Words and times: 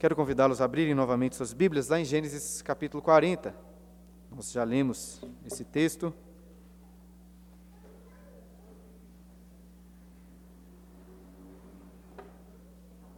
Quero 0.00 0.16
convidá-los 0.16 0.62
a 0.62 0.64
abrirem 0.64 0.94
novamente 0.94 1.36
suas 1.36 1.52
Bíblias 1.52 1.88
lá 1.88 2.00
em 2.00 2.06
Gênesis 2.06 2.62
capítulo 2.62 3.02
40. 3.02 3.54
Nós 4.30 4.50
já 4.50 4.64
lemos 4.64 5.20
esse 5.44 5.62
texto. 5.62 6.10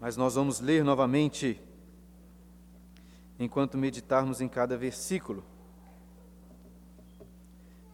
Mas 0.00 0.16
nós 0.16 0.34
vamos 0.34 0.58
ler 0.58 0.82
novamente 0.82 1.62
enquanto 3.38 3.78
meditarmos 3.78 4.40
em 4.40 4.48
cada 4.48 4.76
versículo. 4.76 5.44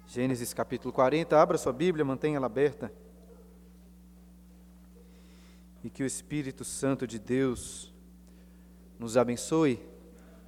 Gênesis 0.06 0.54
capítulo 0.54 0.94
40, 0.94 1.38
abra 1.38 1.58
sua 1.58 1.74
Bíblia, 1.74 2.06
mantenha 2.06 2.38
ela 2.38 2.46
aberta. 2.46 2.90
E 5.84 5.90
que 5.90 6.02
o 6.02 6.06
Espírito 6.06 6.64
Santo 6.64 7.06
de 7.06 7.18
Deus 7.18 7.92
nos 8.98 9.16
abençoe 9.16 9.80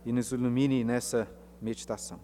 e 0.04 0.12
nos 0.12 0.32
ilumine 0.32 0.82
nessa 0.82 1.28
meditação. 1.60 2.18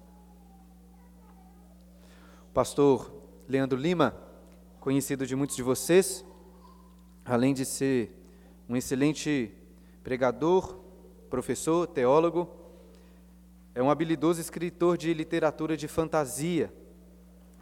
O 2.50 2.52
pastor 2.52 3.12
Leandro 3.48 3.78
Lima, 3.78 4.16
conhecido 4.80 5.26
de 5.26 5.36
muitos 5.36 5.54
de 5.54 5.62
vocês, 5.62 6.24
além 7.24 7.54
de 7.54 7.64
ser 7.64 8.10
um 8.68 8.76
excelente 8.76 9.52
pregador, 10.02 10.78
professor, 11.28 11.86
teólogo, 11.86 12.48
é 13.74 13.82
um 13.82 13.90
habilidoso 13.90 14.40
escritor 14.40 14.96
de 14.96 15.12
literatura 15.12 15.76
de 15.76 15.86
fantasia. 15.86 16.72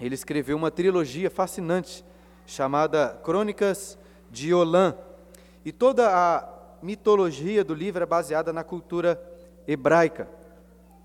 Ele 0.00 0.14
escreveu 0.14 0.56
uma 0.56 0.70
trilogia 0.70 1.28
fascinante 1.28 2.04
chamada 2.46 3.20
Crônicas 3.24 3.98
de 4.30 4.54
Olã. 4.54 4.96
E 5.64 5.72
toda 5.72 6.08
a 6.08 6.53
mitologia 6.84 7.64
do 7.64 7.72
livro 7.72 8.02
é 8.02 8.06
baseada 8.06 8.52
na 8.52 8.62
cultura 8.62 9.18
hebraica. 9.66 10.28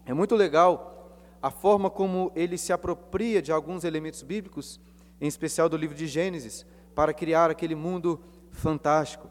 É 0.05 0.13
muito 0.13 0.35
legal 0.35 1.17
a 1.41 1.49
forma 1.49 1.89
como 1.89 2.33
ele 2.35 2.57
se 2.57 2.73
apropria 2.73 3.41
de 3.41 3.49
alguns 3.49 3.85
elementos 3.85 4.21
bíblicos, 4.21 4.77
em 5.21 5.27
especial 5.27 5.69
do 5.69 5.77
livro 5.77 5.95
de 5.95 6.05
Gênesis, 6.05 6.65
para 6.93 7.13
criar 7.13 7.49
aquele 7.49 7.75
mundo 7.75 8.19
fantástico. 8.51 9.29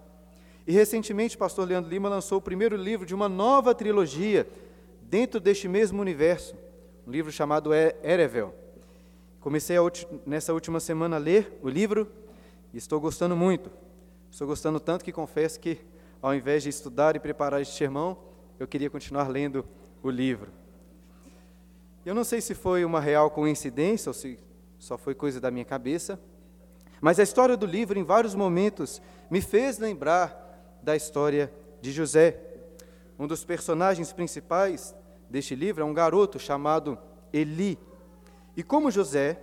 E 0.67 0.73
recentemente 0.73 1.37
o 1.37 1.39
pastor 1.39 1.69
Leandro 1.69 1.91
Lima 1.91 2.09
lançou 2.09 2.39
o 2.39 2.43
primeiro 2.43 2.77
livro 2.77 3.05
de 3.05 3.15
uma 3.15 3.29
nova 3.29 3.75
trilogia 3.75 4.49
dentro 5.03 5.39
deste 5.39 5.69
mesmo 5.69 6.01
universo, 6.01 6.57
um 7.07 7.11
livro 7.11 7.31
chamado 7.31 7.75
Erevel. 7.75 8.55
Comecei 9.39 9.77
nessa 10.25 10.55
última 10.55 10.81
semana 10.81 11.17
a 11.17 11.19
ler 11.19 11.59
o 11.63 11.69
livro 11.69 12.11
e 12.73 12.79
estou 12.79 12.99
gostando 12.99 13.37
muito. 13.37 13.71
Estou 14.31 14.47
gostando 14.47 14.81
tanto 14.81 15.05
que 15.05 15.13
confesso 15.13 15.61
que 15.61 15.79
ao 16.21 16.35
invés 16.35 16.63
de 16.63 16.69
estudar 16.69 17.17
e 17.17 17.21
preparar 17.21 17.61
este 17.61 17.75
sermão, 17.75 18.19
eu 18.59 18.67
queria 18.67 18.91
continuar 18.91 19.29
lendo 19.29 19.65
o 20.03 20.11
livro. 20.11 20.51
Eu 22.05 22.15
não 22.15 22.25
sei 22.25 22.41
se 22.41 22.55
foi 22.55 22.85
uma 22.85 23.01
real 23.01 23.31
coincidência 23.31 24.11
ou 24.11 24.15
se 24.15 24.39
só 24.79 24.97
foi 24.97 25.15
coisa 25.15 25.41
da 25.41 25.51
minha 25.51 25.65
cabeça, 25.65 26.21
mas 27.01 27.19
a 27.19 27.23
história 27.23 27.57
do 27.57 27.67
livro, 27.67 27.99
em 27.99 28.03
vários 28.03 28.35
momentos, 28.35 29.01
me 29.31 29.41
fez 29.41 29.79
lembrar 29.79 30.79
da 30.83 30.97
história 30.97 31.53
de 31.81 31.93
José. 31.93 32.41
Um 33.19 33.27
dos 33.27 33.45
personagens 33.45 34.13
principais 34.13 34.95
deste 35.29 35.55
livro 35.55 35.83
é 35.83 35.87
um 35.87 35.95
garoto 35.95 36.39
chamado 36.39 36.99
Eli. 37.33 37.79
E 38.57 38.63
como 38.63 38.91
José, 38.91 39.41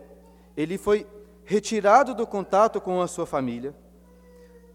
ele 0.58 0.78
foi 0.78 1.08
retirado 1.46 2.16
do 2.16 2.26
contato 2.26 2.82
com 2.82 3.02
a 3.02 3.08
sua 3.08 3.26
família, 3.26 3.76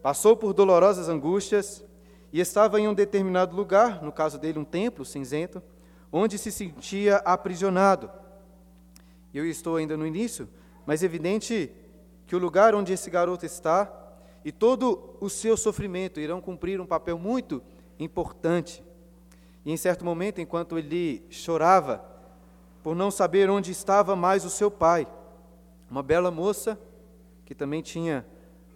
passou 0.03 0.37
por 0.37 0.53
dolorosas 0.55 1.09
angústias, 1.09 1.85
e 2.33 2.41
estava 2.41 2.81
em 2.81 2.87
um 2.87 2.95
determinado 2.95 3.57
lugar, 3.57 4.03
no 4.03 4.13
caso 4.13 4.39
dele, 4.39 4.59
um 4.59 4.65
templo 4.65 5.05
cinzento, 5.05 5.63
onde 6.13 6.39
se 6.39 6.51
sentia 6.51 7.17
aprisionado. 7.19 8.11
Eu 9.33 9.47
estou 9.47 9.77
ainda 9.77 9.97
no 9.97 10.07
início, 10.07 10.49
mas 10.87 11.03
é 11.03 11.07
evidente 11.07 11.73
que 12.27 12.37
o 12.37 12.39
lugar 12.39 12.75
onde 12.75 12.93
esse 12.93 13.11
garoto 13.11 13.45
está 13.45 13.93
e 14.45 14.51
todo 14.51 15.17
o 15.21 15.29
seu 15.29 15.57
sofrimento 15.57 16.21
irão 16.21 16.41
cumprir 16.41 16.81
um 16.81 16.87
papel 16.87 17.19
muito 17.19 17.63
importante. 17.99 18.83
E 19.65 19.73
em 19.73 19.77
certo 19.77 20.05
momento, 20.05 20.41
enquanto 20.41 20.79
ele 20.79 21.23
chorava 21.29 22.05
por 22.83 22.97
não 22.97 23.11
saber 23.11 23.51
onde 23.51 23.71
estava 23.71 24.17
mais 24.17 24.45
o 24.45 24.51
seu 24.51 24.71
pai, 24.71 25.07
uma 25.91 26.03
bela 26.03 26.31
moça 26.31 26.79
que 27.45 27.55
também 27.55 27.83
tinha 27.83 28.25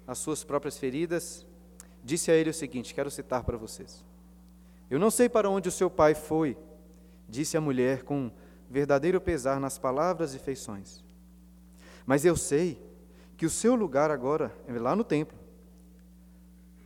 as 0.06 0.18
suas 0.18 0.44
próprias 0.44 0.76
feridas, 0.76 1.46
disse 2.04 2.30
a 2.30 2.34
ele 2.34 2.50
o 2.50 2.54
seguinte: 2.54 2.94
quero 2.94 3.10
citar 3.10 3.42
para 3.42 3.56
vocês. 3.56 4.04
Eu 4.90 4.98
não 4.98 5.10
sei 5.10 5.28
para 5.28 5.48
onde 5.48 5.68
o 5.68 5.72
seu 5.72 5.88
pai 5.88 6.14
foi, 6.14 6.56
disse 7.28 7.56
a 7.56 7.60
mulher 7.60 8.02
com 8.02 8.30
verdadeiro 8.70 9.20
pesar 9.20 9.58
nas 9.58 9.78
palavras 9.78 10.34
e 10.34 10.38
feições. 10.38 11.02
Mas 12.04 12.24
eu 12.24 12.36
sei 12.36 12.80
que 13.36 13.46
o 13.46 13.50
seu 13.50 13.74
lugar 13.74 14.10
agora 14.10 14.54
é 14.68 14.72
lá 14.78 14.94
no 14.94 15.02
templo. 15.02 15.36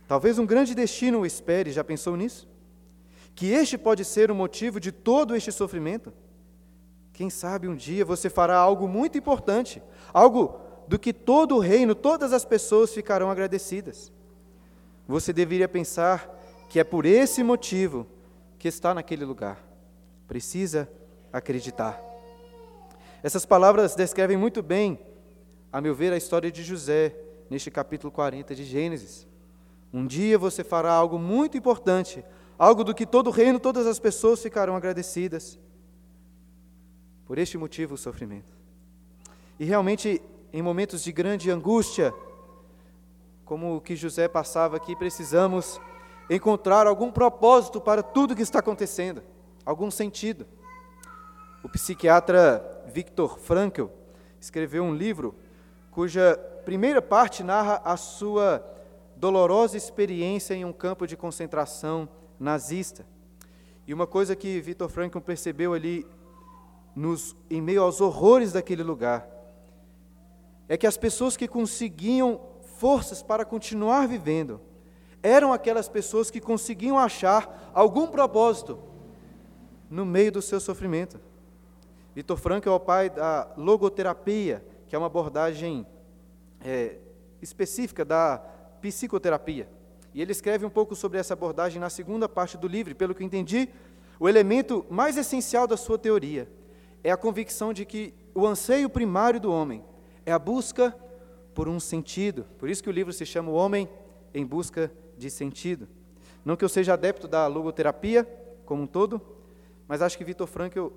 Talvez 0.07 0.39
um 0.39 0.45
grande 0.45 0.73
destino 0.73 1.19
o 1.19 1.25
espere, 1.25 1.71
já 1.71 1.83
pensou 1.83 2.15
nisso? 2.15 2.47
Que 3.35 3.51
este 3.51 3.77
pode 3.77 4.03
ser 4.05 4.31
o 4.31 4.35
motivo 4.35 4.79
de 4.79 4.91
todo 4.91 5.35
este 5.35 5.51
sofrimento? 5.51 6.11
Quem 7.13 7.29
sabe 7.29 7.67
um 7.67 7.75
dia 7.75 8.05
você 8.05 8.29
fará 8.29 8.57
algo 8.57 8.87
muito 8.87 9.17
importante, 9.17 9.83
algo 10.13 10.61
do 10.87 10.97
que 10.97 11.13
todo 11.13 11.55
o 11.55 11.59
reino, 11.59 11.93
todas 11.93 12.33
as 12.33 12.45
pessoas 12.45 12.93
ficarão 12.93 13.29
agradecidas 13.29 14.11
você 15.09 15.33
deveria 15.33 15.67
pensar 15.67 16.29
que 16.69 16.79
é 16.79 16.83
por 16.83 17.03
esse 17.03 17.41
motivo 17.41 18.05
que 18.59 18.67
está 18.67 18.93
naquele 18.93 19.25
lugar. 19.25 19.57
Precisa 20.27 20.87
acreditar. 21.33 21.99
Essas 23.23 23.43
palavras 23.43 23.95
descrevem 23.95 24.37
muito 24.37 24.61
bem, 24.61 24.99
a 25.73 25.81
meu 25.81 25.95
ver, 25.95 26.13
a 26.13 26.17
história 26.17 26.51
de 26.51 26.63
José 26.63 27.15
neste 27.49 27.71
capítulo 27.71 28.11
40 28.11 28.53
de 28.53 28.63
Gênesis. 28.63 29.27
Um 29.91 30.05
dia 30.05 30.37
você 30.37 30.63
fará 30.63 30.91
algo 30.91 31.17
muito 31.17 31.57
importante, 31.57 32.23
algo 32.55 32.83
do 32.83 32.93
que 32.93 33.05
todo 33.05 33.27
o 33.27 33.31
reino, 33.31 33.59
todas 33.59 33.87
as 33.87 33.97
pessoas 33.97 34.43
ficarão 34.43 34.75
agradecidas. 34.75 35.57
Por 37.25 37.39
este 37.39 37.57
motivo, 37.57 37.95
o 37.95 37.97
sofrimento. 37.97 38.55
E 39.59 39.65
realmente, 39.65 40.21
em 40.53 40.61
momentos 40.61 41.03
de 41.03 41.11
grande 41.11 41.49
angústia, 41.49 42.13
como 43.49 43.75
o 43.77 43.81
que 43.81 43.95
José 43.95 44.27
passava 44.27 44.77
aqui, 44.77 44.95
precisamos 44.95 45.81
encontrar 46.29 46.85
algum 46.85 47.11
propósito 47.11 47.81
para 47.81 48.03
tudo 48.03 48.35
que 48.35 48.43
está 48.43 48.59
acontecendo, 48.59 49.23
algum 49.65 49.89
sentido. 49.89 50.45
O 51.63 51.67
psiquiatra 51.67 52.83
Viktor 52.93 53.39
Frankl 53.39 53.87
escreveu 54.39 54.83
um 54.83 54.93
livro 54.93 55.33
cuja 55.89 56.37
primeira 56.63 57.01
parte 57.01 57.41
narra 57.41 57.81
a 57.83 57.97
sua 57.97 58.63
dolorosa 59.15 59.75
experiência 59.75 60.53
em 60.53 60.63
um 60.63 60.71
campo 60.71 61.07
de 61.07 61.17
concentração 61.17 62.07
nazista. 62.39 63.03
E 63.87 63.95
uma 63.95 64.05
coisa 64.05 64.35
que 64.35 64.61
Viktor 64.61 64.89
Frankl 64.89 65.21
percebeu 65.21 65.73
ali 65.73 66.05
nos, 66.95 67.35
em 67.49 67.63
meio 67.63 67.81
aos 67.81 67.99
horrores 67.99 68.51
daquele 68.51 68.83
lugar 68.83 69.27
é 70.67 70.77
que 70.77 70.85
as 70.85 70.97
pessoas 70.97 71.35
que 71.35 71.47
conseguiam 71.47 72.48
forças 72.79 73.21
para 73.21 73.43
continuar 73.43 74.07
vivendo. 74.07 74.61
Eram 75.21 75.51
aquelas 75.51 75.89
pessoas 75.89 76.31
que 76.31 76.39
conseguiam 76.39 76.97
achar 76.97 77.69
algum 77.73 78.07
propósito 78.07 78.79
no 79.89 80.05
meio 80.05 80.31
do 80.31 80.41
seu 80.41 80.61
sofrimento. 80.61 81.19
Vitor 82.15 82.37
Franco 82.37 82.69
é 82.69 82.71
o 82.71 82.79
pai 82.79 83.09
da 83.09 83.51
logoterapia, 83.57 84.63
que 84.87 84.95
é 84.95 84.97
uma 84.97 85.07
abordagem 85.07 85.85
é, 86.61 86.95
específica 87.41 88.05
da 88.05 88.37
psicoterapia. 88.81 89.67
E 90.13 90.21
ele 90.21 90.31
escreve 90.31 90.65
um 90.65 90.69
pouco 90.69 90.95
sobre 90.95 91.19
essa 91.19 91.33
abordagem 91.33 91.81
na 91.81 91.89
segunda 91.89 92.29
parte 92.29 92.57
do 92.57 92.67
livro. 92.67 92.95
Pelo 92.95 93.13
que 93.13 93.25
entendi, 93.25 93.67
o 94.17 94.29
elemento 94.29 94.85
mais 94.89 95.17
essencial 95.17 95.67
da 95.67 95.75
sua 95.75 95.97
teoria 95.97 96.49
é 97.03 97.11
a 97.11 97.17
convicção 97.17 97.73
de 97.73 97.85
que 97.85 98.13
o 98.33 98.47
anseio 98.47 98.89
primário 98.89 99.39
do 99.39 99.51
homem 99.51 99.83
é 100.25 100.31
a 100.31 100.39
busca 100.39 100.95
por 101.53 101.67
um 101.67 101.79
sentido. 101.79 102.45
Por 102.57 102.69
isso 102.69 102.83
que 102.83 102.89
o 102.89 102.93
livro 102.93 103.13
se 103.13 103.25
chama 103.25 103.49
O 103.51 103.55
Homem 103.55 103.89
em 104.33 104.45
Busca 104.45 104.91
de 105.17 105.29
Sentido. 105.29 105.87
Não 106.45 106.55
que 106.55 106.63
eu 106.63 106.69
seja 106.69 106.93
adepto 106.93 107.27
da 107.27 107.47
logoterapia 107.47 108.23
como 108.65 108.83
um 108.83 108.87
todo, 108.87 109.21
mas 109.87 110.01
acho 110.01 110.17
que 110.17 110.23
Vitor 110.23 110.47
Frankl 110.47 110.87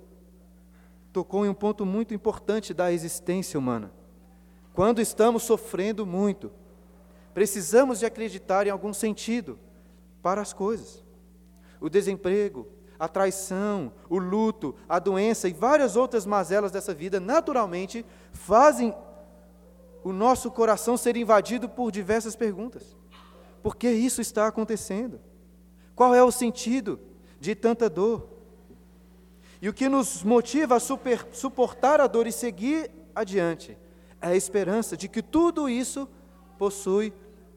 tocou 1.12 1.44
em 1.44 1.49
um 1.49 1.54
ponto 1.54 1.84
muito 1.84 2.14
importante 2.14 2.72
da 2.72 2.93
existência 2.93 3.58
humana. 3.58 3.93
Quando 4.72 5.00
estamos 5.00 5.43
sofrendo 5.43 6.06
muito, 6.06 6.50
precisamos 7.34 7.98
de 7.98 8.06
acreditar 8.06 8.66
em 8.66 8.70
algum 8.70 8.93
sentido 8.93 9.58
para 10.22 10.40
as 10.40 10.52
coisas. 10.52 11.05
O 11.81 11.90
desemprego, 11.90 12.66
a 12.98 13.08
traição, 13.08 13.93
o 14.08 14.19
luto, 14.19 14.75
a 14.88 14.98
doença 14.98 15.48
e 15.48 15.52
várias 15.52 15.96
outras 15.96 16.25
mazelas 16.25 16.70
dessa 16.70 16.94
vida 16.94 17.19
naturalmente 17.19 18.06
fazem 18.32 18.94
o 20.04 20.12
nosso 20.12 20.50
coração 20.50 20.96
ser 20.96 21.16
invadido 21.16 21.69
por 21.69 21.90
diversas 21.90 22.37
perguntas. 22.37 22.96
Por 23.62 23.76
que 23.76 23.90
isso 23.90 24.20
está 24.20 24.46
acontecendo? 24.46 25.20
Qual 25.94 26.14
é 26.14 26.22
o 26.22 26.31
sentido 26.32 26.99
de 27.43 27.56
tanta 27.56 27.90
dor. 27.90 28.28
E 29.60 29.69
o 29.69 29.75
que 29.75 29.88
nos 29.88 30.22
motiva 30.22 30.76
a 30.76 30.81
super, 30.81 31.26
suportar 31.32 32.00
a 32.00 32.06
dor 32.06 32.28
e 32.28 32.32
seguir 32.32 32.88
adiante 33.12 33.76
é 34.20 34.28
a 34.28 34.37
esperança 34.37 34.96
de 34.96 35.08
que 35.08 35.20
tudo 35.20 35.69
isso 35.69 36.08
possui 36.56 37.12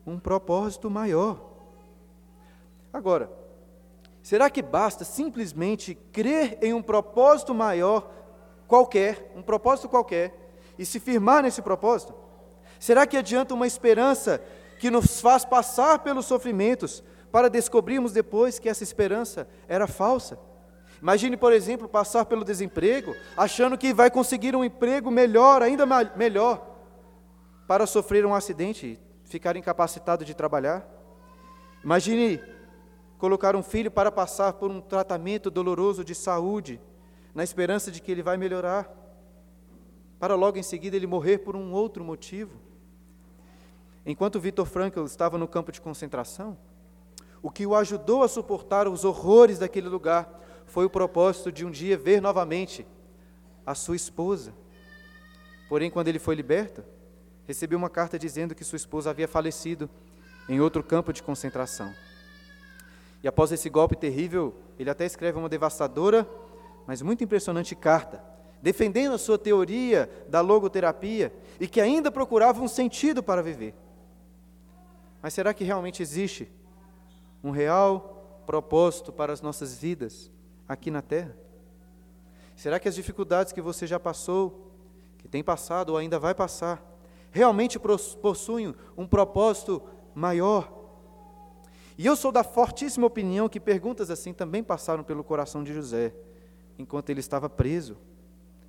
um 0.06 0.18
propósito 0.18 0.89
maior. 0.89 1.39
Agora, 2.91 3.31
será 4.24 4.50
que 4.50 4.63
basta 4.63 5.06
simplesmente 5.06 5.94
crer 6.12 6.57
em 6.63 6.74
um 6.74 6.81
propósito 6.81 7.53
maior 7.53 8.12
qualquer, 8.68 9.31
um 9.36 9.44
propósito 9.44 9.88
qualquer, 9.88 10.33
e 10.80 10.86
se 10.86 11.00
firmar 11.00 11.44
nesse 11.44 11.62
propósito? 11.62 12.15
Será 12.80 13.06
que 13.07 13.18
adianta 13.18 13.54
uma 13.54 13.68
esperança 13.68 14.42
que 14.80 14.89
nos 14.89 15.22
faz 15.22 15.45
passar 15.45 16.00
pelos 16.00 16.25
sofrimentos 16.25 17.04
para 17.31 17.50
descobrirmos 17.50 18.12
depois 18.12 18.60
que 18.60 18.69
essa 18.69 18.83
esperança 18.83 19.48
era 19.68 19.88
falsa? 19.88 20.38
Imagine, 21.01 21.38
por 21.38 21.54
exemplo, 21.54 21.88
passar 21.88 22.25
pelo 22.25 22.44
desemprego, 22.44 23.16
achando 23.36 23.77
que 23.77 23.94
vai 23.94 24.10
conseguir 24.10 24.56
um 24.56 24.63
emprego 24.63 25.12
melhor, 25.12 25.62
ainda 25.62 25.86
melhor, 26.16 26.66
para 27.68 27.86
sofrer 27.86 28.25
um 28.25 28.33
acidente 28.33 29.00
e 29.24 29.30
ficar 29.30 29.56
incapacitado 29.56 30.24
de 30.24 30.33
trabalhar. 30.33 30.88
Imagine 31.83 32.42
colocar 33.18 33.56
um 33.56 33.63
filho 33.63 33.92
para 33.92 34.12
passar 34.12 34.54
por 34.54 34.72
um 34.72 34.81
tratamento 34.81 35.51
doloroso 35.51 36.04
de 36.04 36.16
saúde, 36.16 36.80
na 37.33 37.44
esperança 37.44 37.92
de 37.92 38.01
que 38.01 38.12
ele 38.12 38.24
vai 38.24 38.38
melhorar, 38.38 38.89
para 40.19 40.35
logo 40.35 40.57
em 40.57 40.63
seguida 40.63 40.95
ele 40.95 41.07
morrer 41.07 41.39
por 41.39 41.56
um 41.56 41.71
outro 41.71 42.03
motivo. 42.03 42.59
Enquanto 44.06 44.39
Victor 44.39 44.65
Frankl 44.65 45.03
estava 45.03 45.38
no 45.38 45.47
campo 45.47 45.71
de 45.71 45.81
concentração, 45.81 46.57
o 47.41 47.50
que 47.50 47.65
o 47.65 47.75
ajudou 47.75 48.23
a 48.23 48.27
suportar 48.27 48.88
os 48.88 49.03
horrores 49.03 49.59
daquele 49.59 49.89
lugar 49.89 50.41
foi 50.65 50.85
o 50.85 50.89
propósito 50.89 51.51
de 51.51 51.65
um 51.65 51.71
dia 51.71 51.97
ver 51.97 52.21
novamente 52.21 52.85
a 53.65 53.75
sua 53.75 53.95
esposa. 53.95 54.53
Porém, 55.67 55.89
quando 55.89 56.07
ele 56.07 56.19
foi 56.19 56.35
liberto, 56.35 56.83
recebeu 57.47 57.77
uma 57.77 57.89
carta 57.89 58.17
dizendo 58.17 58.56
que 58.56 58.63
sua 58.63 58.77
esposa 58.77 59.09
havia 59.09 59.27
falecido 59.27 59.89
em 60.47 60.59
outro 60.59 60.83
campo 60.83 61.12
de 61.12 61.23
concentração. 61.23 61.94
E 63.23 63.27
após 63.27 63.51
esse 63.51 63.69
golpe 63.69 63.95
terrível, 63.95 64.56
ele 64.77 64.89
até 64.89 65.06
escreve 65.06 65.38
uma 65.38 65.50
devastadora, 65.50 66.27
mas 66.85 67.01
muito 67.01 67.23
impressionante 67.23 67.75
carta, 67.75 68.23
defendendo 68.65 69.13
a 69.13 69.19
sua 69.19 69.38
teoria 69.38 70.09
da 70.27 70.41
logoterapia 70.41 71.31
e 71.59 71.67
que 71.67 71.79
ainda 71.79 72.09
procurava 72.09 72.59
um 72.59 72.67
sentido 72.67 73.21
para 73.21 73.44
viver. 73.44 73.75
Mas 75.21 75.35
será 75.35 75.53
que 75.53 75.63
realmente 75.63 76.01
existe 76.01 76.51
um 77.44 77.51
real 77.51 78.41
propósito 78.47 79.13
para 79.13 79.31
as 79.31 79.39
nossas 79.39 79.77
vidas? 79.77 80.31
aqui 80.67 80.89
na 80.89 81.01
terra? 81.01 81.35
Será 82.56 82.79
que 82.79 82.88
as 82.88 82.95
dificuldades 82.95 83.53
que 83.53 83.62
você 83.62 83.85
já 83.85 84.00
passou, 84.00 84.71
que 85.17 85.27
tem 85.27 85.44
passado 85.44 85.91
ou 85.91 85.97
ainda 85.97 86.17
vai 86.17 86.33
passar, 86.33 86.83
realmente 87.31 87.79
possuem 87.79 88.73
um 88.97 89.06
propósito 89.07 89.81
maior? 90.13 90.71
E 91.97 92.06
eu 92.06 92.15
sou 92.15 92.31
da 92.31 92.44
fortíssima 92.44 93.07
opinião 93.07 93.47
que 93.47 93.59
perguntas 93.59 94.09
assim 94.09 94.33
também 94.33 94.63
passaram 94.63 95.03
pelo 95.03 95.23
coração 95.23 95.63
de 95.63 95.73
José, 95.73 96.13
enquanto 96.77 97.09
ele 97.09 97.19
estava 97.19 97.50
preso, 97.50 97.97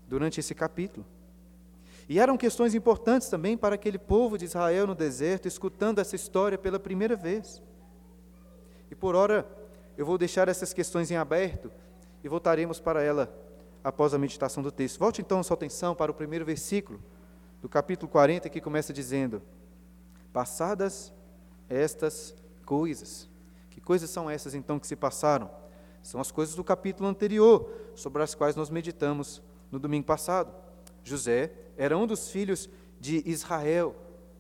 durante 0.09 0.41
esse 0.41 0.55
capítulo. 0.55 1.05
E 2.09 2.21
eram 2.21 2.37
questões 2.37 2.75
importantes 2.75 3.29
também 3.29 3.57
para 3.57 3.75
aquele 3.75 3.99
povo 3.99 4.39
de 4.39 4.45
Israel 4.45 4.87
no 4.87 4.95
deserto, 4.95 5.49
escutando 5.49 5.99
essa 5.99 6.15
história 6.15 6.57
pela 6.57 6.79
primeira 6.79 7.17
vez. 7.17 7.63
E 8.91 8.95
por 8.95 9.15
hora, 9.17 9.47
eu 9.97 10.07
vou 10.07 10.17
deixar 10.17 10.49
essas 10.49 10.73
questões 10.73 11.11
em 11.11 11.17
aberto, 11.17 11.71
e 12.23 12.29
voltaremos 12.29 12.81
para 12.81 13.03
ela 13.03 13.33
após 13.85 14.13
a 14.13 14.19
meditação 14.19 14.63
do 14.63 14.73
texto. 14.73 14.99
Volte 14.99 15.21
então 15.21 15.39
a 15.39 15.43
sua 15.43 15.55
atenção 15.55 15.95
para 15.95 16.11
o 16.11 16.15
primeiro 16.15 16.45
versículo 16.45 17.01
do 17.63 17.69
capítulo 17.69 18.11
40, 18.11 18.49
que 18.49 18.61
começa 18.61 18.93
dizendo: 18.93 19.41
Passadas 20.33 21.13
estas 21.69 22.35
coisas. 22.65 23.29
Que 23.71 23.81
coisas 23.81 24.11
são 24.11 24.29
essas 24.29 24.55
então 24.55 24.79
que 24.79 24.87
se 24.87 24.97
passaram? 24.97 25.51
São 26.03 26.21
as 26.21 26.31
coisas 26.31 26.55
do 26.55 26.65
capítulo 26.65 27.09
anterior, 27.09 27.71
sobre 27.95 28.23
as 28.23 28.35
quais 28.35 28.57
nós 28.57 28.71
meditamos 28.71 29.43
no 29.71 29.79
domingo 29.79 30.07
passado. 30.07 30.53
José 31.03 31.53
era 31.77 31.97
um 31.97 32.07
dos 32.07 32.31
filhos 32.31 32.69
de 33.01 33.23
Israel, 33.27 33.95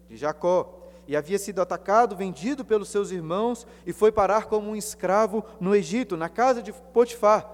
de 0.08 0.16
Jacó, 0.16 0.86
e 1.06 1.16
havia 1.16 1.38
sido 1.38 1.62
atacado, 1.62 2.16
vendido 2.16 2.64
pelos 2.64 2.88
seus 2.88 3.10
irmãos 3.10 3.66
e 3.86 3.92
foi 3.92 4.10
parar 4.10 4.46
como 4.46 4.70
um 4.70 4.76
escravo 4.76 5.44
no 5.60 5.74
Egito, 5.74 6.16
na 6.16 6.28
casa 6.28 6.62
de 6.62 6.72
Potifar, 6.72 7.48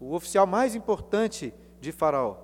o 0.00 0.14
oficial 0.14 0.46
mais 0.46 0.74
importante 0.74 1.54
de 1.80 1.92
Faraó. 1.92 2.36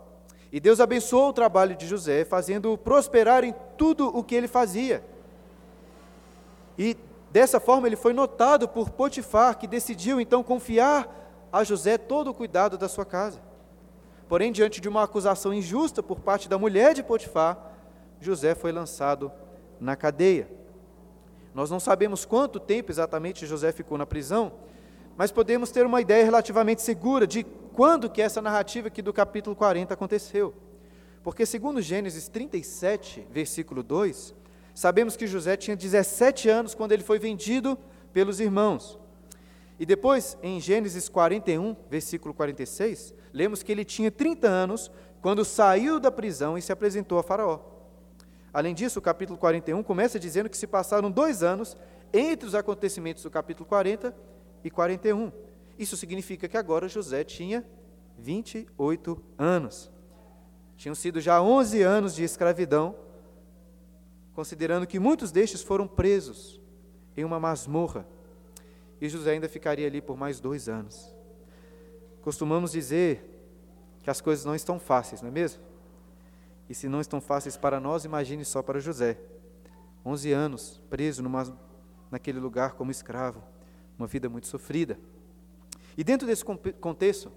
E 0.53 0.61
Deus 0.61 0.79
abençoou 0.79 1.31
o 1.31 1.32
trabalho 1.32 1.75
de 1.75 1.87
José, 1.87 2.25
fazendo-o 2.25 2.79
prosperar 2.79 3.43
em 3.43 3.53
tudo 3.77 4.06
o 4.17 4.23
que 4.23 4.37
ele 4.37 4.47
fazia. 4.47 5.05
E 6.79 6.97
dessa 7.32 7.59
forma 7.59 7.88
ele 7.88 7.97
foi 7.97 8.12
notado 8.12 8.69
por 8.69 8.91
Potifar, 8.91 9.59
que 9.59 9.67
decidiu 9.67 10.20
então 10.20 10.44
confiar 10.44 11.49
a 11.53 11.65
José 11.65 11.99
todo 11.99 12.31
o 12.31 12.35
cuidado 12.35 12.79
da 12.79 12.88
sua 12.88 13.05
casa. 13.05 13.43
Porém, 14.29 14.50
diante 14.50 14.81
de 14.81 14.88
uma 14.88 15.03
acusação 15.03 15.53
injusta 15.53 16.03
por 16.03 16.21
parte 16.21 16.49
da 16.49 16.59
mulher 16.59 16.94
de 16.94 17.03
Potifar, 17.03 17.73
José 18.21 18.55
foi 18.55 18.73
lançado 18.73 19.31
na 19.81 19.94
cadeia. 19.94 20.49
Nós 21.55 21.71
não 21.71 21.79
sabemos 21.79 22.25
quanto 22.25 22.59
tempo 22.59 22.91
exatamente 22.91 23.47
José 23.47 23.71
ficou 23.71 23.97
na 23.97 24.06
prisão, 24.06 24.53
mas 25.17 25.31
podemos 25.31 25.71
ter 25.71 25.87
uma 25.87 26.00
ideia 26.00 26.25
relativamente 26.25 26.82
segura 26.82 27.26
de 27.26 27.44
quando 27.44 28.11
que 28.11 28.23
essa 28.23 28.43
narrativa 28.43 28.88
aqui 28.88 29.03
do 29.03 29.12
capítulo 29.12 29.55
40 29.55 29.94
aconteceu. 29.94 30.55
Porque 31.23 31.47
segundo 31.47 31.81
Gênesis 31.81 32.29
37, 32.29 33.27
versículo 33.31 33.82
2, 33.82 34.35
sabemos 34.75 35.17
que 35.17 35.27
José 35.27 35.56
tinha 35.56 35.77
17 35.77 36.49
anos 36.49 36.75
quando 36.75 36.93
ele 36.93 37.03
foi 37.03 37.19
vendido 37.19 37.79
pelos 38.12 38.41
irmãos. 38.41 38.99
E 39.79 39.87
depois, 39.87 40.38
em 40.43 40.61
Gênesis 40.61 41.09
41, 41.09 41.77
versículo 41.91 42.35
46, 42.35 43.15
lemos 43.35 43.63
que 43.65 43.73
ele 43.73 43.85
tinha 43.85 44.11
30 44.13 44.47
anos 44.47 44.91
quando 45.21 45.45
saiu 45.45 45.99
da 45.99 46.11
prisão 46.11 46.57
e 46.57 46.63
se 46.63 46.71
apresentou 46.71 47.19
a 47.19 47.23
Faraó. 47.23 47.59
Além 48.53 48.73
disso, 48.73 49.01
o 49.01 49.03
capítulo 49.03 49.37
41 49.37 49.82
começa 49.82 50.20
dizendo 50.20 50.49
que 50.49 50.56
se 50.56 50.69
passaram 50.69 51.11
dois 51.11 51.43
anos 51.43 51.77
entre 52.13 52.47
os 52.47 52.55
acontecimentos 52.55 53.25
do 53.25 53.31
capítulo 53.31 53.69
40 53.69 54.15
e 54.63 54.70
41. 54.70 55.32
Isso 55.77 55.97
significa 55.97 56.47
que 56.47 56.56
agora 56.56 56.89
José 56.89 57.25
tinha 57.25 57.65
28 58.17 59.20
anos. 59.37 59.91
Tinham 60.77 60.94
sido 60.94 61.20
já 61.20 61.43
11 61.43 61.82
anos 61.82 62.15
de 62.15 62.23
escravidão, 62.23 62.94
considerando 64.32 64.87
que 64.87 65.01
muitos 65.01 65.32
destes 65.32 65.61
foram 65.63 65.89
presos 65.89 66.61
em 67.17 67.25
uma 67.25 67.41
masmorra. 67.41 68.06
E 69.01 69.08
José 69.08 69.32
ainda 69.32 69.49
ficaria 69.49 69.89
ali 69.89 70.01
por 70.01 70.17
mais 70.17 70.39
dois 70.39 70.69
anos. 70.69 71.13
Costumamos 72.23 72.70
dizer 72.73 73.33
que 74.05 74.11
as 74.11 74.20
coisas 74.20 74.44
não 74.44 74.55
estão 74.55 74.79
fáceis, 74.79 75.23
não 75.23 75.31
é 75.31 75.32
mesmo? 75.32 75.63
E 76.69 76.75
se 76.75 76.89
não 76.89 77.01
estão 77.01 77.23
fáceis 77.23 77.56
para 77.56 77.81
nós, 77.81 78.05
imagine 78.05 78.44
só 78.44 78.63
para 78.63 78.79
José. 78.79 79.19
11 80.05 80.31
anos 80.32 80.82
preso 80.91 81.23
numa, 81.23 81.58
naquele 82.11 82.39
lugar 82.39 82.75
como 82.75 82.91
escravo 82.91 83.43
uma 83.99 84.06
vida 84.06 84.29
muito 84.29 84.46
sofrida. 84.46 84.99
E 85.96 86.05
dentro 86.05 86.27
desse 86.27 86.44
contexto, 86.44 87.32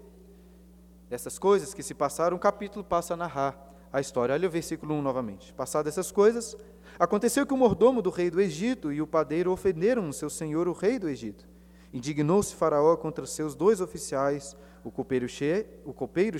dessas 1.08 1.38
coisas 1.38 1.72
que 1.72 1.82
se 1.82 1.94
passaram, 1.94 2.36
o 2.36 2.40
capítulo 2.40 2.84
passa 2.84 3.14
a 3.14 3.16
narrar 3.16 3.56
a 3.90 4.00
história. 4.00 4.34
Olha 4.34 4.48
o 4.48 4.50
versículo 4.50 4.94
1 4.94 5.02
novamente. 5.02 5.54
Passadas 5.54 5.94
essas 5.94 6.12
coisas, 6.12 6.56
aconteceu 6.98 7.46
que 7.46 7.54
o 7.54 7.56
mordomo 7.56 8.02
do 8.02 8.10
rei 8.10 8.30
do 8.30 8.40
Egito 8.40 8.92
e 8.92 9.00
o 9.00 9.06
padeiro 9.06 9.52
ofenderam 9.52 10.06
o 10.08 10.12
seu 10.12 10.28
senhor, 10.28 10.68
o 10.68 10.72
rei 10.72 10.98
do 10.98 11.08
Egito. 11.08 11.48
Indignou-se 11.92 12.54
Faraó 12.54 12.96
contra 12.96 13.24
seus 13.26 13.54
dois 13.54 13.80
oficiais, 13.80 14.56
o 14.84 14.90
copeiro-chefe 14.90 15.66
copeiro 15.94 16.38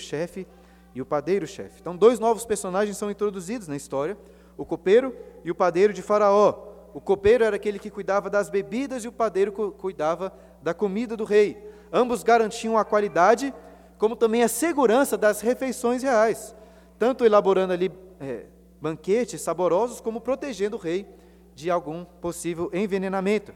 e 0.94 1.02
o 1.02 1.06
padeiro-chefe. 1.06 1.80
Então, 1.80 1.96
dois 1.96 2.18
novos 2.18 2.44
personagens 2.44 2.96
são 2.96 3.10
introduzidos 3.10 3.68
na 3.68 3.76
história: 3.76 4.16
o 4.56 4.64
copeiro 4.64 5.14
e 5.44 5.50
o 5.50 5.54
padeiro 5.54 5.92
de 5.92 6.02
Faraó. 6.02 6.66
O 6.94 7.00
copeiro 7.00 7.44
era 7.44 7.56
aquele 7.56 7.78
que 7.78 7.90
cuidava 7.90 8.28
das 8.28 8.50
bebidas 8.50 9.04
e 9.04 9.08
o 9.08 9.12
padeiro 9.12 9.52
cuidava 9.52 10.32
da 10.62 10.74
comida 10.74 11.16
do 11.16 11.24
rei. 11.24 11.56
Ambos 11.92 12.22
garantiam 12.22 12.76
a 12.76 12.84
qualidade, 12.84 13.54
como 13.98 14.16
também 14.16 14.42
a 14.42 14.48
segurança 14.48 15.16
das 15.16 15.40
refeições 15.40 16.02
reais, 16.02 16.54
tanto 16.98 17.24
elaborando 17.24 17.72
ali 17.72 17.90
é, 18.20 18.46
banquetes 18.80 19.40
saborosos, 19.40 20.00
como 20.00 20.20
protegendo 20.20 20.76
o 20.76 20.80
rei 20.80 21.06
de 21.54 21.70
algum 21.70 22.04
possível 22.04 22.70
envenenamento. 22.72 23.52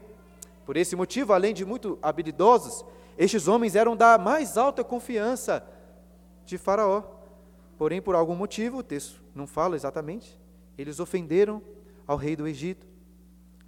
Por 0.65 0.77
esse 0.77 0.95
motivo, 0.95 1.33
além 1.33 1.53
de 1.53 1.65
muito 1.65 1.97
habilidosos, 2.01 2.85
estes 3.17 3.47
homens 3.47 3.75
eram 3.75 3.95
da 3.95 4.17
mais 4.17 4.57
alta 4.57 4.83
confiança 4.83 5.65
de 6.45 6.57
Faraó. 6.57 7.03
Porém, 7.77 8.01
por 8.01 8.15
algum 8.15 8.35
motivo, 8.35 8.77
o 8.77 8.83
texto 8.83 9.21
não 9.35 9.45
fala 9.45 9.75
exatamente, 9.75 10.39
eles 10.77 10.99
ofenderam 10.99 11.61
ao 12.07 12.17
rei 12.17 12.35
do 12.35 12.47
Egito. 12.47 12.87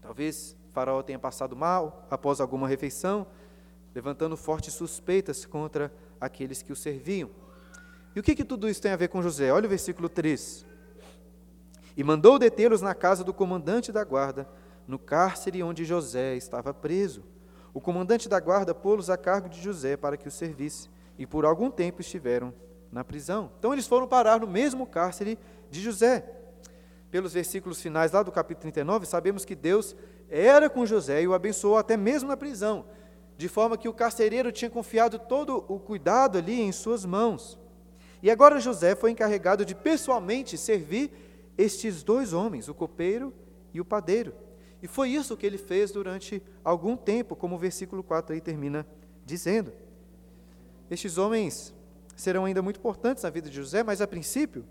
Talvez 0.01 0.55
Faraó 0.71 1.01
tenha 1.01 1.19
passado 1.19 1.55
mal 1.55 2.05
após 2.09 2.39
alguma 2.39 2.67
refeição, 2.67 3.25
levantando 3.93 4.35
fortes 4.37 4.73
suspeitas 4.73 5.45
contra 5.45 5.91
aqueles 6.19 6.61
que 6.61 6.71
o 6.71 6.75
serviam. 6.75 7.29
E 8.15 8.19
o 8.19 8.23
que, 8.23 8.35
que 8.35 8.45
tudo 8.45 8.69
isso 8.69 8.81
tem 8.81 8.91
a 8.91 8.95
ver 8.95 9.09
com 9.09 9.21
José? 9.21 9.51
Olha 9.51 9.65
o 9.65 9.69
versículo 9.69 10.07
3. 10.07 10.65
E 11.97 12.03
mandou 12.03 12.37
detê-los 12.37 12.81
na 12.81 12.93
casa 12.93 13.23
do 13.23 13.33
comandante 13.33 13.91
da 13.91 14.03
guarda, 14.03 14.47
no 14.87 14.99
cárcere 14.99 15.63
onde 15.63 15.85
José 15.85 16.35
estava 16.35 16.73
preso. 16.73 17.23
O 17.73 17.81
comandante 17.81 18.29
da 18.29 18.39
guarda 18.39 18.73
pô-los 18.73 19.09
a 19.09 19.17
cargo 19.17 19.49
de 19.49 19.61
José 19.61 19.97
para 19.97 20.17
que 20.17 20.27
o 20.27 20.31
servisse, 20.31 20.89
e 21.17 21.25
por 21.25 21.45
algum 21.45 21.69
tempo 21.69 22.01
estiveram 22.01 22.53
na 22.91 23.03
prisão. 23.03 23.51
Então 23.59 23.73
eles 23.73 23.87
foram 23.87 24.07
parar 24.07 24.39
no 24.39 24.47
mesmo 24.47 24.85
cárcere 24.85 25.37
de 25.69 25.81
José. 25.81 26.23
Pelos 27.11 27.33
versículos 27.33 27.81
finais 27.81 28.11
lá 28.11 28.23
do 28.23 28.31
capítulo 28.31 28.61
39, 28.61 29.05
sabemos 29.05 29.45
que 29.45 29.55
Deus 29.55 29.95
era 30.29 30.69
com 30.69 30.85
José 30.85 31.21
e 31.21 31.27
o 31.27 31.33
abençoou 31.33 31.77
até 31.77 31.95
mesmo 31.97 32.29
na 32.29 32.37
prisão, 32.37 32.85
de 33.37 33.47
forma 33.47 33.77
que 33.77 33.87
o 33.87 33.93
carcereiro 33.93 34.51
tinha 34.51 34.69
confiado 34.69 35.19
todo 35.19 35.65
o 35.67 35.79
cuidado 35.79 36.37
ali 36.37 36.61
em 36.61 36.71
suas 36.71 37.05
mãos. 37.05 37.59
E 38.23 38.31
agora 38.31 38.59
José 38.59 38.95
foi 38.95 39.11
encarregado 39.11 39.65
de 39.65 39.75
pessoalmente 39.75 40.57
servir 40.57 41.11
estes 41.57 42.03
dois 42.03 42.33
homens, 42.33 42.67
o 42.67 42.73
copeiro 42.73 43.33
e 43.73 43.79
o 43.79 43.85
padeiro. 43.85 44.33
E 44.85 44.87
foi 44.87 45.09
isso 45.09 45.35
que 45.35 45.47
ele 45.47 45.57
fez 45.57 45.91
durante 45.91 46.43
algum 46.63 46.95
tempo, 46.95 47.35
como 47.35 47.55
o 47.55 47.57
versículo 47.57 48.03
4 48.03 48.35
aí 48.35 48.39
termina 48.39 48.85
dizendo. 49.25 49.73
Estes 50.91 51.17
homens 51.17 51.73
serão 52.15 52.45
ainda 52.45 52.61
muito 52.61 52.77
importantes 52.77 53.23
na 53.23 53.31
vida 53.31 53.49
de 53.49 53.55
José, 53.55 53.81
mas 53.81 53.99
a 53.99 54.05
princípio, 54.05 54.63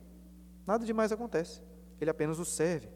nada 0.64 0.86
demais 0.86 1.10
acontece. 1.10 1.60
Ele 2.00 2.08
apenas 2.08 2.38
os 2.38 2.46
serve. 2.50 2.88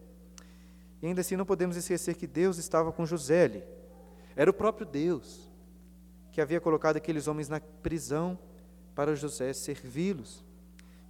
E 1.02 1.08
ainda 1.08 1.22
assim 1.22 1.34
não 1.34 1.44
podemos 1.44 1.76
esquecer 1.76 2.14
que 2.14 2.24
Deus 2.24 2.56
estava 2.56 2.92
com 2.92 3.04
José 3.04 3.46
ali. 3.46 3.64
Era 4.36 4.48
o 4.48 4.54
próprio 4.54 4.86
Deus 4.86 5.50
que 6.30 6.40
havia 6.40 6.60
colocado 6.60 6.98
aqueles 6.98 7.26
homens 7.26 7.48
na 7.48 7.58
prisão 7.58 8.38
para 8.94 9.16
José 9.16 9.52
servi-los. 9.52 10.44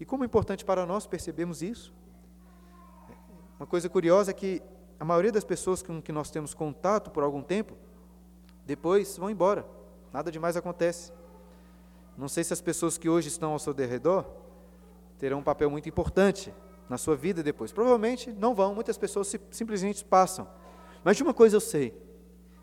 E 0.00 0.06
como 0.06 0.24
é 0.24 0.26
importante 0.26 0.64
para 0.64 0.86
nós 0.86 1.06
percebemos 1.06 1.60
isso. 1.60 1.92
Uma 3.60 3.66
coisa 3.66 3.90
curiosa 3.90 4.30
é 4.30 4.34
que 4.34 4.62
a 4.98 5.04
maioria 5.04 5.30
das 5.32 5.44
pessoas 5.44 5.82
com 5.82 6.02
que 6.02 6.12
nós 6.12 6.30
temos 6.30 6.54
contato 6.54 7.10
por 7.10 7.22
algum 7.22 7.42
tempo, 7.42 7.76
depois 8.66 9.16
vão 9.16 9.30
embora. 9.30 9.64
Nada 10.12 10.30
demais 10.30 10.56
acontece. 10.56 11.12
Não 12.16 12.28
sei 12.28 12.42
se 12.42 12.52
as 12.52 12.60
pessoas 12.60 12.98
que 12.98 13.08
hoje 13.08 13.28
estão 13.28 13.52
ao 13.52 13.58
seu 13.58 13.72
redor 13.72 14.26
terão 15.18 15.38
um 15.38 15.42
papel 15.42 15.70
muito 15.70 15.88
importante 15.88 16.52
na 16.88 16.98
sua 16.98 17.14
vida 17.14 17.42
depois. 17.42 17.70
Provavelmente 17.70 18.32
não 18.32 18.54
vão, 18.54 18.74
muitas 18.74 18.98
pessoas 18.98 19.32
simplesmente 19.50 20.04
passam. 20.04 20.48
Mas 21.04 21.16
de 21.16 21.22
uma 21.22 21.34
coisa 21.34 21.56
eu 21.56 21.60
sei: 21.60 21.94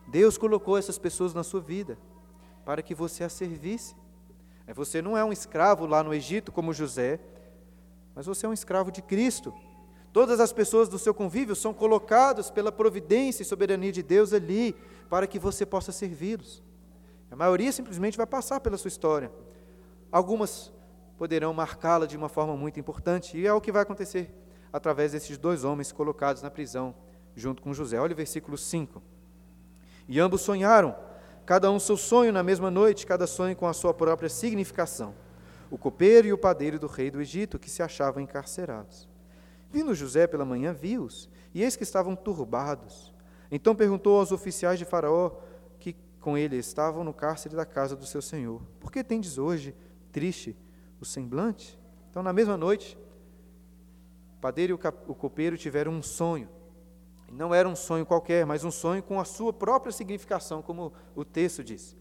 Deus 0.08 0.38
colocou 0.38 0.77
essas 0.77 0.98
pessoas 0.98 1.34
na 1.34 1.44
sua 1.44 1.62
vida 1.62 1.98
para 2.65 2.82
que 2.82 2.94
você 2.94 3.24
as 3.24 3.34
servisse. 3.34 3.96
É, 4.68 4.74
você 4.74 5.01
não 5.01 5.18
é 5.18 5.24
um 5.24 5.32
escravo 5.32 5.86
lá 5.86 6.04
no 6.04 6.13
Egito 6.13 6.51
como 6.51 6.74
José, 6.74 7.20
mas 8.15 8.25
você 8.25 8.46
é 8.46 8.50
um 8.50 8.54
escravo 8.54 8.92
de 8.92 9.01
Cristo. 9.01 9.54
Todas 10.15 10.39
as 10.39 10.53
pessoas 10.53 10.88
do 10.88 10.98
seu 10.98 11.13
convívio 11.13 11.53
são 11.57 11.74
colocadas 11.74 12.50
pela 12.50 12.72
providência 12.72 13.41
e 13.41 13.45
soberania 13.45 13.91
de 13.91 14.01
Deus 14.01 14.31
ali 14.31 14.74
para 15.10 15.27
que 15.27 15.38
você 15.38 15.65
possa 15.65 15.91
servi-los. 15.91 16.63
A 17.29 17.36
maioria 17.36 17.69
simplesmente 17.69 18.15
vai 18.15 18.25
passar 18.25 18.62
pela 18.62 18.77
sua 18.77 18.88
história. 18.88 19.29
Algumas 20.10 20.72
poderão 21.17 21.53
marcá-la 21.53 22.05
de 22.05 22.15
uma 22.15 22.29
forma 22.29 22.55
muito 22.55 22.79
importante, 22.79 23.38
e 23.38 23.45
é 23.45 23.51
o 23.51 23.60
que 23.60 23.74
vai 23.74 23.81
acontecer 23.81 24.34
através 24.72 25.12
desses 25.12 25.38
dois 25.38 25.65
homens 25.65 25.91
colocados 25.91 26.41
na 26.41 26.50
prisão 26.50 26.95
junto 27.36 27.62
com 27.62 27.74
José. 27.74 28.00
Olha 28.00 28.13
o 28.13 28.15
versículo 28.15 28.57
5. 28.57 29.03
E 30.07 30.17
ambos 30.17 30.39
sonharam, 30.39 30.95
cada 31.45 31.69
um 31.69 31.77
seu 31.77 31.98
sonho 31.98 32.31
na 32.31 32.41
mesma 32.41 32.72
noite, 32.72 33.05
cada 33.05 33.27
sonho 33.27 33.53
com 33.53 33.67
a 33.67 33.74
sua 33.74 33.93
própria 33.93 34.29
significação. 34.29 35.13
O 35.69 35.77
copeiro 35.77 36.25
e 36.25 36.31
o 36.31 36.38
padeiro 36.38 36.79
do 36.79 36.88
rei 36.88 37.12
do 37.12 37.19
Egito, 37.19 37.60
que 37.60 37.69
se 37.69 37.84
achavam 37.84 38.24
encarcerados. 38.24 39.13
Vindo 39.75 39.94
José 39.94 40.25
pela 40.25 40.46
manhã, 40.46 40.72
viu-os, 40.72 41.29
e 41.53 41.62
eis 41.62 41.75
que 41.75 41.84
estavam 41.84 42.15
turbados. 42.15 43.13
Então 43.51 43.75
perguntou 43.75 44.17
aos 44.17 44.32
oficiais 44.32 44.79
de 44.79 44.86
Faraó, 44.86 45.32
que 45.82 45.98
com 46.22 46.38
ele 46.38 46.55
estavam 46.55 47.03
no 47.03 47.13
cárcere 47.13 47.58
da 47.58 47.65
casa 47.65 47.94
do 47.94 48.05
seu 48.05 48.22
senhor: 48.22 48.62
Por 48.79 48.89
que 48.89 49.03
tendes 49.03 49.38
hoje 49.38 49.75
triste 50.13 50.55
o 50.98 51.03
semblante? 51.03 51.77
Então, 52.10 52.24
na 52.24 52.32
mesma 52.32 52.55
noite, 52.55 52.98
o 54.38 54.39
padeiro 54.39 54.79
e 54.82 54.88
o 55.12 55.13
copeiro 55.13 55.58
tiveram 55.58 55.91
um 55.91 56.01
sonho. 56.01 56.48
Não 57.29 57.53
era 57.53 57.67
um 57.67 57.75
sonho 57.75 58.05
qualquer, 58.05 58.46
mas 58.46 58.63
um 58.63 58.72
sonho 58.72 59.03
com 59.03 59.20
a 59.20 59.25
sua 59.25 59.51
própria 59.51 59.91
significação, 59.91 60.62
como 60.62 60.94
o 61.13 61.25
texto 61.25 61.62
diz. 61.62 61.98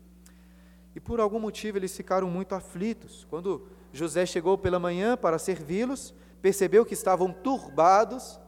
E 0.94 1.00
por 1.00 1.18
algum 1.18 1.40
motivo 1.40 1.76
eles 1.76 1.96
ficaram 1.96 2.30
muito 2.30 2.54
aflitos. 2.54 3.26
Quando 3.28 3.66
José 3.92 4.24
chegou 4.24 4.56
pela 4.56 4.78
manhã 4.78 5.16
para 5.16 5.40
servi-los, 5.40 6.14
percebeu 6.44 6.84
que 6.84 6.92
estavam 6.92 7.32
turbados 7.32 8.38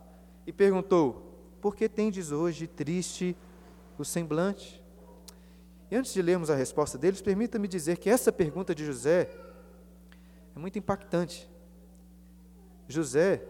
e 0.46 0.52
perguntou: 0.52 1.32
Por 1.62 1.74
que 1.74 1.88
tendes 1.88 2.30
hoje 2.30 2.66
triste 2.66 3.34
o 3.96 4.04
semblante? 4.04 4.84
E 5.90 5.96
antes 5.96 6.12
de 6.12 6.20
lermos 6.20 6.50
a 6.50 6.54
resposta 6.54 6.98
deles, 6.98 7.22
permita-me 7.22 7.66
dizer 7.66 7.96
que 7.96 8.10
essa 8.10 8.30
pergunta 8.30 8.74
de 8.74 8.84
José 8.84 9.30
é 10.54 10.58
muito 10.58 10.78
impactante. 10.78 11.50
José, 12.86 13.42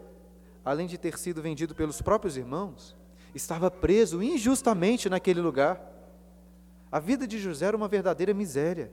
além 0.64 0.86
de 0.86 0.96
ter 0.96 1.18
sido 1.18 1.42
vendido 1.42 1.74
pelos 1.74 2.00
próprios 2.00 2.36
irmãos, 2.36 2.94
estava 3.34 3.68
preso 3.68 4.22
injustamente 4.22 5.10
naquele 5.10 5.40
lugar. 5.40 5.92
A 6.92 7.00
vida 7.00 7.26
de 7.26 7.40
José 7.40 7.66
era 7.66 7.76
uma 7.76 7.88
verdadeira 7.88 8.32
miséria. 8.32 8.92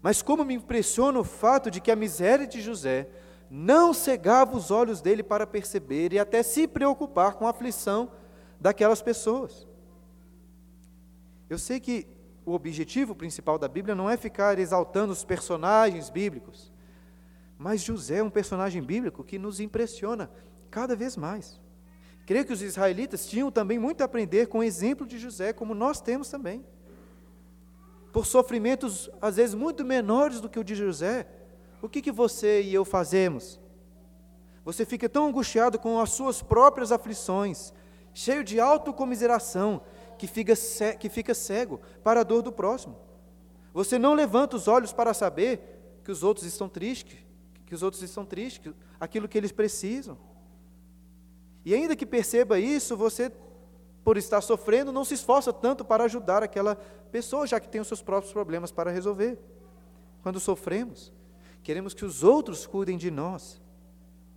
Mas 0.00 0.22
como 0.22 0.44
me 0.44 0.54
impressiona 0.54 1.18
o 1.18 1.24
fato 1.24 1.72
de 1.72 1.80
que 1.80 1.90
a 1.90 1.96
miséria 1.96 2.46
de 2.46 2.62
José 2.62 3.08
não 3.56 3.94
cegava 3.94 4.56
os 4.56 4.72
olhos 4.72 5.00
dele 5.00 5.22
para 5.22 5.46
perceber 5.46 6.12
e 6.12 6.18
até 6.18 6.42
se 6.42 6.66
preocupar 6.66 7.34
com 7.34 7.46
a 7.46 7.50
aflição 7.50 8.10
daquelas 8.60 9.00
pessoas. 9.00 9.64
Eu 11.48 11.56
sei 11.56 11.78
que 11.78 12.04
o 12.44 12.52
objetivo 12.52 13.14
principal 13.14 13.56
da 13.56 13.68
Bíblia 13.68 13.94
não 13.94 14.10
é 14.10 14.16
ficar 14.16 14.58
exaltando 14.58 15.12
os 15.12 15.24
personagens 15.24 16.10
bíblicos, 16.10 16.72
mas 17.56 17.80
José 17.80 18.16
é 18.16 18.22
um 18.24 18.28
personagem 18.28 18.82
bíblico 18.82 19.22
que 19.22 19.38
nos 19.38 19.60
impressiona 19.60 20.28
cada 20.68 20.96
vez 20.96 21.16
mais. 21.16 21.60
Creio 22.26 22.44
que 22.44 22.52
os 22.52 22.60
israelitas 22.60 23.24
tinham 23.24 23.52
também 23.52 23.78
muito 23.78 24.00
a 24.00 24.06
aprender 24.06 24.48
com 24.48 24.58
o 24.58 24.64
exemplo 24.64 25.06
de 25.06 25.16
José, 25.16 25.52
como 25.52 25.76
nós 25.76 26.00
temos 26.00 26.28
também. 26.28 26.66
Por 28.12 28.26
sofrimentos, 28.26 29.08
às 29.22 29.36
vezes, 29.36 29.54
muito 29.54 29.84
menores 29.84 30.40
do 30.40 30.48
que 30.48 30.58
o 30.58 30.64
de 30.64 30.74
José, 30.74 31.43
o 31.84 31.88
que, 31.88 32.00
que 32.00 32.10
você 32.10 32.62
e 32.62 32.72
eu 32.72 32.82
fazemos? 32.82 33.60
Você 34.64 34.86
fica 34.86 35.06
tão 35.06 35.26
angustiado 35.26 35.78
com 35.78 36.00
as 36.00 36.10
suas 36.10 36.40
próprias 36.40 36.90
aflições, 36.90 37.74
cheio 38.14 38.42
de 38.42 38.58
autocomiseração, 38.58 39.82
que 40.16 40.26
fica, 40.26 40.54
que 40.98 41.10
fica 41.10 41.34
cego 41.34 41.82
para 42.02 42.20
a 42.20 42.22
dor 42.22 42.40
do 42.40 42.50
próximo. 42.50 42.96
Você 43.74 43.98
não 43.98 44.14
levanta 44.14 44.56
os 44.56 44.66
olhos 44.66 44.94
para 44.94 45.12
saber 45.12 46.00
que 46.02 46.10
os 46.10 46.22
outros 46.22 46.46
estão 46.46 46.70
tristes, 46.70 47.18
que 47.66 47.74
os 47.74 47.82
outros 47.82 48.02
estão 48.02 48.24
tristes, 48.24 48.72
aquilo 48.98 49.28
que 49.28 49.36
eles 49.36 49.52
precisam. 49.52 50.16
E 51.66 51.74
ainda 51.74 51.94
que 51.94 52.06
perceba 52.06 52.58
isso, 52.58 52.96
você, 52.96 53.30
por 54.02 54.16
estar 54.16 54.40
sofrendo, 54.40 54.90
não 54.90 55.04
se 55.04 55.12
esforça 55.12 55.52
tanto 55.52 55.84
para 55.84 56.04
ajudar 56.04 56.42
aquela 56.42 56.76
pessoa, 57.12 57.46
já 57.46 57.60
que 57.60 57.68
tem 57.68 57.82
os 57.82 57.88
seus 57.88 58.00
próprios 58.00 58.32
problemas 58.32 58.72
para 58.72 58.90
resolver. 58.90 59.38
Quando 60.22 60.40
sofremos, 60.40 61.12
Queremos 61.64 61.94
que 61.94 62.04
os 62.04 62.22
outros 62.22 62.66
cuidem 62.66 62.98
de 62.98 63.10
nós. 63.10 63.60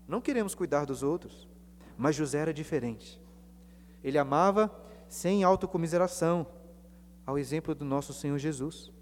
Não 0.08 0.22
queremos 0.22 0.56
cuidar 0.56 0.86
dos 0.86 1.04
outros. 1.04 1.48
Mas 1.98 2.16
José 2.16 2.40
era 2.40 2.54
diferente. 2.54 3.22
Ele 4.02 4.18
amava 4.18 4.74
sem 5.10 5.44
autocomiseração, 5.44 6.48
ao 7.26 7.38
exemplo 7.38 7.76
do 7.76 7.84
nosso 7.84 8.14
Senhor 8.14 8.38
Jesus, 8.38 8.94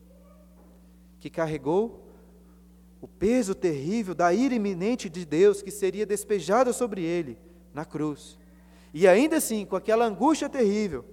que 1.19 1.29
carregou 1.29 2.09
o 2.99 3.07
peso 3.07 3.53
terrível 3.53 4.15
da 4.15 4.33
ira 4.33 4.55
iminente 4.55 5.07
de 5.07 5.23
Deus 5.23 5.61
que 5.61 5.69
seria 5.69 6.05
despejada 6.05 6.73
sobre 6.73 7.03
ele 7.03 7.37
na 7.71 7.85
cruz. 7.85 8.39
E 8.91 9.07
ainda 9.07 9.37
assim, 9.37 9.65
com 9.65 9.75
aquela 9.75 10.05
angústia 10.05 10.49
terrível, 10.49 11.05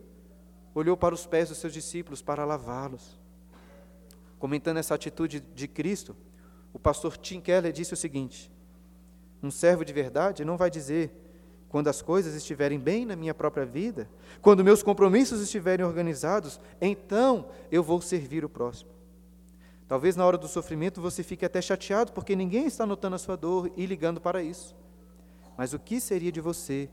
olhou 0.75 0.97
para 0.97 1.15
os 1.15 1.27
pés 1.27 1.51
dos 1.51 1.59
seus 1.59 1.75
discípulos 1.75 2.23
para 2.23 2.47
lavá-los. 2.47 3.21
Comentando 4.39 4.79
essa 4.79 4.95
atitude 4.95 5.41
de 5.41 5.69
Cristo, 5.69 6.17
o 6.73 6.79
pastor 6.79 7.17
Tim 7.17 7.41
Keller 7.41 7.73
disse 7.73 7.93
o 7.93 7.97
seguinte: 7.97 8.51
Um 9.43 9.51
servo 9.51 9.85
de 9.85 9.93
verdade 9.93 10.45
não 10.45 10.57
vai 10.57 10.71
dizer, 10.71 11.13
quando 11.69 11.89
as 11.89 12.03
coisas 12.03 12.35
estiverem 12.35 12.79
bem 12.79 13.07
na 13.07 13.17
minha 13.17 13.33
própria 13.33 13.65
vida, 13.65 14.09
quando 14.43 14.63
meus 14.63 14.83
compromissos 14.83 15.41
estiverem 15.41 15.85
organizados, 15.85 16.61
então 16.81 17.49
eu 17.71 17.83
vou 17.83 18.01
servir 18.01 18.45
o 18.45 18.49
próximo. 18.49 18.91
Talvez 19.89 20.17
na 20.17 20.25
hora 20.25 20.39
do 20.39 20.49
sofrimento 20.49 21.01
você 21.01 21.23
fique 21.23 21.45
até 21.45 21.61
chateado 21.61 22.13
porque 22.13 22.37
ninguém 22.37 22.67
está 22.67 22.87
notando 22.87 23.17
a 23.17 23.19
sua 23.19 23.37
dor 23.37 23.71
e 23.77 23.87
ligando 23.87 24.21
para 24.21 24.43
isso. 24.43 24.77
Mas 25.57 25.73
o 25.73 25.79
que 25.79 26.01
seria 26.01 26.33
de 26.33 26.41
você 26.41 26.91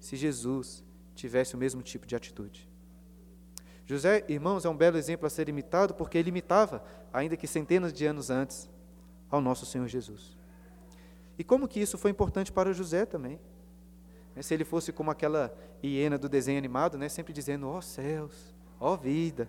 se 0.00 0.16
Jesus 0.16 0.82
tivesse 1.14 1.54
o 1.54 1.58
mesmo 1.58 1.82
tipo 1.82 2.06
de 2.06 2.16
atitude? 2.16 2.68
José, 3.84 4.24
irmãos, 4.28 4.64
é 4.64 4.68
um 4.68 4.76
belo 4.76 4.96
exemplo 4.96 5.26
a 5.26 5.30
ser 5.30 5.48
imitado 5.48 5.92
porque 5.94 6.16
ele 6.16 6.30
imitava, 6.30 6.82
ainda 7.12 7.36
que 7.36 7.46
centenas 7.46 7.92
de 7.92 8.06
anos 8.06 8.30
antes, 8.30 8.68
ao 9.32 9.40
nosso 9.40 9.66
Senhor 9.66 9.88
Jesus. 9.88 10.36
E 11.38 11.42
como 11.42 11.66
que 11.66 11.80
isso 11.80 11.98
foi 11.98 12.10
importante 12.10 12.52
para 12.52 12.72
José 12.72 13.06
também? 13.06 13.40
Né, 14.36 14.42
se 14.42 14.52
ele 14.52 14.64
fosse 14.64 14.92
como 14.92 15.10
aquela 15.10 15.52
hiena 15.82 16.18
do 16.18 16.28
desenho 16.28 16.58
animado, 16.58 16.96
né, 16.98 17.08
sempre 17.08 17.32
dizendo, 17.32 17.66
ó 17.66 17.78
oh, 17.78 17.82
céus, 17.82 18.54
ó 18.78 18.92
oh, 18.92 18.96
vida, 18.96 19.48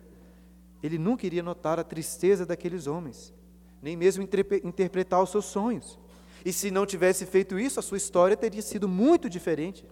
ele 0.81 0.97
nunca 0.97 1.25
iria 1.25 1.43
notar 1.43 1.79
a 1.79 1.83
tristeza 1.83 2.45
daqueles 2.45 2.87
homens, 2.87 3.33
nem 3.81 3.95
mesmo 3.95 4.23
interpretar 4.63 5.21
os 5.21 5.29
seus 5.29 5.45
sonhos. 5.45 5.99
E 6.45 6.51
se 6.51 6.71
não 6.71 6.85
tivesse 6.85 7.25
feito 7.25 7.59
isso, 7.59 7.79
a 7.79 7.83
sua 7.83 7.97
história 7.97 8.35
teria 8.35 8.61
sido 8.61 8.87
muito 8.87 9.29
diferente. 9.29 9.85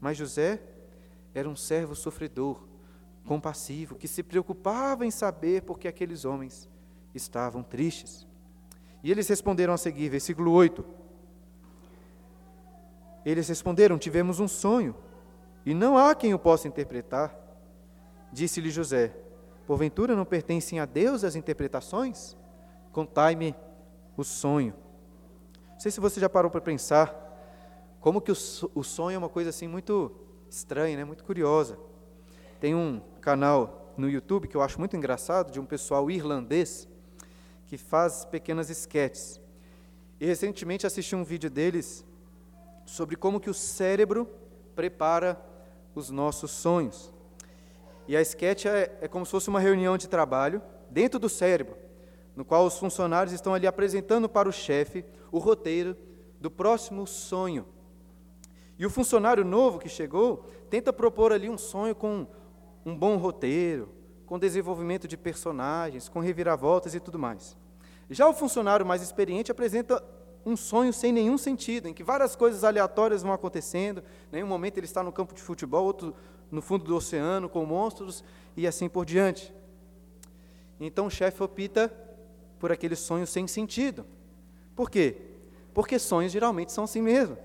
Mas 0.00 0.16
José 0.16 0.60
era 1.34 1.48
um 1.48 1.56
servo 1.56 1.94
sofredor, 1.94 2.62
compassivo, 3.24 3.96
que 3.96 4.08
se 4.08 4.22
preocupava 4.22 5.04
em 5.04 5.10
saber 5.10 5.62
por 5.62 5.78
que 5.78 5.88
aqueles 5.88 6.24
homens 6.24 6.68
estavam 7.14 7.62
tristes. 7.62 8.26
E 9.02 9.10
eles 9.10 9.28
responderam 9.28 9.72
a 9.72 9.78
seguir, 9.78 10.08
versículo 10.08 10.52
8. 10.52 10.84
Eles 13.24 13.48
responderam: 13.48 13.98
Tivemos 13.98 14.40
um 14.40 14.48
sonho, 14.48 14.94
e 15.64 15.74
não 15.74 15.96
há 15.96 16.14
quem 16.14 16.34
o 16.34 16.38
possa 16.38 16.66
interpretar. 16.66 17.34
Disse-lhe 18.32 18.70
José: 18.70 19.14
Porventura 19.66 20.16
não 20.16 20.24
pertencem 20.24 20.80
a 20.80 20.84
Deus 20.84 21.24
as 21.24 21.36
interpretações? 21.36 22.36
Contai-me 22.92 23.54
o 24.16 24.24
sonho. 24.24 24.74
Não 25.72 25.80
sei 25.80 25.92
se 25.92 26.00
você 26.00 26.18
já 26.18 26.28
parou 26.28 26.50
para 26.50 26.60
pensar 26.60 27.28
como 28.00 28.20
que 28.20 28.32
o 28.32 28.82
sonho 28.82 29.16
é 29.16 29.18
uma 29.18 29.28
coisa 29.28 29.50
assim 29.50 29.68
muito 29.68 30.10
estranha, 30.48 30.96
né? 30.96 31.04
muito 31.04 31.24
curiosa. 31.24 31.78
Tem 32.60 32.74
um 32.74 33.00
canal 33.20 33.92
no 33.96 34.08
YouTube 34.08 34.48
que 34.48 34.56
eu 34.56 34.62
acho 34.62 34.78
muito 34.78 34.96
engraçado, 34.96 35.50
de 35.50 35.60
um 35.60 35.64
pessoal 35.64 36.10
irlandês, 36.10 36.88
que 37.68 37.76
faz 37.76 38.24
pequenas 38.24 38.70
esquetes. 38.70 39.38
E 40.18 40.26
recentemente 40.26 40.86
assisti 40.86 41.14
um 41.14 41.22
vídeo 41.22 41.50
deles 41.50 42.04
sobre 42.86 43.14
como 43.14 43.38
que 43.38 43.50
o 43.50 43.54
cérebro 43.54 44.26
prepara 44.74 45.40
os 45.94 46.08
nossos 46.08 46.50
sonhos. 46.50 47.12
E 48.08 48.16
a 48.16 48.22
sketch 48.22 48.64
é, 48.64 48.98
é 49.02 49.06
como 49.06 49.26
se 49.26 49.30
fosse 49.30 49.50
uma 49.50 49.60
reunião 49.60 49.98
de 49.98 50.08
trabalho 50.08 50.62
dentro 50.90 51.18
do 51.18 51.28
cérebro, 51.28 51.76
no 52.34 52.44
qual 52.44 52.64
os 52.64 52.78
funcionários 52.78 53.34
estão 53.34 53.52
ali 53.52 53.66
apresentando 53.66 54.28
para 54.28 54.48
o 54.48 54.52
chefe 54.52 55.04
o 55.30 55.38
roteiro 55.38 55.94
do 56.40 56.50
próximo 56.50 57.06
sonho. 57.06 57.66
E 58.78 58.86
o 58.86 58.90
funcionário 58.90 59.44
novo 59.44 59.78
que 59.78 59.90
chegou 59.90 60.48
tenta 60.70 60.90
propor 60.90 61.32
ali 61.32 61.50
um 61.50 61.58
sonho 61.58 61.94
com 61.94 62.26
um 62.86 62.96
bom 62.96 63.18
roteiro, 63.18 63.90
com 64.28 64.38
desenvolvimento 64.38 65.08
de 65.08 65.16
personagens, 65.16 66.06
com 66.06 66.20
reviravoltas 66.20 66.94
e 66.94 67.00
tudo 67.00 67.18
mais. 67.18 67.56
Já 68.10 68.28
o 68.28 68.34
funcionário 68.34 68.84
mais 68.84 69.00
experiente 69.00 69.50
apresenta 69.50 70.04
um 70.44 70.54
sonho 70.54 70.92
sem 70.92 71.10
nenhum 71.12 71.38
sentido, 71.38 71.88
em 71.88 71.94
que 71.94 72.04
várias 72.04 72.36
coisas 72.36 72.62
aleatórias 72.62 73.22
vão 73.22 73.32
acontecendo. 73.32 74.04
Em 74.30 74.44
um 74.44 74.46
momento 74.46 74.76
ele 74.76 74.84
está 74.84 75.02
no 75.02 75.10
campo 75.10 75.34
de 75.34 75.40
futebol, 75.40 75.82
outro 75.82 76.14
no 76.50 76.60
fundo 76.60 76.84
do 76.84 76.94
oceano 76.94 77.48
com 77.48 77.64
monstros 77.64 78.22
e 78.54 78.66
assim 78.66 78.86
por 78.86 79.06
diante. 79.06 79.52
Então 80.78 81.06
o 81.06 81.10
chefe 81.10 81.42
opta 81.42 81.90
por 82.58 82.70
aquele 82.70 82.96
sonho 82.96 83.26
sem 83.26 83.46
sentido. 83.46 84.04
Por 84.76 84.90
quê? 84.90 85.16
Porque 85.72 85.98
sonhos 85.98 86.32
geralmente 86.32 86.70
são 86.70 86.84
assim 86.84 87.00
mesmo. 87.00 87.38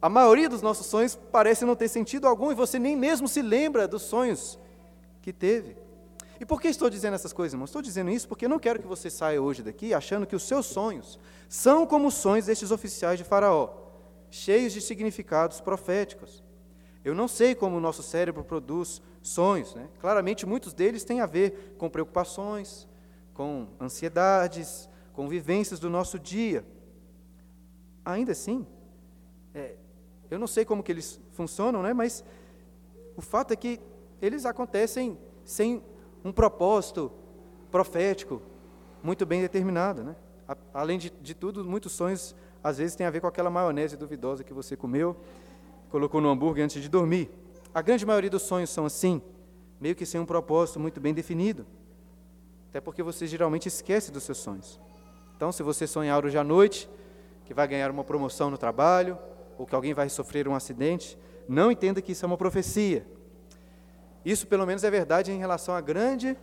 A 0.00 0.10
maioria 0.10 0.48
dos 0.48 0.60
nossos 0.60 0.86
sonhos 0.86 1.18
parece 1.30 1.64
não 1.64 1.74
ter 1.74 1.88
sentido 1.88 2.26
algum 2.26 2.52
e 2.52 2.54
você 2.54 2.78
nem 2.78 2.94
mesmo 2.94 3.26
se 3.26 3.40
lembra 3.40 3.88
dos 3.88 4.02
sonhos 4.02 4.58
que 5.22 5.32
teve. 5.32 5.74
E 6.42 6.44
por 6.44 6.60
que 6.60 6.66
estou 6.66 6.90
dizendo 6.90 7.14
essas 7.14 7.32
coisas, 7.32 7.52
irmão? 7.54 7.66
Estou 7.66 7.80
dizendo 7.80 8.10
isso 8.10 8.26
porque 8.26 8.48
não 8.48 8.58
quero 8.58 8.80
que 8.80 8.86
você 8.86 9.08
saia 9.08 9.40
hoje 9.40 9.62
daqui 9.62 9.94
achando 9.94 10.26
que 10.26 10.34
os 10.34 10.42
seus 10.42 10.66
sonhos 10.66 11.16
são 11.48 11.86
como 11.86 12.08
os 12.08 12.14
sonhos 12.14 12.46
destes 12.46 12.72
oficiais 12.72 13.16
de 13.16 13.22
Faraó, 13.22 13.72
cheios 14.28 14.72
de 14.72 14.80
significados 14.80 15.60
proféticos. 15.60 16.42
Eu 17.04 17.14
não 17.14 17.28
sei 17.28 17.54
como 17.54 17.76
o 17.76 17.80
nosso 17.80 18.02
cérebro 18.02 18.42
produz 18.42 19.00
sonhos. 19.22 19.72
Né? 19.76 19.88
Claramente, 20.00 20.44
muitos 20.44 20.72
deles 20.72 21.04
têm 21.04 21.20
a 21.20 21.26
ver 21.26 21.76
com 21.78 21.88
preocupações, 21.88 22.88
com 23.32 23.68
ansiedades, 23.80 24.88
com 25.12 25.28
vivências 25.28 25.78
do 25.78 25.88
nosso 25.88 26.18
dia. 26.18 26.66
Ainda 28.04 28.32
assim, 28.32 28.66
é, 29.54 29.76
eu 30.28 30.40
não 30.40 30.48
sei 30.48 30.64
como 30.64 30.82
que 30.82 30.90
eles 30.90 31.20
funcionam, 31.30 31.84
né? 31.84 31.92
mas 31.92 32.24
o 33.16 33.22
fato 33.22 33.52
é 33.52 33.56
que 33.56 33.78
eles 34.20 34.44
acontecem 34.44 35.16
sem 35.44 35.80
um 36.24 36.32
propósito 36.32 37.10
profético 37.70 38.40
muito 39.02 39.26
bem 39.26 39.40
determinado. 39.40 40.04
Né? 40.04 40.16
Além 40.72 40.98
de, 40.98 41.10
de 41.10 41.34
tudo, 41.34 41.64
muitos 41.64 41.92
sonhos 41.92 42.34
às 42.62 42.78
vezes 42.78 42.94
têm 42.94 43.06
a 43.06 43.10
ver 43.10 43.20
com 43.20 43.26
aquela 43.26 43.50
maionese 43.50 43.96
duvidosa 43.96 44.44
que 44.44 44.52
você 44.52 44.76
comeu, 44.76 45.16
colocou 45.90 46.20
no 46.20 46.28
hambúrguer 46.28 46.64
antes 46.64 46.80
de 46.80 46.88
dormir. 46.88 47.30
A 47.74 47.82
grande 47.82 48.06
maioria 48.06 48.30
dos 48.30 48.42
sonhos 48.42 48.70
são 48.70 48.86
assim, 48.86 49.20
meio 49.80 49.96
que 49.96 50.06
sem 50.06 50.20
um 50.20 50.26
propósito 50.26 50.78
muito 50.78 51.00
bem 51.00 51.12
definido. 51.12 51.66
Até 52.70 52.80
porque 52.80 53.02
você 53.02 53.26
geralmente 53.26 53.66
esquece 53.66 54.12
dos 54.12 54.22
seus 54.22 54.38
sonhos. 54.38 54.80
Então, 55.36 55.50
se 55.50 55.62
você 55.62 55.86
sonhar 55.86 56.24
hoje 56.24 56.38
à 56.38 56.44
noite 56.44 56.88
que 57.44 57.52
vai 57.52 57.66
ganhar 57.66 57.90
uma 57.90 58.04
promoção 58.04 58.50
no 58.50 58.56
trabalho, 58.56 59.18
ou 59.58 59.66
que 59.66 59.74
alguém 59.74 59.92
vai 59.92 60.08
sofrer 60.08 60.46
um 60.46 60.54
acidente, 60.54 61.18
não 61.48 61.70
entenda 61.70 62.00
que 62.00 62.12
isso 62.12 62.24
é 62.24 62.28
uma 62.28 62.36
profecia. 62.36 63.06
Isso, 64.24 64.46
pelo 64.46 64.66
menos, 64.66 64.84
é 64.84 64.90
verdade 64.90 65.32
em 65.32 65.38
relação 65.38 65.74
à 65.74 65.80
grande 65.80 66.36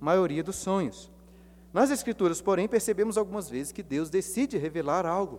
maioria 0.00 0.42
dos 0.42 0.56
sonhos. 0.56 1.10
Nas 1.72 1.90
Escrituras, 1.90 2.40
porém, 2.40 2.66
percebemos 2.66 3.16
algumas 3.18 3.48
vezes 3.48 3.72
que 3.72 3.82
Deus 3.82 4.10
decide 4.10 4.56
revelar 4.58 5.06
algo 5.06 5.38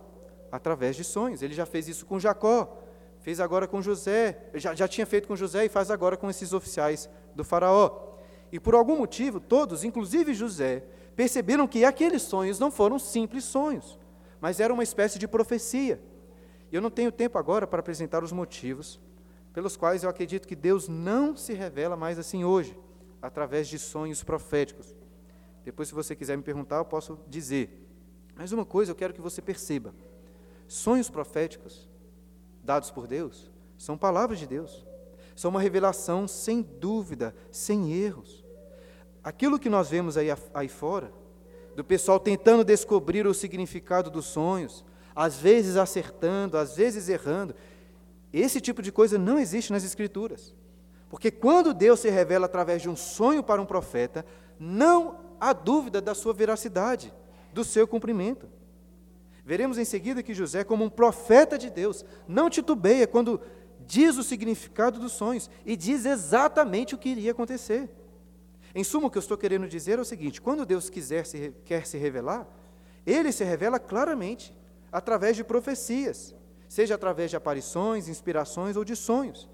através 0.50 0.96
de 0.96 1.04
sonhos. 1.04 1.42
Ele 1.42 1.54
já 1.54 1.66
fez 1.66 1.88
isso 1.88 2.06
com 2.06 2.18
Jacó, 2.18 2.78
fez 3.20 3.40
agora 3.40 3.66
com 3.66 3.82
José, 3.82 4.38
já, 4.54 4.74
já 4.74 4.88
tinha 4.88 5.06
feito 5.06 5.28
com 5.28 5.36
José 5.36 5.64
e 5.64 5.68
faz 5.68 5.90
agora 5.90 6.16
com 6.16 6.30
esses 6.30 6.52
oficiais 6.52 7.08
do 7.34 7.44
Faraó. 7.44 8.12
E 8.50 8.60
por 8.60 8.74
algum 8.74 8.96
motivo, 8.96 9.40
todos, 9.40 9.84
inclusive 9.84 10.34
José, 10.34 10.84
perceberam 11.16 11.66
que 11.66 11.84
aqueles 11.84 12.22
sonhos 12.22 12.58
não 12.58 12.70
foram 12.70 12.98
simples 12.98 13.44
sonhos, 13.44 13.98
mas 14.40 14.60
era 14.60 14.72
uma 14.72 14.82
espécie 14.82 15.18
de 15.18 15.28
profecia. 15.28 16.00
Eu 16.70 16.80
não 16.80 16.90
tenho 16.90 17.12
tempo 17.12 17.38
agora 17.38 17.66
para 17.66 17.80
apresentar 17.80 18.22
os 18.24 18.32
motivos 18.32 19.00
pelos 19.52 19.76
quais 19.76 20.02
eu 20.02 20.10
acredito 20.10 20.48
que 20.48 20.56
Deus 20.56 20.88
não 20.88 21.36
se 21.36 21.52
revela 21.52 21.96
mais 21.96 22.18
assim 22.18 22.44
hoje, 22.44 22.76
através 23.20 23.68
de 23.68 23.78
sonhos 23.78 24.24
proféticos. 24.24 24.96
Depois, 25.64 25.88
se 25.88 25.94
você 25.94 26.16
quiser 26.16 26.36
me 26.36 26.42
perguntar, 26.42 26.76
eu 26.76 26.84
posso 26.84 27.18
dizer. 27.28 27.88
Mas 28.34 28.50
uma 28.52 28.64
coisa 28.64 28.90
eu 28.90 28.96
quero 28.96 29.14
que 29.14 29.20
você 29.20 29.40
perceba: 29.40 29.94
sonhos 30.66 31.08
proféticos 31.08 31.88
dados 32.64 32.90
por 32.90 33.06
Deus 33.06 33.50
são 33.76 33.96
palavras 33.98 34.38
de 34.38 34.46
Deus, 34.46 34.86
são 35.36 35.50
uma 35.50 35.60
revelação 35.60 36.26
sem 36.26 36.62
dúvida, 36.62 37.34
sem 37.50 37.92
erros. 37.92 38.44
Aquilo 39.22 39.58
que 39.58 39.68
nós 39.68 39.90
vemos 39.90 40.16
aí, 40.16 40.28
aí 40.52 40.68
fora, 40.68 41.12
do 41.76 41.84
pessoal 41.84 42.18
tentando 42.18 42.64
descobrir 42.64 43.26
o 43.26 43.34
significado 43.34 44.10
dos 44.10 44.26
sonhos, 44.26 44.84
às 45.14 45.36
vezes 45.36 45.76
acertando, 45.76 46.56
às 46.56 46.76
vezes 46.76 47.08
errando, 47.08 47.54
esse 48.32 48.60
tipo 48.60 48.80
de 48.80 48.90
coisa 48.90 49.18
não 49.18 49.38
existe 49.38 49.72
nas 49.72 49.84
Escrituras. 49.84 50.54
Porque 51.10 51.30
quando 51.30 51.74
Deus 51.74 52.00
se 52.00 52.08
revela 52.08 52.46
através 52.46 52.80
de 52.80 52.88
um 52.88 52.96
sonho 52.96 53.42
para 53.42 53.60
um 53.60 53.66
profeta, 53.66 54.24
não 54.58 55.20
há 55.38 55.52
dúvida 55.52 56.00
da 56.00 56.14
sua 56.14 56.32
veracidade, 56.32 57.12
do 57.52 57.64
seu 57.64 57.86
cumprimento. 57.86 58.48
Veremos 59.44 59.76
em 59.76 59.84
seguida 59.84 60.22
que 60.22 60.32
José, 60.32 60.64
como 60.64 60.84
um 60.84 60.88
profeta 60.88 61.58
de 61.58 61.68
Deus, 61.68 62.04
não 62.26 62.48
titubeia 62.48 63.06
quando 63.06 63.40
diz 63.80 64.16
o 64.16 64.22
significado 64.22 64.98
dos 64.98 65.12
sonhos 65.12 65.50
e 65.66 65.76
diz 65.76 66.06
exatamente 66.06 66.94
o 66.94 66.98
que 66.98 67.10
iria 67.10 67.32
acontecer. 67.32 67.90
Em 68.74 68.82
suma, 68.82 69.08
o 69.08 69.10
que 69.10 69.18
eu 69.18 69.20
estou 69.20 69.36
querendo 69.36 69.68
dizer 69.68 69.98
é 69.98 70.02
o 70.02 70.06
seguinte: 70.06 70.40
quando 70.40 70.64
Deus 70.64 70.88
quiser 70.88 71.26
se, 71.26 71.52
quer 71.64 71.86
se 71.86 71.98
revelar, 71.98 72.46
ele 73.04 73.32
se 73.32 73.44
revela 73.44 73.78
claramente, 73.78 74.56
através 74.90 75.36
de 75.36 75.44
profecias 75.44 76.34
seja 76.72 76.94
através 76.94 77.30
de 77.30 77.36
aparições, 77.36 78.08
inspirações 78.08 78.78
ou 78.78 78.82
de 78.82 78.96
sonhos. 78.96 79.46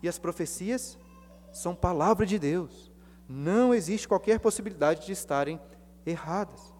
E 0.00 0.08
as 0.08 0.16
profecias 0.16 0.96
são 1.52 1.74
palavra 1.74 2.24
de 2.24 2.38
Deus. 2.38 2.92
Não 3.28 3.74
existe 3.74 4.06
qualquer 4.06 4.38
possibilidade 4.38 5.04
de 5.04 5.10
estarem 5.10 5.60
erradas. 6.06 6.72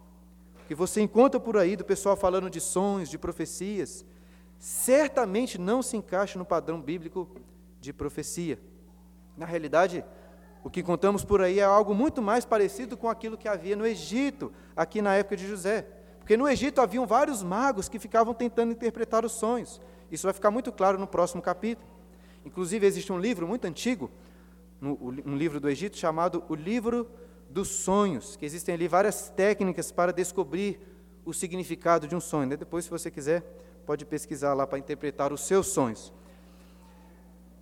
O 0.62 0.68
que 0.68 0.74
você 0.74 1.00
encontra 1.00 1.40
por 1.40 1.56
aí 1.56 1.74
do 1.74 1.84
pessoal 1.84 2.16
falando 2.16 2.48
de 2.48 2.60
sonhos, 2.60 3.10
de 3.10 3.18
profecias, 3.18 4.04
certamente 4.56 5.58
não 5.58 5.82
se 5.82 5.96
encaixa 5.96 6.38
no 6.38 6.44
padrão 6.44 6.80
bíblico 6.80 7.28
de 7.80 7.92
profecia. 7.92 8.56
Na 9.36 9.46
realidade, 9.46 10.04
o 10.62 10.70
que 10.70 10.78
encontramos 10.78 11.24
por 11.24 11.42
aí 11.42 11.58
é 11.58 11.64
algo 11.64 11.92
muito 11.92 12.22
mais 12.22 12.44
parecido 12.44 12.96
com 12.96 13.08
aquilo 13.08 13.36
que 13.36 13.48
havia 13.48 13.74
no 13.74 13.84
Egito, 13.84 14.52
aqui 14.76 15.02
na 15.02 15.16
época 15.16 15.36
de 15.36 15.48
José. 15.48 15.97
Porque 16.28 16.36
no 16.36 16.46
Egito 16.46 16.82
haviam 16.82 17.06
vários 17.06 17.42
magos 17.42 17.88
que 17.88 17.98
ficavam 17.98 18.34
tentando 18.34 18.70
interpretar 18.70 19.24
os 19.24 19.32
sonhos. 19.32 19.80
Isso 20.10 20.26
vai 20.26 20.34
ficar 20.34 20.50
muito 20.50 20.70
claro 20.70 20.98
no 20.98 21.06
próximo 21.06 21.40
capítulo. 21.40 21.88
Inclusive, 22.44 22.86
existe 22.86 23.10
um 23.10 23.18
livro 23.18 23.48
muito 23.48 23.64
antigo, 23.64 24.10
um 24.82 25.34
livro 25.34 25.58
do 25.58 25.70
Egito 25.70 25.96
chamado 25.96 26.44
O 26.46 26.54
Livro 26.54 27.08
dos 27.48 27.68
Sonhos, 27.68 28.36
que 28.36 28.44
existem 28.44 28.74
ali 28.74 28.86
várias 28.86 29.30
técnicas 29.30 29.90
para 29.90 30.12
descobrir 30.12 30.78
o 31.24 31.32
significado 31.32 32.06
de 32.06 32.14
um 32.14 32.20
sonho. 32.20 32.46
Né? 32.46 32.58
Depois, 32.58 32.84
se 32.84 32.90
você 32.90 33.10
quiser, 33.10 33.40
pode 33.86 34.04
pesquisar 34.04 34.52
lá 34.52 34.66
para 34.66 34.78
interpretar 34.78 35.32
os 35.32 35.40
seus 35.40 35.68
sonhos. 35.68 36.12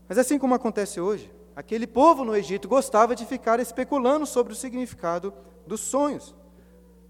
Mas 0.09 0.19
assim 0.19 0.41
como 0.41 0.57
acontece 0.57 1.01
hoje, 1.01 1.33
aquele 1.55 1.87
povo 1.87 2.25
no 2.25 2.35
Egito 2.35 2.67
gostava 2.67 3.15
de 3.15 3.27
ficar 3.27 3.61
especulando 3.61 4.27
sobre 4.27 4.53
o 4.53 4.57
significado 4.57 5.33
dos 5.69 5.83
sonhos. 5.83 6.35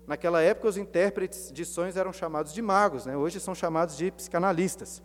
Naquela 0.07 0.40
época, 0.40 0.69
os 0.69 0.77
intérpretes 0.77 1.51
de 1.53 1.64
sonhos 1.64 1.97
eram 1.97 2.12
chamados 2.12 2.53
de 2.53 2.62
magos, 2.62 3.07
né? 3.07 3.16
hoje 3.16 3.40
são 3.40 3.55
chamados 3.55 3.97
de 3.97 4.11
psicanalistas. 4.11 5.03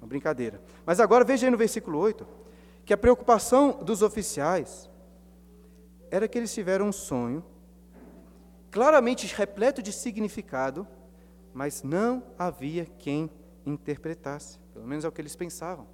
Uma 0.00 0.08
brincadeira. 0.08 0.60
Mas 0.84 0.98
agora 0.98 1.24
veja 1.24 1.46
aí 1.46 1.50
no 1.50 1.58
versículo 1.58 1.98
8 1.98 2.26
que 2.84 2.94
a 2.94 2.98
preocupação 2.98 3.78
dos 3.82 4.02
oficiais 4.02 4.90
era 6.10 6.26
que 6.26 6.36
eles 6.36 6.52
tiveram 6.52 6.88
um 6.88 6.92
sonho 6.92 7.44
claramente 8.70 9.32
repleto 9.34 9.82
de 9.82 9.92
significado, 9.92 10.86
mas 11.52 11.82
não 11.82 12.22
havia 12.38 12.86
quem 12.98 13.30
interpretasse. 13.64 14.58
Pelo 14.72 14.86
menos 14.86 15.04
é 15.04 15.08
o 15.08 15.12
que 15.12 15.20
eles 15.20 15.36
pensavam. 15.36 15.86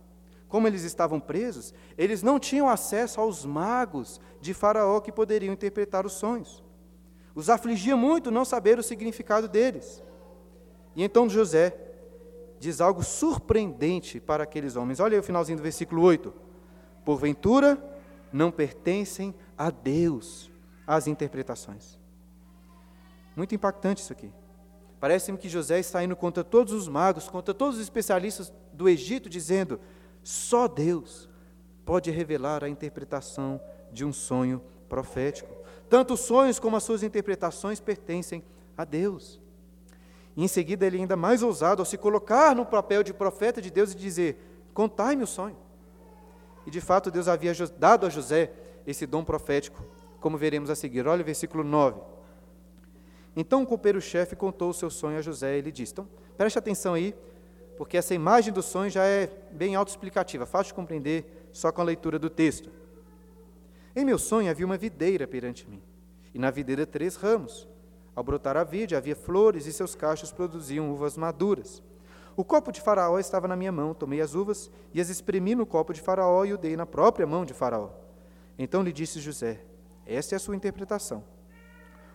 Como 0.48 0.66
eles 0.66 0.84
estavam 0.84 1.18
presos, 1.18 1.74
eles 1.98 2.22
não 2.22 2.38
tinham 2.38 2.68
acesso 2.68 3.20
aos 3.20 3.44
magos 3.44 4.20
de 4.40 4.54
Faraó 4.54 5.00
que 5.00 5.10
poderiam 5.10 5.52
interpretar 5.52 6.06
os 6.06 6.12
sonhos. 6.12 6.62
Os 7.36 7.50
afligia 7.50 7.94
muito 7.94 8.30
não 8.30 8.46
saber 8.46 8.78
o 8.78 8.82
significado 8.82 9.46
deles. 9.46 10.02
E 10.96 11.04
então 11.04 11.28
José 11.28 11.78
diz 12.58 12.80
algo 12.80 13.04
surpreendente 13.04 14.18
para 14.18 14.44
aqueles 14.44 14.74
homens. 14.74 15.00
Olha 15.00 15.16
aí 15.16 15.20
o 15.20 15.22
finalzinho 15.22 15.58
do 15.58 15.62
versículo 15.62 16.00
8. 16.00 16.32
Porventura, 17.04 17.78
não 18.32 18.50
pertencem 18.50 19.34
a 19.56 19.68
Deus 19.68 20.50
as 20.86 21.06
interpretações. 21.06 21.98
Muito 23.36 23.54
impactante 23.54 24.00
isso 24.00 24.14
aqui. 24.14 24.32
Parece-me 24.98 25.36
que 25.36 25.50
José 25.50 25.78
está 25.78 26.02
indo 26.02 26.16
contra 26.16 26.42
todos 26.42 26.72
os 26.72 26.88
magos, 26.88 27.28
contra 27.28 27.52
todos 27.52 27.76
os 27.76 27.82
especialistas 27.82 28.50
do 28.72 28.88
Egito, 28.88 29.28
dizendo: 29.28 29.78
só 30.22 30.66
Deus 30.66 31.28
pode 31.84 32.10
revelar 32.10 32.64
a 32.64 32.68
interpretação 32.68 33.60
de 33.92 34.06
um 34.06 34.12
sonho 34.12 34.62
profético. 34.88 35.54
Tanto 35.88 36.14
os 36.14 36.20
sonhos 36.20 36.58
como 36.58 36.76
as 36.76 36.82
suas 36.82 37.02
interpretações 37.02 37.80
pertencem 37.80 38.42
a 38.76 38.84
Deus. 38.84 39.40
E 40.36 40.44
em 40.44 40.48
seguida 40.48 40.86
ele 40.86 40.98
é 40.98 41.00
ainda 41.00 41.16
mais 41.16 41.42
ousado 41.42 41.80
ao 41.80 41.86
se 41.86 41.96
colocar 41.96 42.54
no 42.54 42.66
papel 42.66 43.02
de 43.02 43.14
profeta 43.14 43.62
de 43.62 43.70
Deus 43.70 43.92
e 43.92 43.96
dizer: 43.96 44.36
Contai-me 44.74 45.22
o 45.22 45.26
sonho. 45.26 45.56
E 46.66 46.70
de 46.70 46.80
fato 46.80 47.10
Deus 47.10 47.28
havia 47.28 47.52
dado 47.78 48.04
a 48.04 48.10
José 48.10 48.52
esse 48.86 49.06
dom 49.06 49.24
profético, 49.24 49.82
como 50.20 50.36
veremos 50.36 50.68
a 50.68 50.74
seguir. 50.74 51.06
Olha 51.06 51.22
o 51.22 51.24
versículo 51.24 51.64
9. 51.64 52.00
Então 53.34 53.62
o 53.62 53.66
copeiro-chefe 53.66 54.34
contou 54.34 54.70
o 54.70 54.74
seu 54.74 54.90
sonho 54.90 55.18
a 55.18 55.22
José 55.22 55.54
e 55.54 55.58
ele 55.58 55.72
disse: 55.72 55.92
Então, 55.92 56.08
preste 56.36 56.58
atenção 56.58 56.94
aí, 56.94 57.14
porque 57.76 57.96
essa 57.96 58.14
imagem 58.14 58.52
do 58.52 58.62
sonho 58.62 58.90
já 58.90 59.04
é 59.04 59.30
bem 59.52 59.74
autoexplicativa, 59.74 60.44
fácil 60.44 60.72
de 60.72 60.74
compreender 60.74 61.48
só 61.52 61.70
com 61.70 61.80
a 61.80 61.84
leitura 61.84 62.18
do 62.18 62.28
texto. 62.28 62.70
Em 63.98 64.04
meu 64.04 64.18
sonho 64.18 64.50
havia 64.50 64.66
uma 64.66 64.76
videira 64.76 65.26
perante 65.26 65.66
mim, 65.66 65.82
e 66.34 66.38
na 66.38 66.50
videira 66.50 66.84
três 66.84 67.16
ramos. 67.16 67.66
Ao 68.14 68.22
brotar 68.22 68.54
a 68.54 68.62
vide, 68.62 68.94
havia 68.94 69.16
flores 69.16 69.64
e 69.64 69.72
seus 69.72 69.94
cachos 69.94 70.30
produziam 70.30 70.92
uvas 70.92 71.16
maduras. 71.16 71.82
O 72.36 72.44
copo 72.44 72.70
de 72.70 72.82
Faraó 72.82 73.18
estava 73.18 73.48
na 73.48 73.56
minha 73.56 73.72
mão, 73.72 73.94
tomei 73.94 74.20
as 74.20 74.34
uvas 74.34 74.70
e 74.92 75.00
as 75.00 75.08
espremi 75.08 75.54
no 75.54 75.64
copo 75.64 75.94
de 75.94 76.02
Faraó 76.02 76.44
e 76.44 76.52
o 76.52 76.58
dei 76.58 76.76
na 76.76 76.84
própria 76.84 77.26
mão 77.26 77.46
de 77.46 77.54
Faraó. 77.54 77.88
Então 78.58 78.82
lhe 78.82 78.92
disse 78.92 79.18
José: 79.18 79.64
Esta 80.04 80.34
é 80.34 80.36
a 80.36 80.40
sua 80.40 80.54
interpretação. 80.54 81.24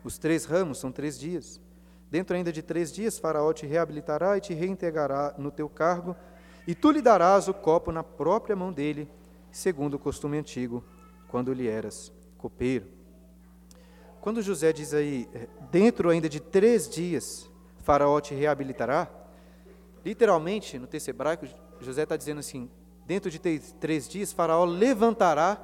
Os 0.04 0.20
três 0.20 0.46
ramos 0.46 0.78
são 0.78 0.92
três 0.92 1.18
dias. 1.18 1.60
Dentro 2.12 2.36
ainda 2.36 2.52
de 2.52 2.62
três 2.62 2.92
dias, 2.92 3.18
Faraó 3.18 3.52
te 3.54 3.66
reabilitará 3.66 4.38
e 4.38 4.42
te 4.42 4.54
reintegrará 4.54 5.34
no 5.36 5.50
teu 5.50 5.68
cargo, 5.68 6.16
e 6.68 6.76
tu 6.76 6.92
lhe 6.92 7.02
darás 7.02 7.48
o 7.48 7.56
copo 7.56 7.92
na 7.92 8.04
própria 8.04 8.56
mão 8.56 8.72
dele, 8.72 9.10
segundo 9.52 9.96
o 9.96 10.00
costume 10.00 10.38
antigo, 10.38 10.84
quando 11.32 11.54
lhe 11.54 11.68
eras 11.68 12.12
copeiro. 12.38 12.86
Quando 14.20 14.42
José 14.42 14.72
diz 14.74 14.94
aí, 14.94 15.28
é, 15.34 15.48
dentro 15.72 16.10
ainda 16.10 16.28
de 16.28 16.40
três 16.40 16.88
dias, 16.88 17.50
Faraó 17.80 18.20
te 18.20 18.36
reabilitará, 18.36 19.10
literalmente, 20.06 20.78
no 20.78 20.86
texto 20.86 21.08
hebraico, 21.08 21.48
José 21.80 22.04
está 22.04 22.18
dizendo 22.18 22.40
assim: 22.40 22.70
dentro 23.08 23.32
de 23.32 23.40
três 23.40 24.08
dias, 24.08 24.32
Faraó 24.32 24.66
levantará 24.66 25.60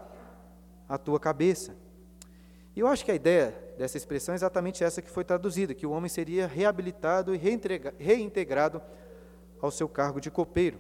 a 0.88 0.98
tua 0.98 1.20
cabeça. 1.20 1.76
E 2.76 2.80
eu 2.80 2.88
acho 2.88 3.04
que 3.04 3.12
a 3.12 3.16
ideia 3.16 3.54
dessa 3.78 3.98
expressão 3.98 4.34
é 4.34 4.36
exatamente 4.36 4.84
essa 4.84 5.02
que 5.02 5.10
foi 5.10 5.24
traduzida, 5.24 5.74
que 5.74 5.86
o 5.86 5.92
homem 5.92 6.10
seria 6.10 6.48
reabilitado 6.48 7.36
e 7.36 7.38
reintegrado 7.38 8.82
ao 9.62 9.70
seu 9.70 9.90
cargo 9.90 10.22
de 10.22 10.32
copeiro. 10.32 10.80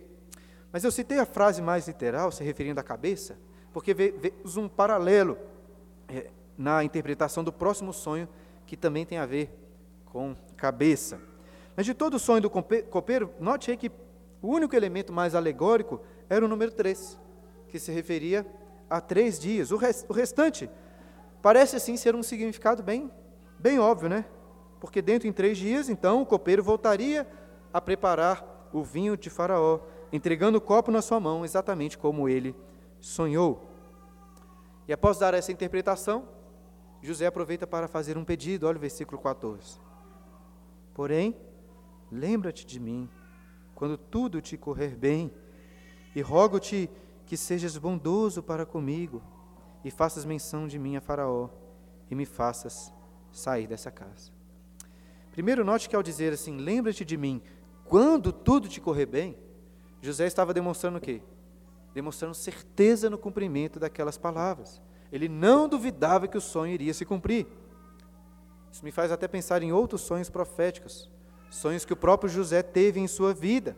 Mas 0.71 0.83
eu 0.83 0.91
citei 0.91 1.19
a 1.19 1.25
frase 1.25 1.61
mais 1.61 1.87
literal, 1.87 2.31
se 2.31 2.43
referindo 2.43 2.79
à 2.79 2.83
cabeça, 2.83 3.37
porque 3.77 3.93
vemos 3.93 4.57
um 4.57 4.67
paralelo 4.67 5.37
é, 6.09 6.31
na 6.57 6.83
interpretação 6.83 7.43
do 7.43 7.53
próximo 7.53 7.93
sonho, 7.93 8.27
que 8.65 8.75
também 8.75 9.05
tem 9.05 9.19
a 9.19 9.25
ver 9.27 9.55
com 10.03 10.35
cabeça. 10.55 11.19
Mas 11.75 11.85
de 11.85 11.93
todo 11.93 12.15
o 12.15 12.19
sonho 12.19 12.41
do 12.41 12.49
copeiro, 12.49 13.31
note 13.39 13.69
aí 13.69 13.77
que 13.77 13.91
o 14.41 14.47
único 14.47 14.75
elemento 14.75 15.13
mais 15.13 15.35
alegórico 15.35 16.01
era 16.27 16.43
o 16.43 16.47
número 16.47 16.71
3, 16.71 17.19
que 17.67 17.77
se 17.77 17.91
referia 17.91 18.47
a 18.89 18.99
três 18.99 19.39
dias. 19.39 19.69
O 19.69 19.77
restante 20.11 20.67
parece 21.39 21.75
assim 21.75 21.95
ser 21.95 22.15
um 22.15 22.23
significado 22.23 22.81
bem, 22.81 23.11
bem 23.59 23.77
óbvio, 23.77 24.09
né? 24.09 24.25
Porque 24.79 25.03
dentro 25.03 25.27
em 25.27 25.31
três 25.31 25.55
dias, 25.55 25.87
então, 25.87 26.23
o 26.23 26.25
copeiro 26.25 26.63
voltaria 26.63 27.27
a 27.71 27.79
preparar 27.79 28.43
o 28.73 28.81
vinho 28.81 29.15
de 29.15 29.29
Faraó, 29.29 29.81
entregando 30.11 30.57
o 30.57 30.61
copo 30.61 30.89
na 30.89 31.03
sua 31.03 31.19
mão, 31.19 31.45
exatamente 31.45 31.95
como 31.95 32.27
ele 32.27 32.55
sonhou. 32.99 33.66
E 34.87 34.93
após 34.93 35.17
dar 35.17 35.33
essa 35.33 35.51
interpretação, 35.51 36.27
José 37.01 37.25
aproveita 37.27 37.67
para 37.67 37.87
fazer 37.87 38.17
um 38.17 38.23
pedido, 38.23 38.67
olha 38.67 38.77
o 38.77 38.81
versículo 38.81 39.21
14. 39.21 39.79
Porém, 40.93 41.35
lembra-te 42.11 42.65
de 42.65 42.79
mim, 42.79 43.09
quando 43.75 43.97
tudo 43.97 44.41
te 44.41 44.57
correr 44.57 44.95
bem, 44.95 45.31
e 46.15 46.21
rogo-te 46.21 46.89
que 47.25 47.37
sejas 47.37 47.77
bondoso 47.77 48.41
para 48.41 48.65
comigo, 48.65 49.21
e 49.83 49.91
faças 49.91 50.25
menção 50.25 50.67
de 50.67 50.79
mim 50.79 50.95
a 50.95 51.01
Faraó, 51.01 51.49
e 52.09 52.15
me 52.15 52.25
faças 52.25 52.91
sair 53.31 53.67
dessa 53.67 53.91
casa. 53.91 54.31
Primeiro, 55.31 55.63
note 55.63 55.87
que 55.87 55.95
ao 55.95 56.01
dizer 56.01 56.33
assim, 56.33 56.57
lembra-te 56.57 57.05
de 57.05 57.15
mim, 57.15 57.41
quando 57.85 58.31
tudo 58.31 58.67
te 58.67 58.81
correr 58.81 59.05
bem, 59.05 59.37
José 60.01 60.25
estava 60.25 60.53
demonstrando 60.53 60.97
o 60.97 61.01
quê? 61.01 61.21
Demonstrando 61.97 62.35
certeza 62.35 63.09
no 63.09 63.17
cumprimento 63.17 63.79
daquelas 63.79 64.19
palavras. 64.19 64.79
Ele 65.11 65.27
não 65.27 65.67
duvidava 65.67 66.27
que 66.27 66.37
o 66.37 66.41
sonho 66.41 66.71
iria 66.71 66.93
se 66.93 67.03
cumprir. 67.03 67.47
Isso 68.71 68.85
me 68.85 68.91
faz 68.91 69.11
até 69.11 69.27
pensar 69.27 69.63
em 69.63 69.71
outros 69.71 70.01
sonhos 70.01 70.29
proféticos, 70.29 71.09
sonhos 71.49 71.85
que 71.85 71.93
o 71.93 71.95
próprio 71.97 72.29
José 72.29 72.61
teve 72.61 72.99
em 72.99 73.07
sua 73.07 73.33
vida. 73.33 73.75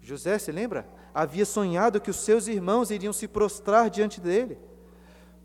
José, 0.00 0.38
se 0.38 0.52
lembra? 0.52 0.88
Havia 1.12 1.44
sonhado 1.44 2.00
que 2.00 2.08
os 2.08 2.18
seus 2.18 2.46
irmãos 2.46 2.88
iriam 2.88 3.12
se 3.12 3.26
prostrar 3.26 3.90
diante 3.90 4.20
dele, 4.20 4.56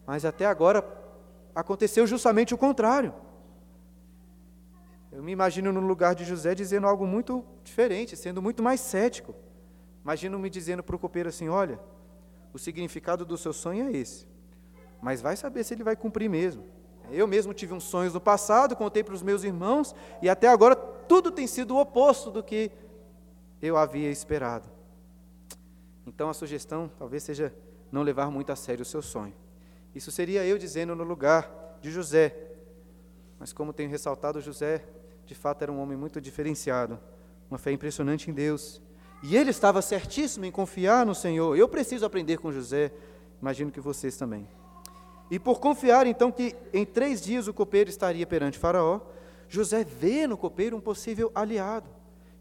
mas 0.06 0.26
até 0.26 0.46
agora 0.46 0.86
aconteceu 1.56 2.06
justamente 2.06 2.54
o 2.54 2.58
contrário. 2.58 3.16
Eu 5.12 5.24
me 5.24 5.32
imagino 5.32 5.74
no 5.74 5.80
lugar 5.80 6.14
de 6.14 6.24
José 6.24 6.54
dizendo 6.54 6.86
algo 6.86 7.08
muito 7.08 7.44
diferente, 7.64 8.16
sendo 8.16 8.44
muito 8.44 8.62
mais 8.62 8.80
cético. 8.80 9.34
Imagino 10.04 10.38
me 10.38 10.50
dizendo 10.50 10.84
para 10.84 10.96
o 10.96 11.00
copeiro 11.00 11.30
assim: 11.30 11.50
olha, 11.50 11.80
o 12.54 12.60
significado 12.60 13.26
do 13.26 13.38
seu 13.38 13.54
sonho 13.54 13.88
é 13.88 13.92
esse 13.92 14.28
mas 15.04 15.22
vai 15.22 15.36
saber 15.36 15.66
se 15.66 15.74
ele 15.74 15.84
vai 15.84 15.98
cumprir 15.98 16.30
mesmo. 16.30 16.64
Eu 17.12 17.28
mesmo 17.28 17.54
tive 17.54 17.74
uns 17.74 17.84
sonhos 17.84 18.14
no 18.14 18.22
passado, 18.22 18.74
contei 18.74 19.04
para 19.04 19.14
os 19.14 19.22
meus 19.22 19.44
irmãos, 19.44 19.94
e 20.22 20.30
até 20.30 20.48
agora 20.48 20.78
tudo 20.78 21.30
tem 21.30 21.46
sido 21.46 21.76
o 21.76 21.82
oposto 21.82 22.32
do 22.32 22.42
que 22.42 22.72
eu 23.62 23.76
havia 23.76 24.10
esperado. 24.10 24.70
Então 26.08 26.30
a 26.30 26.34
sugestão 26.34 26.90
talvez 26.98 27.22
seja 27.22 27.54
não 27.92 28.02
levar 28.02 28.32
muito 28.32 28.50
a 28.54 28.56
sério 28.56 28.84
o 28.84 28.86
seu 28.86 29.02
sonho. 29.02 29.34
Isso 29.94 30.10
seria 30.10 30.46
eu 30.46 30.58
dizendo 30.58 30.96
no 30.96 31.04
lugar 31.04 31.78
de 31.82 31.92
José. 31.92 32.34
Mas 33.38 33.52
como 33.52 33.74
tenho 33.74 33.90
ressaltado, 33.90 34.40
José 34.40 34.86
de 35.26 35.36
fato 35.36 35.64
era 35.64 35.72
um 35.72 35.82
homem 35.82 35.98
muito 35.98 36.22
diferenciado, 36.22 36.98
uma 37.52 37.58
fé 37.58 37.74
impressionante 37.74 38.32
em 38.32 38.34
Deus. 38.34 38.82
E 39.24 39.38
ele 39.38 39.52
estava 39.52 39.82
certíssimo 39.82 40.44
em 40.44 40.52
confiar 40.52 41.06
no 41.06 41.16
Senhor. 41.16 41.58
Eu 41.58 41.70
preciso 41.70 42.06
aprender 42.06 42.38
com 42.38 42.52
José, 42.52 42.92
imagino 43.42 43.72
que 43.72 43.80
vocês 43.80 44.18
também. 44.18 44.46
E 45.32 45.40
por 45.40 45.62
confiar 45.62 46.06
então 46.06 46.30
que 46.30 46.54
em 46.74 46.86
três 46.86 47.22
dias 47.22 47.48
o 47.48 47.54
copeiro 47.54 47.90
estaria 47.90 48.28
perante 48.28 48.60
Faraó, 48.60 49.00
José 49.48 49.86
vê 49.86 50.28
no 50.28 50.38
copeiro 50.38 50.76
um 50.76 50.82
possível 50.82 51.32
aliado 51.34 51.90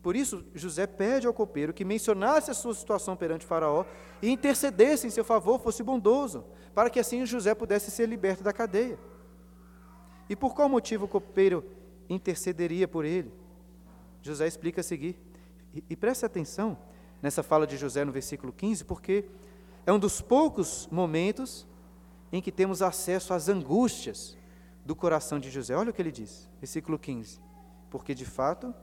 Por 0.02 0.16
isso, 0.16 0.44
José 0.54 0.86
pede 0.86 1.26
ao 1.26 1.32
copeiro 1.32 1.72
que 1.72 1.84
mencionasse 1.84 2.50
a 2.50 2.54
sua 2.54 2.74
situação 2.74 3.16
perante 3.16 3.46
Faraó 3.46 3.84
e 4.20 4.28
intercedesse 4.28 5.06
em 5.06 5.10
seu 5.10 5.24
favor, 5.24 5.60
fosse 5.60 5.82
bondoso, 5.84 6.44
para 6.74 6.90
que 6.90 6.98
assim 6.98 7.24
José 7.24 7.54
pudesse 7.54 7.90
ser 7.92 8.08
liberto 8.08 8.42
da 8.42 8.52
cadeia. 8.52 8.98
E 10.28 10.34
por 10.34 10.54
qual 10.54 10.68
motivo 10.68 11.04
o 11.04 11.08
copeiro 11.08 11.64
intercederia 12.08 12.88
por 12.88 13.04
ele? 13.04 13.32
José 14.20 14.48
explica 14.48 14.80
a 14.80 14.84
seguir. 14.84 15.16
E, 15.74 15.84
e 15.90 15.96
preste 15.96 16.24
atenção 16.24 16.78
nessa 17.20 17.42
fala 17.42 17.66
de 17.66 17.76
José 17.76 18.04
no 18.04 18.12
versículo 18.12 18.52
15, 18.52 18.84
porque 18.84 19.24
é 19.86 19.92
um 19.92 19.98
dos 19.98 20.20
poucos 20.20 20.88
momentos 20.90 21.66
em 22.32 22.40
que 22.40 22.50
temos 22.50 22.82
acesso 22.82 23.34
às 23.34 23.48
angústias 23.48 24.36
do 24.84 24.96
coração 24.96 25.38
de 25.38 25.50
José. 25.50 25.76
Olha 25.76 25.90
o 25.90 25.92
que 25.92 26.02
ele 26.02 26.12
diz, 26.12 26.48
versículo 26.58 26.98
15: 26.98 27.40
Porque 27.90 28.14
de 28.14 28.24
fato 28.24 28.74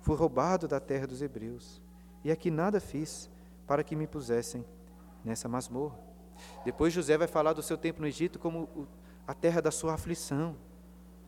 fui 0.00 0.16
roubado 0.16 0.66
da 0.66 0.80
terra 0.80 1.06
dos 1.06 1.22
hebreus, 1.22 1.80
e 2.24 2.30
aqui 2.30 2.50
nada 2.50 2.80
fiz 2.80 3.30
para 3.66 3.84
que 3.84 3.94
me 3.94 4.06
pusessem 4.06 4.64
nessa 5.24 5.48
masmorra. 5.48 5.98
Depois 6.64 6.92
José 6.92 7.16
vai 7.16 7.28
falar 7.28 7.52
do 7.52 7.62
seu 7.62 7.76
tempo 7.76 8.00
no 8.00 8.06
Egito 8.06 8.38
como 8.38 8.88
a 9.26 9.34
terra 9.34 9.60
da 9.60 9.70
sua 9.70 9.94
aflição. 9.94 10.56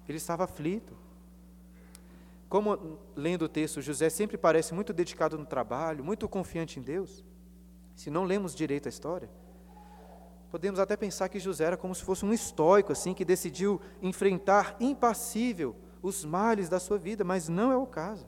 Ele 0.08 0.18
estava 0.18 0.44
aflito. 0.44 0.96
Como 2.54 3.00
lendo 3.16 3.46
o 3.46 3.48
texto, 3.48 3.82
José 3.82 4.08
sempre 4.08 4.38
parece 4.38 4.72
muito 4.74 4.92
dedicado 4.92 5.36
no 5.36 5.44
trabalho, 5.44 6.04
muito 6.04 6.28
confiante 6.28 6.78
em 6.78 6.82
Deus. 6.84 7.24
Se 7.96 8.10
não 8.10 8.22
lemos 8.22 8.54
direito 8.54 8.86
a 8.86 8.88
história, 8.90 9.28
podemos 10.52 10.78
até 10.78 10.96
pensar 10.96 11.28
que 11.28 11.40
José 11.40 11.64
era 11.64 11.76
como 11.76 11.92
se 11.96 12.04
fosse 12.04 12.24
um 12.24 12.32
estoico, 12.32 12.92
assim, 12.92 13.12
que 13.12 13.24
decidiu 13.24 13.80
enfrentar 14.00 14.76
impassível 14.78 15.74
os 16.00 16.24
males 16.24 16.68
da 16.68 16.78
sua 16.78 16.96
vida, 16.96 17.24
mas 17.24 17.48
não 17.48 17.72
é 17.72 17.76
o 17.76 17.88
caso. 17.88 18.24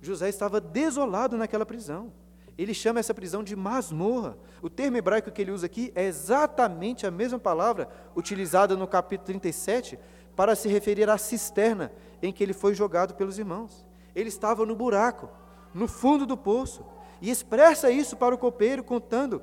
José 0.00 0.28
estava 0.28 0.60
desolado 0.60 1.36
naquela 1.36 1.66
prisão. 1.66 2.12
Ele 2.56 2.72
chama 2.72 3.00
essa 3.00 3.12
prisão 3.12 3.42
de 3.42 3.56
masmorra. 3.56 4.38
O 4.62 4.70
termo 4.70 4.96
hebraico 4.96 5.32
que 5.32 5.42
ele 5.42 5.50
usa 5.50 5.66
aqui 5.66 5.90
é 5.96 6.04
exatamente 6.04 7.04
a 7.04 7.10
mesma 7.10 7.38
palavra 7.40 7.88
utilizada 8.14 8.76
no 8.76 8.86
capítulo 8.86 9.26
37 9.26 9.98
para 10.36 10.54
se 10.54 10.68
referir 10.68 11.08
à 11.08 11.16
cisterna 11.16 11.90
em 12.22 12.32
que 12.32 12.44
ele 12.44 12.52
foi 12.52 12.74
jogado 12.74 13.14
pelos 13.14 13.38
irmãos. 13.38 13.86
Ele 14.14 14.28
estava 14.28 14.66
no 14.66 14.76
buraco, 14.76 15.28
no 15.74 15.88
fundo 15.88 16.26
do 16.26 16.36
poço, 16.36 16.84
e 17.20 17.30
expressa 17.30 17.90
isso 17.90 18.16
para 18.16 18.34
o 18.34 18.38
copeiro, 18.38 18.84
contando, 18.84 19.42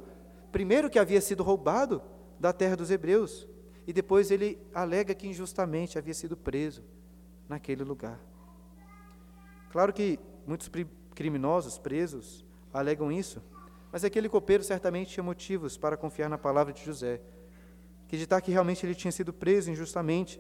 primeiro, 0.51 0.89
que 0.89 0.99
havia 0.99 1.19
sido 1.19 1.43
roubado 1.43 2.01
da 2.39 2.53
terra 2.53 2.75
dos 2.75 2.91
hebreus, 2.91 3.47
e 3.87 3.91
depois 3.91 4.31
ele 4.31 4.59
alega 4.73 5.13
que 5.15 5.27
injustamente 5.27 5.97
havia 5.97 6.13
sido 6.13 6.37
preso 6.37 6.83
naquele 7.49 7.83
lugar. 7.83 8.19
Claro 9.71 9.91
que 9.91 10.19
muitos 10.45 10.69
criminosos 11.15 11.77
presos 11.77 12.45
alegam 12.71 13.11
isso, 13.11 13.41
mas 13.91 14.03
aquele 14.03 14.29
copeiro 14.29 14.63
certamente 14.63 15.11
tinha 15.11 15.23
motivos 15.23 15.77
para 15.77 15.97
confiar 15.97 16.29
na 16.29 16.37
palavra 16.37 16.71
de 16.71 16.83
José, 16.83 17.21
acreditar 18.05 18.41
que 18.41 18.51
realmente 18.51 18.85
ele 18.85 18.95
tinha 18.95 19.11
sido 19.11 19.33
preso 19.33 19.71
injustamente. 19.71 20.39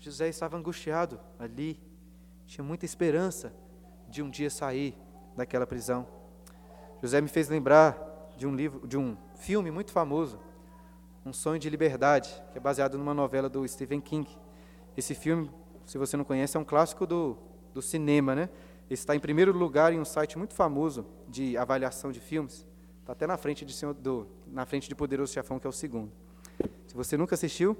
José 0.00 0.28
estava 0.28 0.56
angustiado 0.56 1.20
ali, 1.38 1.78
tinha 2.46 2.64
muita 2.64 2.86
esperança 2.86 3.52
de 4.08 4.22
um 4.22 4.30
dia 4.30 4.48
sair 4.48 4.96
daquela 5.36 5.66
prisão. 5.66 6.06
José 7.02 7.20
me 7.20 7.28
fez 7.28 7.50
lembrar 7.50 8.32
de 8.34 8.46
um 8.46 8.54
livro, 8.54 8.88
de 8.88 8.96
um 8.96 9.14
filme 9.36 9.70
muito 9.70 9.92
famoso, 9.92 10.40
Um 11.24 11.34
Sonho 11.34 11.58
de 11.58 11.68
Liberdade, 11.68 12.30
que 12.50 12.56
é 12.56 12.60
baseado 12.60 12.96
numa 12.96 13.12
novela 13.12 13.46
do 13.46 13.68
Stephen 13.68 14.00
King. 14.00 14.26
Esse 14.96 15.14
filme, 15.14 15.50
se 15.84 15.98
você 15.98 16.16
não 16.16 16.24
conhece, 16.24 16.56
é 16.56 16.60
um 16.60 16.64
clássico 16.64 17.06
do, 17.06 17.36
do 17.74 17.82
cinema, 17.82 18.34
né? 18.34 18.48
Está 18.88 19.14
em 19.14 19.20
primeiro 19.20 19.52
lugar 19.52 19.92
em 19.92 20.00
um 20.00 20.04
site 20.04 20.38
muito 20.38 20.54
famoso 20.54 21.04
de 21.28 21.58
avaliação 21.58 22.10
de 22.10 22.20
filmes. 22.20 22.66
Está 23.00 23.12
até 23.12 23.26
na 23.26 23.36
frente 23.36 23.66
de, 23.66 23.74
do, 23.94 24.26
na 24.46 24.64
frente 24.64 24.88
de 24.88 24.94
Poderoso 24.94 25.34
Chefão, 25.34 25.58
que 25.58 25.66
é 25.66 25.70
o 25.70 25.72
segundo. 25.72 26.10
Se 26.86 26.94
você 26.94 27.18
nunca 27.18 27.34
assistiu, 27.34 27.76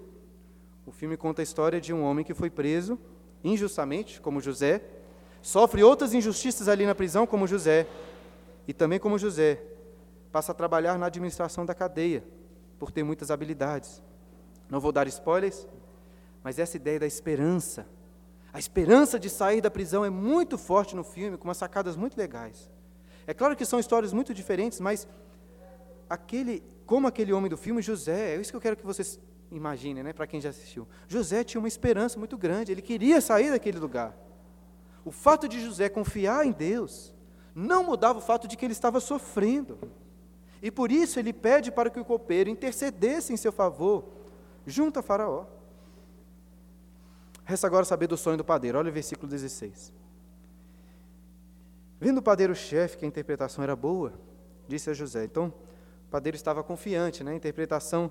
o 0.91 0.93
filme 0.93 1.17
conta 1.17 1.41
a 1.41 1.45
história 1.45 1.81
de 1.81 1.95
um 1.95 2.03
homem 2.03 2.25
que 2.25 2.35
foi 2.35 2.51
preso 2.51 2.99
injustamente, 3.45 4.21
como 4.21 4.41
José, 4.41 4.83
sofre 5.41 5.85
outras 5.85 6.13
injustiças 6.13 6.67
ali 6.67 6.85
na 6.85 6.97
prisão, 6.97 7.29
como 7.29 7.47
José, 7.47 7.87
e 8.67 8.75
também 8.75 8.99
como 8.99 9.17
José, 9.17 9.63
passa 10.33 10.51
a 10.51 10.55
trabalhar 10.55 10.99
na 10.99 11.07
administração 11.07 11.65
da 11.65 11.77
cadeia, 11.77 12.25
por 12.77 12.91
ter 12.91 13.05
muitas 13.05 13.31
habilidades. 13.31 14.03
Não 14.69 14.81
vou 14.81 14.91
dar 14.91 15.07
spoilers, 15.07 15.65
mas 16.43 16.59
essa 16.59 16.77
ideia 16.77 16.99
da 16.99 17.07
esperança, 17.07 17.87
a 18.53 18.59
esperança 18.59 19.17
de 19.17 19.31
sair 19.31 19.61
da 19.61 19.71
prisão 19.71 20.05
é 20.05 20.11
muito 20.11 20.59
forte 20.59 20.97
no 20.97 21.05
filme, 21.05 21.37
com 21.37 21.45
umas 21.45 21.57
sacadas 21.57 21.95
muito 21.95 22.17
legais. 22.17 22.69
É 23.29 23.33
claro 23.33 23.55
que 23.55 23.65
são 23.65 23.79
histórias 23.79 24.13
muito 24.13 24.35
diferentes, 24.35 24.81
mas 24.81 25.07
aquele, 26.09 26.65
como 26.85 27.07
aquele 27.07 27.33
homem 27.33 27.49
do 27.49 27.57
filme, 27.57 27.81
José, 27.81 28.35
é 28.35 28.41
isso 28.41 28.51
que 28.51 28.57
eu 28.57 28.61
quero 28.61 28.77
que 28.77 28.85
vocês 28.85 29.21
imaginem, 29.51 30.03
né, 30.03 30.13
para 30.13 30.27
quem 30.27 30.41
já 30.41 30.51
assistiu. 30.51 30.87
José 31.09 31.43
tinha 31.43 31.61
uma 31.61 31.69
esperança 31.69 32.19
muito 32.19 32.39
grande, 32.39 32.71
ele 32.71 32.83
queria 32.83 33.21
sair 33.21 33.51
daquele 33.51 33.79
lugar. 33.79 34.17
O 35.05 35.11
fato 35.11 35.49
de 35.49 35.61
José 35.61 35.89
confiar 35.89 36.47
em 36.47 36.53
Deus 36.53 37.15
não 37.55 37.85
mudava 37.85 38.19
o 38.19 38.23
fato 38.23 38.47
de 38.47 38.57
que 38.57 38.65
ele 38.65 38.73
estava 38.73 39.01
sofrendo. 39.01 39.79
E 40.63 40.71
por 40.71 40.93
isso 40.93 41.19
ele 41.19 41.33
pede 41.33 41.73
para 41.73 41.91
que 41.91 41.99
o 41.99 42.05
copeiro 42.05 42.51
intercedesse 42.51 43.33
em 43.33 43.37
seu 43.37 43.51
favor, 43.51 44.05
junto 44.67 44.99
a 44.99 45.03
Faraó. 45.03 45.47
Resta 47.45 47.67
agora 47.67 47.85
saber 47.85 48.07
do 48.07 48.17
sonho 48.17 48.37
do 48.37 48.45
padeiro. 48.45 48.79
Olha 48.79 48.91
o 48.91 48.93
versículo 48.93 49.29
16. 49.29 49.93
Vendo 51.99 52.19
o 52.19 52.23
padeiro-chefe 52.23 52.97
que 52.97 53.05
a 53.05 53.09
interpretação 53.09 53.65
era 53.65 53.75
boa, 53.75 54.13
disse 54.69 54.89
a 54.89 54.95
José. 54.95 55.25
Então, 55.25 55.53
o 56.07 56.11
padeiro 56.11 56.37
estava 56.37 56.63
confiante, 56.63 57.25
né? 57.25 57.33
a 57.33 57.35
interpretação 57.35 58.11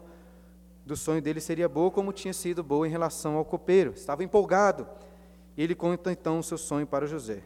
do 0.89 0.97
sonho 0.97 1.21
dele 1.21 1.39
seria 1.39 1.69
boa, 1.69 1.91
como 1.91 2.11
tinha 2.11 2.33
sido 2.33 2.63
boa 2.63 2.87
em 2.87 2.89
relação 2.89 3.35
ao 3.35 3.45
copeiro. 3.45 3.91
Estava 3.91 4.23
empolgado. 4.23 4.87
Ele 5.55 5.75
conta 5.75 6.11
então 6.11 6.39
o 6.39 6.43
seu 6.43 6.57
sonho 6.57 6.87
para 6.87 7.05
José. 7.05 7.43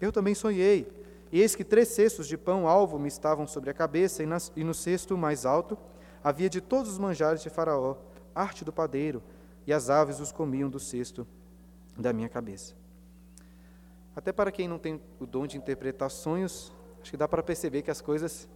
Eu 0.00 0.10
também 0.10 0.34
sonhei, 0.34 0.90
e 1.30 1.40
eis 1.40 1.54
que 1.54 1.62
três 1.62 1.88
cestos 1.88 2.26
de 2.26 2.36
pão 2.36 2.66
alvo 2.66 2.98
me 2.98 3.06
estavam 3.06 3.46
sobre 3.46 3.70
a 3.70 3.74
cabeça, 3.74 4.24
e, 4.24 4.26
nas, 4.26 4.52
e 4.56 4.64
no 4.64 4.74
cesto 4.74 5.16
mais 5.16 5.46
alto 5.46 5.78
havia 6.22 6.50
de 6.50 6.60
todos 6.60 6.90
os 6.90 6.98
manjares 6.98 7.42
de 7.42 7.48
Faraó, 7.48 7.96
arte 8.34 8.64
do 8.64 8.72
padeiro, 8.72 9.22
e 9.66 9.72
as 9.72 9.88
aves 9.88 10.18
os 10.18 10.32
comiam 10.32 10.68
do 10.68 10.80
cesto 10.80 11.24
da 11.96 12.12
minha 12.12 12.28
cabeça. 12.28 12.74
Até 14.16 14.32
para 14.32 14.50
quem 14.50 14.66
não 14.66 14.80
tem 14.80 15.00
o 15.20 15.26
dom 15.26 15.46
de 15.46 15.56
interpretar 15.56 16.10
sonhos, 16.10 16.72
acho 17.00 17.10
que 17.10 17.16
dá 17.16 17.28
para 17.28 17.42
perceber 17.42 17.82
que 17.82 17.90
as 17.90 18.00
coisas 18.00 18.48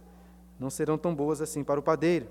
não 0.59 0.69
serão 0.69 0.97
tão 0.97 1.15
boas 1.15 1.41
assim 1.41 1.63
para 1.63 1.79
o 1.79 1.83
padeiro. 1.83 2.27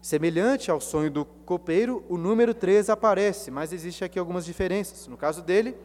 Semelhante 0.00 0.70
ao 0.70 0.80
sonho 0.80 1.10
do 1.10 1.24
copeiro, 1.24 2.04
o 2.08 2.16
número 2.16 2.54
3 2.54 2.88
aparece, 2.88 3.50
mas 3.50 3.72
existe 3.72 4.04
aqui 4.04 4.18
algumas 4.18 4.44
diferenças. 4.44 5.06
No 5.08 5.16
caso 5.16 5.42
dele, 5.42 5.76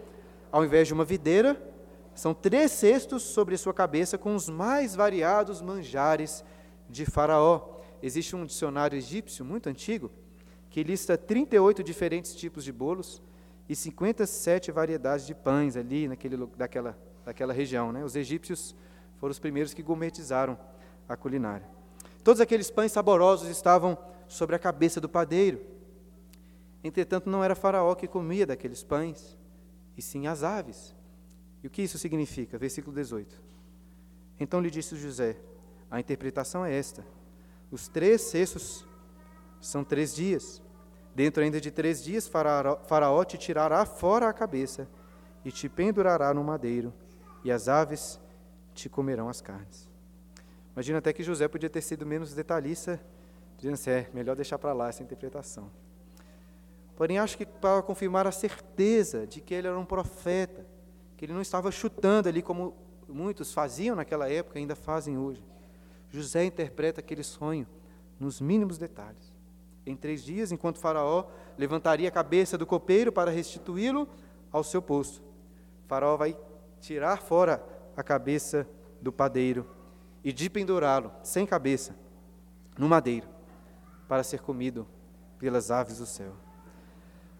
ao 0.51 0.63
invés 0.63 0.87
de 0.87 0.93
uma 0.93 1.03
videira, 1.03 1.59
são 2.13 2.33
três 2.33 2.71
cestos 2.71 3.23
sobre 3.23 3.57
sua 3.57 3.73
cabeça 3.73 4.17
com 4.17 4.35
os 4.35 4.47
mais 4.47 4.95
variados 4.95 5.61
manjares 5.61 6.43
de 6.87 7.05
Faraó. 7.05 7.79
Existe 8.01 8.35
um 8.35 8.45
dicionário 8.45 8.97
egípcio 8.97 9.43
muito 9.43 9.67
antigo 9.67 10.11
que 10.69 10.83
lista 10.83 11.15
38 11.15 11.83
diferentes 11.83 12.35
tipos 12.35 12.63
de 12.63 12.71
bolos 12.71 13.21
e 13.69 13.75
57 13.75 14.71
variedades 14.71 15.25
de 15.25 15.35
pães 15.35 15.77
ali 15.77 16.07
naquele, 16.07 16.35
daquela, 16.57 16.97
daquela 17.23 17.53
região. 17.53 17.91
Né? 17.91 18.03
Os 18.03 18.15
egípcios 18.15 18.75
foram 19.17 19.31
os 19.31 19.37
primeiros 19.37 19.71
que 19.71 19.83
gourmetizaram 19.83 20.57
a 21.07 21.15
culinária. 21.15 21.67
Todos 22.23 22.39
aqueles 22.39 22.71
pães 22.71 22.91
saborosos 22.91 23.49
estavam 23.49 23.97
sobre 24.27 24.55
a 24.55 24.59
cabeça 24.59 25.01
do 25.01 25.09
padeiro. 25.09 25.61
Entretanto, 26.83 27.29
não 27.29 27.43
era 27.43 27.55
Faraó 27.55 27.93
que 27.95 28.07
comia 28.07 28.45
daqueles 28.45 28.83
pães, 28.83 29.37
e 29.97 30.01
sim 30.01 30.25
as 30.27 30.43
aves. 30.43 30.95
E 31.61 31.67
o 31.67 31.69
que 31.69 31.81
isso 31.81 31.97
significa? 31.97 32.57
Versículo 32.57 32.95
18. 32.95 33.41
Então 34.39 34.61
lhe 34.61 34.71
disse 34.71 34.95
José: 34.95 35.37
A 35.91 35.99
interpretação 35.99 36.65
é 36.65 36.73
esta: 36.73 37.05
os 37.71 37.87
três 37.87 38.21
cestos 38.21 38.85
são 39.61 39.83
três 39.83 40.15
dias. 40.15 40.61
Dentro 41.15 41.43
ainda 41.43 41.61
de 41.61 41.69
três 41.69 42.03
dias, 42.03 42.27
Faraó 42.27 43.23
te 43.23 43.37
tirará 43.37 43.85
fora 43.85 44.27
a 44.27 44.33
cabeça 44.33 44.87
e 45.45 45.51
te 45.51 45.69
pendurará 45.69 46.33
no 46.33 46.43
madeiro, 46.43 46.91
e 47.43 47.51
as 47.51 47.67
aves 47.67 48.19
te 48.73 48.89
comerão 48.89 49.29
as 49.29 49.39
carnes. 49.39 49.92
Imagina 50.73 50.97
até 50.97 51.13
que 51.13 51.23
José 51.23 51.47
podia 51.47 51.69
ter 51.69 51.81
sido 51.81 52.05
menos 52.05 52.33
detalhista, 52.33 52.99
dizendo 53.57 53.75
assim, 53.75 53.91
é 53.91 54.09
melhor 54.13 54.35
deixar 54.35 54.57
para 54.57 54.73
lá 54.73 54.89
essa 54.89 55.03
interpretação. 55.03 55.69
Porém, 56.95 57.19
acho 57.19 57.37
que 57.37 57.45
para 57.45 57.81
confirmar 57.81 58.25
a 58.25 58.31
certeza 58.31 59.25
de 59.25 59.39
que 59.39 59.53
ele 59.53 59.67
era 59.67 59.77
um 59.77 59.85
profeta, 59.85 60.65
que 61.15 61.25
ele 61.25 61.33
não 61.33 61.41
estava 61.41 61.71
chutando 61.71 62.27
ali 62.27 62.41
como 62.41 62.73
muitos 63.07 63.53
faziam 63.53 63.95
naquela 63.95 64.29
época, 64.29 64.57
ainda 64.57 64.75
fazem 64.75 65.17
hoje. 65.17 65.43
José 66.09 66.43
interpreta 66.45 67.01
aquele 67.01 67.23
sonho 67.23 67.67
nos 68.19 68.41
mínimos 68.41 68.77
detalhes. 68.77 69.31
Em 69.85 69.95
três 69.95 70.23
dias, 70.23 70.51
enquanto 70.51 70.79
Faraó 70.79 71.25
levantaria 71.57 72.07
a 72.07 72.11
cabeça 72.11 72.57
do 72.57 72.65
copeiro 72.65 73.11
para 73.11 73.29
restituí-lo 73.29 74.07
ao 74.51 74.63
seu 74.63 74.81
posto, 74.81 75.21
Faraó 75.87 76.15
vai 76.15 76.37
tirar 76.79 77.21
fora 77.21 77.63
a 77.95 78.01
cabeça 78.01 78.67
do 79.01 79.11
padeiro 79.11 79.67
e 80.23 80.31
de 80.31 80.49
pendurá-lo, 80.49 81.11
sem 81.23 81.45
cabeça, 81.45 81.95
no 82.77 82.87
madeiro, 82.87 83.27
para 84.07 84.23
ser 84.23 84.39
comido 84.41 84.87
pelas 85.37 85.69
aves 85.69 85.97
do 85.97 86.05
céu. 86.05 86.33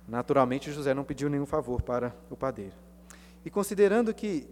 Naturalmente, 0.07 0.71
José 0.71 0.93
não 0.93 1.03
pediu 1.03 1.29
nenhum 1.29 1.45
favor 1.45 1.81
para 1.81 2.15
o 2.29 2.35
padeiro. 2.35 2.75
E 3.45 3.49
considerando 3.49 4.13
que 4.13 4.47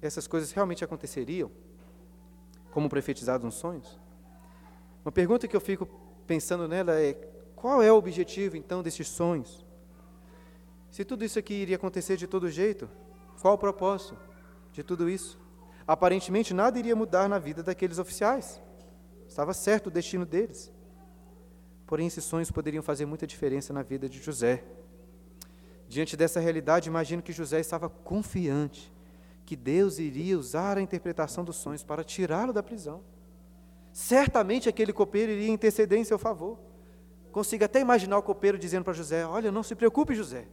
essas 0.00 0.26
coisas 0.26 0.52
realmente 0.52 0.84
aconteceriam, 0.84 1.50
como 2.70 2.88
profetizado 2.88 3.44
nos 3.44 3.54
sonhos, 3.54 3.98
uma 5.04 5.12
pergunta 5.12 5.46
que 5.46 5.56
eu 5.56 5.60
fico 5.60 5.88
pensando 6.26 6.66
nela 6.68 7.00
é: 7.00 7.14
qual 7.54 7.82
é 7.82 7.92
o 7.92 7.96
objetivo 7.96 8.56
então 8.56 8.82
desses 8.82 9.08
sonhos? 9.08 9.64
Se 10.90 11.04
tudo 11.04 11.24
isso 11.24 11.38
aqui 11.38 11.54
iria 11.54 11.76
acontecer 11.76 12.16
de 12.16 12.26
todo 12.26 12.48
jeito, 12.48 12.88
qual 13.40 13.54
o 13.54 13.58
propósito 13.58 14.16
de 14.72 14.82
tudo 14.82 15.10
isso? 15.10 15.38
Aparentemente 15.86 16.54
nada 16.54 16.78
iria 16.78 16.96
mudar 16.96 17.28
na 17.28 17.38
vida 17.38 17.62
daqueles 17.62 17.98
oficiais. 17.98 18.62
Estava 19.28 19.52
certo 19.52 19.88
o 19.88 19.90
destino 19.90 20.24
deles. 20.24 20.72
Porém, 21.86 22.06
esses 22.06 22.24
sonhos 22.24 22.50
poderiam 22.50 22.82
fazer 22.82 23.04
muita 23.04 23.26
diferença 23.26 23.72
na 23.72 23.82
vida 23.82 24.08
de 24.08 24.22
José. 24.22 24.64
Diante 25.86 26.16
dessa 26.16 26.40
realidade, 26.40 26.88
imagino 26.88 27.22
que 27.22 27.32
José 27.32 27.60
estava 27.60 27.88
confiante 27.88 28.92
que 29.44 29.54
Deus 29.54 29.98
iria 29.98 30.38
usar 30.38 30.78
a 30.78 30.80
interpretação 30.80 31.44
dos 31.44 31.56
sonhos 31.56 31.82
para 31.82 32.02
tirá-lo 32.02 32.52
da 32.52 32.62
prisão. 32.62 33.02
Certamente 33.92 34.68
aquele 34.68 34.92
copeiro 34.92 35.30
iria 35.30 35.50
interceder 35.50 35.98
em 35.98 36.04
seu 36.04 36.18
favor. 36.18 36.58
Consigo 37.30 37.64
até 37.64 37.80
imaginar 37.80 38.16
o 38.18 38.22
copeiro 38.22 38.58
dizendo 38.58 38.84
para 38.84 38.94
José: 38.94 39.26
Olha, 39.26 39.52
não 39.52 39.62
se 39.62 39.74
preocupe, 39.74 40.14
José. 40.14 40.46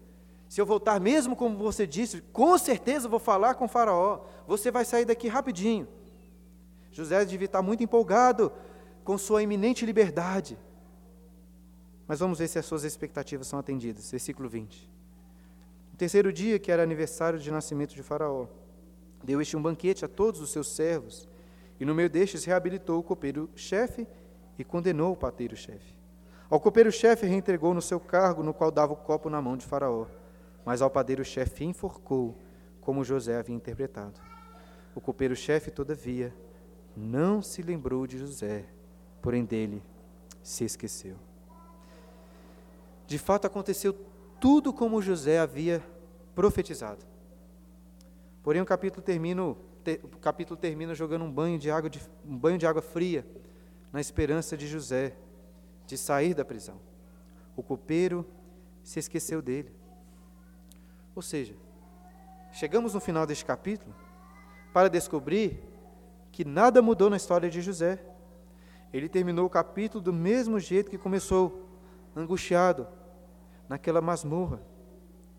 Se 0.51 0.59
eu 0.59 0.65
voltar 0.65 0.99
mesmo 0.99 1.33
como 1.33 1.57
você 1.57 1.87
disse, 1.87 2.19
com 2.19 2.57
certeza 2.57 3.07
vou 3.07 3.21
falar 3.21 3.55
com 3.55 3.69
Faraó. 3.69 4.25
Você 4.45 4.69
vai 4.69 4.83
sair 4.83 5.05
daqui 5.05 5.29
rapidinho. 5.29 5.87
José 6.91 7.23
devia 7.23 7.45
estar 7.45 7.61
muito 7.61 7.81
empolgado 7.81 8.51
com 9.05 9.17
sua 9.17 9.41
iminente 9.41 9.85
liberdade. 9.85 10.59
Mas 12.05 12.19
vamos 12.19 12.39
ver 12.39 12.49
se 12.49 12.59
as 12.59 12.65
suas 12.65 12.83
expectativas 12.83 13.47
são 13.47 13.59
atendidas. 13.59 14.11
Versículo 14.11 14.49
20. 14.49 14.91
No 15.93 15.97
terceiro 15.97 16.33
dia, 16.33 16.59
que 16.59 16.69
era 16.69 16.83
aniversário 16.83 17.39
de 17.39 17.49
nascimento 17.49 17.95
de 17.95 18.03
Faraó, 18.03 18.47
deu 19.23 19.39
este 19.39 19.55
um 19.55 19.61
banquete 19.61 20.03
a 20.03 20.09
todos 20.09 20.41
os 20.41 20.49
seus 20.49 20.67
servos, 20.67 21.29
e 21.79 21.85
no 21.85 21.95
meio 21.95 22.09
destes 22.09 22.43
reabilitou 22.43 22.99
o 22.99 23.03
copeiro-chefe 23.03 24.05
e 24.59 24.65
condenou 24.65 25.13
o 25.13 25.17
pateiro-chefe. 25.17 25.95
Ao 26.49 26.59
copeiro-chefe 26.59 27.25
reentregou 27.25 27.73
no 27.73 27.81
seu 27.81 28.01
cargo, 28.01 28.43
no 28.43 28.53
qual 28.53 28.69
dava 28.69 28.91
o 28.91 28.97
copo 28.97 29.29
na 29.29 29.41
mão 29.41 29.55
de 29.55 29.65
Faraó 29.65 30.07
mas 30.65 30.81
ao 30.81 30.89
padeiro-chefe 30.89 31.63
enforcou, 31.63 32.37
como 32.79 33.03
José 33.03 33.37
havia 33.37 33.55
interpretado. 33.55 34.19
O 34.95 35.01
copeiro-chefe, 35.01 35.71
todavia, 35.71 36.33
não 36.95 37.41
se 37.41 37.61
lembrou 37.61 38.05
de 38.05 38.17
José, 38.17 38.65
porém 39.21 39.45
dele 39.45 39.81
se 40.43 40.63
esqueceu. 40.63 41.15
De 43.07 43.17
fato, 43.17 43.45
aconteceu 43.45 43.95
tudo 44.39 44.73
como 44.73 45.01
José 45.01 45.39
havia 45.39 45.83
profetizado. 46.33 47.05
Porém, 48.41 48.61
o 48.61 48.65
capítulo 48.65 49.01
termina, 49.01 49.43
o 49.43 49.57
capítulo 50.19 50.57
termina 50.59 50.95
jogando 50.95 51.23
um 51.23 51.31
banho 51.31 51.59
de 51.59 51.69
água, 51.69 51.89
de, 51.89 52.01
um 52.25 52.37
banho 52.37 52.57
de 52.57 52.65
água 52.65 52.81
fria, 52.81 53.25
na 53.91 54.01
esperança 54.01 54.57
de 54.57 54.67
José 54.67 55.13
de 55.85 55.97
sair 55.97 56.33
da 56.33 56.45
prisão. 56.45 56.79
O 57.55 57.61
copeiro 57.61 58.25
se 58.83 58.99
esqueceu 58.99 59.41
dele. 59.41 59.71
Ou 61.15 61.21
seja, 61.21 61.53
chegamos 62.51 62.93
no 62.93 62.99
final 62.99 63.25
deste 63.25 63.45
capítulo 63.45 63.93
para 64.73 64.89
descobrir 64.89 65.61
que 66.31 66.45
nada 66.45 66.81
mudou 66.81 67.09
na 67.09 67.17
história 67.17 67.49
de 67.49 67.61
José. 67.61 67.99
Ele 68.93 69.09
terminou 69.09 69.45
o 69.45 69.49
capítulo 69.49 70.01
do 70.01 70.13
mesmo 70.13 70.59
jeito 70.59 70.89
que 70.89 70.97
começou, 70.97 71.67
angustiado, 72.15 72.87
naquela 73.67 74.01
masmorra. 74.01 74.61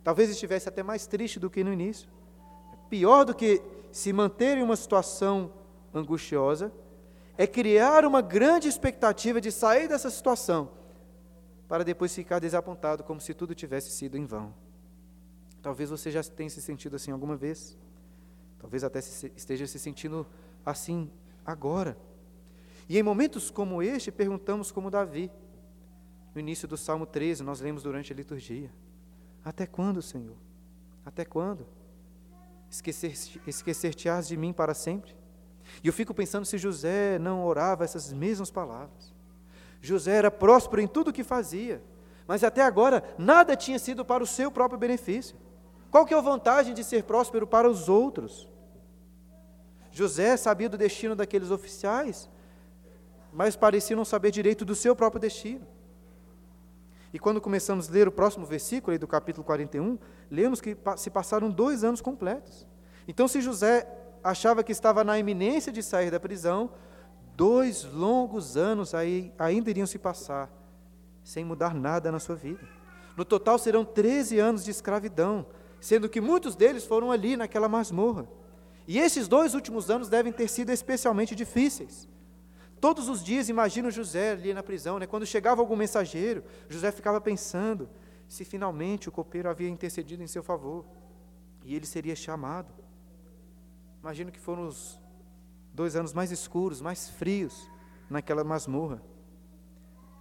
Talvez 0.05 0.31
estivesse 0.31 0.69
até 0.69 0.83
mais 0.83 1.07
triste 1.07 1.39
do 1.39 1.51
que 1.51 1.65
no 1.65 1.73
início. 1.73 2.09
Pior 2.91 3.25
do 3.25 3.35
que 3.35 3.63
se 3.91 4.13
manter 4.13 4.59
em 4.59 4.63
uma 4.63 4.77
situação 4.77 5.53
angustiosa 5.95 6.73
é 7.37 7.47
criar 7.47 8.05
uma 8.05 8.21
grande 8.21 8.69
expectativa 8.69 9.41
de 9.41 9.51
sair 9.51 9.89
dessa 9.89 10.11
situação, 10.11 10.71
para 11.67 11.85
depois 11.85 12.15
ficar 12.15 12.39
desapontado 12.39 13.03
como 13.03 13.21
se 13.21 13.33
tudo 13.33 13.55
tivesse 13.55 13.91
sido 13.91 14.19
em 14.19 14.27
vão. 14.27 14.55
Talvez 15.63 15.89
você 15.89 16.11
já 16.11 16.23
tenha 16.23 16.51
se 16.51 16.61
sentido 16.61 16.97
assim 16.97 17.13
alguma 17.13 17.37
vez. 17.37 17.79
Talvez 18.59 18.83
até 18.85 18.99
esteja 18.99 19.67
se 19.67 19.79
sentindo 19.79 20.27
assim 20.67 21.11
agora. 21.45 21.97
E 22.89 22.99
em 22.99 23.03
momentos 23.03 23.51
como 23.51 23.83
este, 23.83 24.11
perguntamos 24.11 24.71
como 24.73 24.91
Davi. 24.91 25.31
No 26.35 26.41
início 26.41 26.67
do 26.67 26.77
Salmo 26.77 27.07
13, 27.07 27.43
nós 27.43 27.61
lemos 27.61 27.83
durante 27.83 28.13
a 28.13 28.17
liturgia: 28.17 28.71
Até 29.45 29.67
quando, 29.67 30.03
Senhor? 30.03 30.37
Até 31.05 31.25
quando? 31.25 31.67
Esquecer-te 32.71 33.41
esquecer 33.47 33.95
de 33.95 34.37
mim 34.37 34.53
para 34.53 34.75
sempre? 34.75 35.15
E 35.83 35.87
eu 35.87 35.93
fico 35.93 36.15
pensando 36.15 36.45
se 36.45 36.59
José 36.59 37.19
não 37.19 37.45
orava 37.45 37.85
essas 37.85 38.13
mesmas 38.13 38.51
palavras. 38.51 39.13
José 39.81 40.17
era 40.17 40.31
próspero 40.31 40.81
em 40.81 40.89
tudo 40.89 41.09
o 41.09 41.13
que 41.13 41.25
fazia, 41.25 41.83
mas 42.27 42.45
até 42.45 42.63
agora 42.63 43.03
nada 43.19 43.57
tinha 43.57 43.79
sido 43.79 44.05
para 44.05 44.23
o 44.23 44.27
seu 44.27 44.51
próprio 44.51 44.79
benefício. 44.79 45.37
Qual 45.93 46.07
que 46.07 46.15
é 46.15 46.17
a 46.17 46.23
vantagem 46.23 46.73
de 46.73 46.83
ser 46.83 47.05
próspero 47.05 47.47
para 47.47 47.69
os 47.71 47.87
outros? 47.87 48.49
José 49.91 50.39
sabia 50.39 50.67
do 50.67 50.79
destino 50.79 51.15
daqueles 51.15 51.51
oficiais, 51.51 52.31
mas 53.31 53.57
parecia 53.57 53.95
não 53.95 54.05
saber 54.07 54.31
direito 54.31 54.65
do 54.65 54.75
seu 54.75 54.97
próprio 54.97 55.21
destino. 55.21 55.67
E 57.13 57.19
quando 57.19 57.43
começamos 57.43 57.91
a 57.91 57.93
ler 57.93 58.09
o 58.09 58.13
próximo 58.13 58.47
versículo, 58.47 58.93
aí 58.93 58.99
do 58.99 59.07
capítulo 59.07 59.45
41, 59.45 59.99
lemos 60.31 60.63
que 60.63 60.75
se 60.97 61.11
passaram 61.11 61.51
dois 61.51 61.85
anos 61.85 62.01
completos. 62.01 62.67
Então, 63.07 63.29
se 63.29 63.43
José 63.43 63.87
achava 64.25 64.65
que 64.65 64.73
estava 64.73 65.05
na 65.05 65.19
iminência 65.19 65.71
de 65.71 65.83
sair 65.83 66.11
da 66.11 66.19
prisão, 66.19 66.71
dois 67.37 67.85
longos 67.85 68.57
anos 68.57 68.95
aí 68.95 69.31
ainda 69.39 69.69
iriam 69.69 69.87
se 69.87 69.99
passar, 69.99 70.51
sem 71.23 71.45
mudar 71.45 71.75
nada 71.75 72.11
na 72.11 72.19
sua 72.19 72.35
vida. 72.35 72.67
No 73.15 73.27
total 73.27 73.59
serão 73.59 73.85
13 73.85 74.39
anos 74.39 74.65
de 74.65 74.71
escravidão, 74.71 75.45
sendo 75.83 76.09
que 76.09 76.21
muitos 76.21 76.55
deles 76.55 76.87
foram 76.87 77.11
ali 77.11 77.37
naquela 77.37 77.69
masmorra. 77.69 78.29
E 78.87 79.01
esses 79.01 79.27
dois 79.27 79.53
últimos 79.53 79.91
anos 79.91 80.09
devem 80.09 80.33
ter 80.33 80.47
sido 80.47 80.71
especialmente 80.71 81.35
difíceis. 81.35 82.09
Todos 82.81 83.09
os 83.09 83.23
dias, 83.23 83.49
imagino 83.49 83.91
José 83.91 84.31
ali 84.31 84.55
na 84.55 84.63
prisão, 84.63 85.01
né? 85.01 85.09
quando 85.09 85.27
chegava 85.27 85.61
algum 85.61 85.75
mensageiro, 85.75 86.45
José 86.69 86.93
ficava 86.93 87.21
pensando 87.21 87.91
se 88.29 88.45
finalmente 88.45 89.09
o 89.09 89.13
copeiro 89.13 89.51
havia 89.51 89.69
intercedido 89.69 90.23
em 90.23 90.29
seu 90.29 90.43
favor 90.43 90.85
e 91.65 91.75
ele 91.75 91.85
seria 91.85 92.15
chamado. 92.15 92.73
Imagino 94.01 94.31
que 94.31 94.39
foram 94.39 94.69
os 94.69 95.01
dois 95.75 95.97
anos 95.97 96.13
mais 96.13 96.31
escuros, 96.31 96.81
mais 96.81 97.09
frios 97.09 97.69
naquela 98.09 98.45
masmorra. 98.45 99.03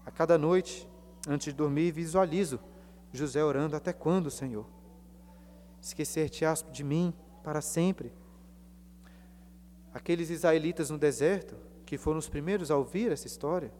A 0.04 0.10
cada 0.10 0.39
noite, 0.39 0.89
antes 1.28 1.45
de 1.45 1.54
dormir, 1.54 1.91
visualizo 1.91 2.60
José 3.13 3.43
orando: 3.43 3.76
Até 3.76 3.93
quando, 3.93 4.32
Senhor? 4.32 4.81
Esquecer-te-ás 5.82 6.63
de 6.72 6.84
mim 6.84 7.13
para 7.44 7.62
sempre. 7.62 8.13
Aqueles 9.94 10.30
israelitas 10.30 10.89
no 10.89 10.98
deserto, 10.98 11.56
que 11.86 11.98
foram 11.98 12.20
os 12.20 12.30
primeiros 12.30 12.72
a 12.72 12.78
ouvir 12.78 13.12
essa 13.12 13.28
história, 13.28 13.72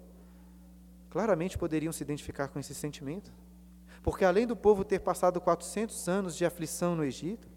claramente 1.10 1.58
poderiam 1.58 1.94
se 1.94 2.04
identificar 2.04 2.48
com 2.48 2.60
esse 2.60 2.74
sentimento. 2.74 3.32
Porque 4.04 4.26
além 4.26 4.48
do 4.48 4.56
povo 4.56 4.84
ter 4.84 5.00
passado 5.00 5.40
400 5.40 6.10
anos 6.10 6.36
de 6.36 6.46
aflição 6.46 6.96
no 6.96 7.04
Egito, 7.04 7.48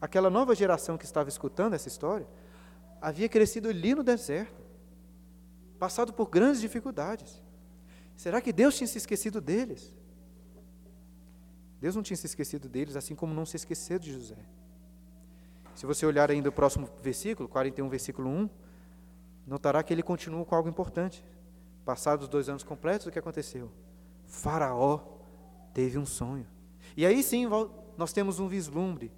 aquela 0.00 0.30
nova 0.30 0.54
geração 0.54 0.96
que 0.96 1.04
estava 1.04 1.28
escutando 1.28 1.74
essa 1.74 1.88
história 1.88 2.26
havia 3.00 3.28
crescido 3.28 3.68
ali 3.68 3.94
no 3.94 4.02
deserto, 4.02 4.60
passado 5.78 6.12
por 6.12 6.28
grandes 6.28 6.60
dificuldades. 6.60 7.42
Será 8.16 8.40
que 8.40 8.52
Deus 8.52 8.76
tinha 8.76 8.86
se 8.86 8.98
esquecido 8.98 9.40
deles? 9.40 9.94
Deus 11.80 11.96
não 11.96 12.02
tinha 12.02 12.16
se 12.16 12.26
esquecido 12.26 12.68
deles, 12.68 12.94
assim 12.94 13.14
como 13.14 13.32
não 13.32 13.46
se 13.46 13.56
esqueceu 13.56 13.98
de 13.98 14.12
José. 14.12 14.36
Se 15.74 15.86
você 15.86 16.04
olhar 16.04 16.30
ainda 16.30 16.50
o 16.50 16.52
próximo 16.52 16.88
versículo, 17.02 17.48
41, 17.48 17.88
versículo 17.88 18.28
1, 18.28 18.50
notará 19.46 19.82
que 19.82 19.94
ele 19.94 20.02
continua 20.02 20.44
com 20.44 20.54
algo 20.54 20.68
importante. 20.68 21.24
Passados 21.84 22.28
dois 22.28 22.48
anos 22.48 22.62
completos, 22.62 23.06
o 23.06 23.10
que 23.10 23.18
aconteceu? 23.18 23.72
Faraó 24.26 25.00
teve 25.72 25.96
um 25.96 26.04
sonho. 26.04 26.46
E 26.96 27.06
aí 27.06 27.22
sim, 27.22 27.46
nós 27.96 28.12
temos 28.12 28.38
um 28.38 28.46
vislumbre 28.46 29.10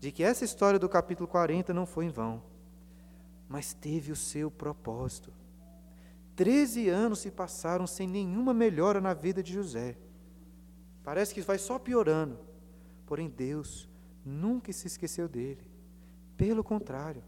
de 0.00 0.10
que 0.10 0.24
essa 0.24 0.44
história 0.44 0.78
do 0.78 0.88
capítulo 0.88 1.28
40 1.28 1.72
não 1.72 1.86
foi 1.86 2.06
em 2.06 2.10
vão, 2.10 2.42
mas 3.48 3.72
teve 3.72 4.10
o 4.10 4.16
seu 4.16 4.50
propósito. 4.50 5.32
Treze 6.34 6.88
anos 6.88 7.20
se 7.20 7.30
passaram 7.30 7.86
sem 7.86 8.06
nenhuma 8.08 8.52
melhora 8.52 9.00
na 9.00 9.14
vida 9.14 9.42
de 9.42 9.52
José. 9.52 9.96
Parece 11.06 11.32
que 11.32 11.40
vai 11.40 11.56
só 11.56 11.78
piorando. 11.78 12.36
Porém, 13.06 13.28
Deus 13.28 13.88
nunca 14.24 14.72
se 14.72 14.88
esqueceu 14.88 15.28
dele. 15.28 15.64
Pelo 16.36 16.64
contrário, 16.64 17.22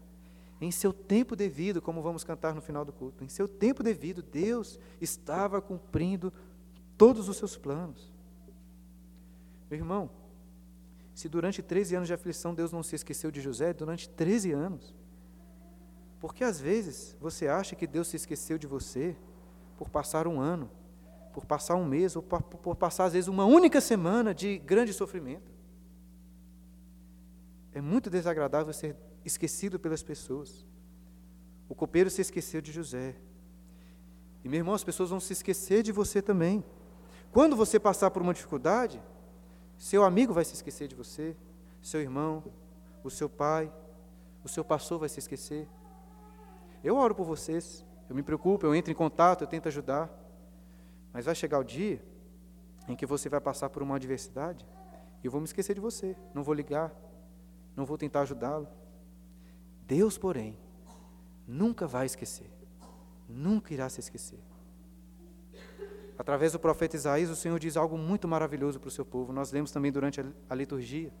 em 0.59 0.69
seu 0.69 0.91
tempo 0.91 1.33
devido, 1.33 1.81
como 1.81 2.01
vamos 2.01 2.25
cantar 2.25 2.53
no 2.53 2.61
final 2.61 2.83
do 2.83 2.91
culto, 2.91 3.23
em 3.23 3.29
seu 3.29 3.47
tempo 3.47 3.81
devido, 3.81 4.21
Deus 4.21 4.77
estava 4.99 5.61
cumprindo 5.61 6.33
todos 6.97 7.29
os 7.29 7.37
seus 7.37 7.55
planos. 7.55 8.11
Meu 9.69 9.79
irmão, 9.79 10.09
se 11.15 11.29
durante 11.29 11.61
13 11.63 11.95
anos 11.95 12.07
de 12.09 12.13
aflição 12.13 12.53
Deus 12.53 12.73
não 12.73 12.83
se 12.83 12.97
esqueceu 12.97 13.31
de 13.31 13.39
José, 13.39 13.71
durante 13.71 14.09
13 14.09 14.51
anos, 14.51 14.93
porque 16.19 16.43
às 16.43 16.59
vezes 16.59 17.15
você 17.17 17.47
acha 17.47 17.77
que 17.77 17.87
Deus 17.87 18.09
se 18.09 18.17
esqueceu 18.17 18.57
de 18.57 18.67
você 18.67 19.15
por 19.77 19.89
passar 19.89 20.27
um 20.27 20.41
ano, 20.41 20.69
por 21.39 21.45
passar 21.45 21.75
um 21.75 21.85
mês, 21.85 22.17
ou 22.17 22.21
por, 22.21 22.75
passar 22.75 23.05
às 23.05 23.13
vezes 23.13 23.29
uma 23.29 23.45
única 23.45 23.79
semana 23.79 24.33
de 24.33 24.57
grande 24.57 24.91
sofrimento. 24.91 25.49
É 27.73 27.79
muito 27.79 28.09
desagradável 28.09 28.73
ser 28.73 28.97
esquecido 29.23 29.79
pelas 29.79 30.03
pessoas. 30.03 30.65
O 31.69 31.73
copeiro 31.73 32.09
se 32.09 32.19
esqueceu 32.19 32.59
de 32.59 32.73
José. 32.73 33.15
E, 34.43 34.49
meu 34.49 34.57
irmão, 34.57 34.73
as 34.73 34.83
pessoas 34.83 35.11
vão 35.11 35.19
se 35.21 35.31
esquecer 35.31 35.81
de 35.81 35.93
você 35.93 36.21
também. 36.21 36.61
Quando 37.31 37.55
você 37.55 37.79
passar 37.79 38.11
por 38.11 38.21
uma 38.21 38.33
dificuldade, 38.33 39.01
seu 39.77 40.03
amigo 40.03 40.33
vai 40.33 40.43
se 40.43 40.55
esquecer 40.55 40.89
de 40.89 40.95
você, 40.95 41.37
seu 41.81 42.01
irmão, 42.01 42.43
o 43.01 43.09
seu 43.09 43.29
pai, 43.29 43.71
o 44.43 44.49
seu 44.49 44.65
pastor 44.65 44.99
vai 44.99 45.07
se 45.07 45.19
esquecer. 45.19 45.69
Eu 46.83 46.97
oro 46.97 47.15
por 47.15 47.25
vocês, 47.25 47.85
eu 48.09 48.15
me 48.15 48.23
preocupo, 48.23 48.65
eu 48.65 48.75
entro 48.75 48.91
em 48.91 48.95
contato, 48.95 49.43
eu 49.43 49.47
tento 49.47 49.69
ajudar. 49.69 50.18
Mas 51.13 51.25
vai 51.25 51.35
chegar 51.35 51.59
o 51.59 51.63
dia 51.63 52.01
em 52.87 52.95
que 52.95 53.05
você 53.05 53.29
vai 53.29 53.41
passar 53.41 53.69
por 53.69 53.83
uma 53.83 53.95
adversidade 53.95 54.65
e 55.23 55.27
eu 55.27 55.31
vou 55.31 55.41
me 55.41 55.45
esquecer 55.45 55.73
de 55.73 55.81
você, 55.81 56.15
não 56.33 56.43
vou 56.43 56.53
ligar, 56.53 56.93
não 57.75 57.85
vou 57.85 57.97
tentar 57.97 58.21
ajudá-lo. 58.21 58.67
Deus, 59.85 60.17
porém, 60.17 60.57
nunca 61.47 61.87
vai 61.87 62.05
esquecer, 62.05 62.49
nunca 63.27 63.73
irá 63.73 63.89
se 63.89 63.99
esquecer. 63.99 64.39
Através 66.17 66.51
do 66.51 66.59
profeta 66.59 66.95
Isaías, 66.95 67.29
o 67.29 67.35
Senhor 67.35 67.57
diz 67.57 67.77
algo 67.77 67.97
muito 67.97 68.27
maravilhoso 68.27 68.77
para 68.77 68.89
o 68.89 68.91
seu 68.91 69.05
povo. 69.05 69.31
Nós 69.31 69.53
lemos 69.53 69.71
também 69.71 69.89
durante 69.89 70.19
a 70.49 70.53
liturgia. 70.53 71.13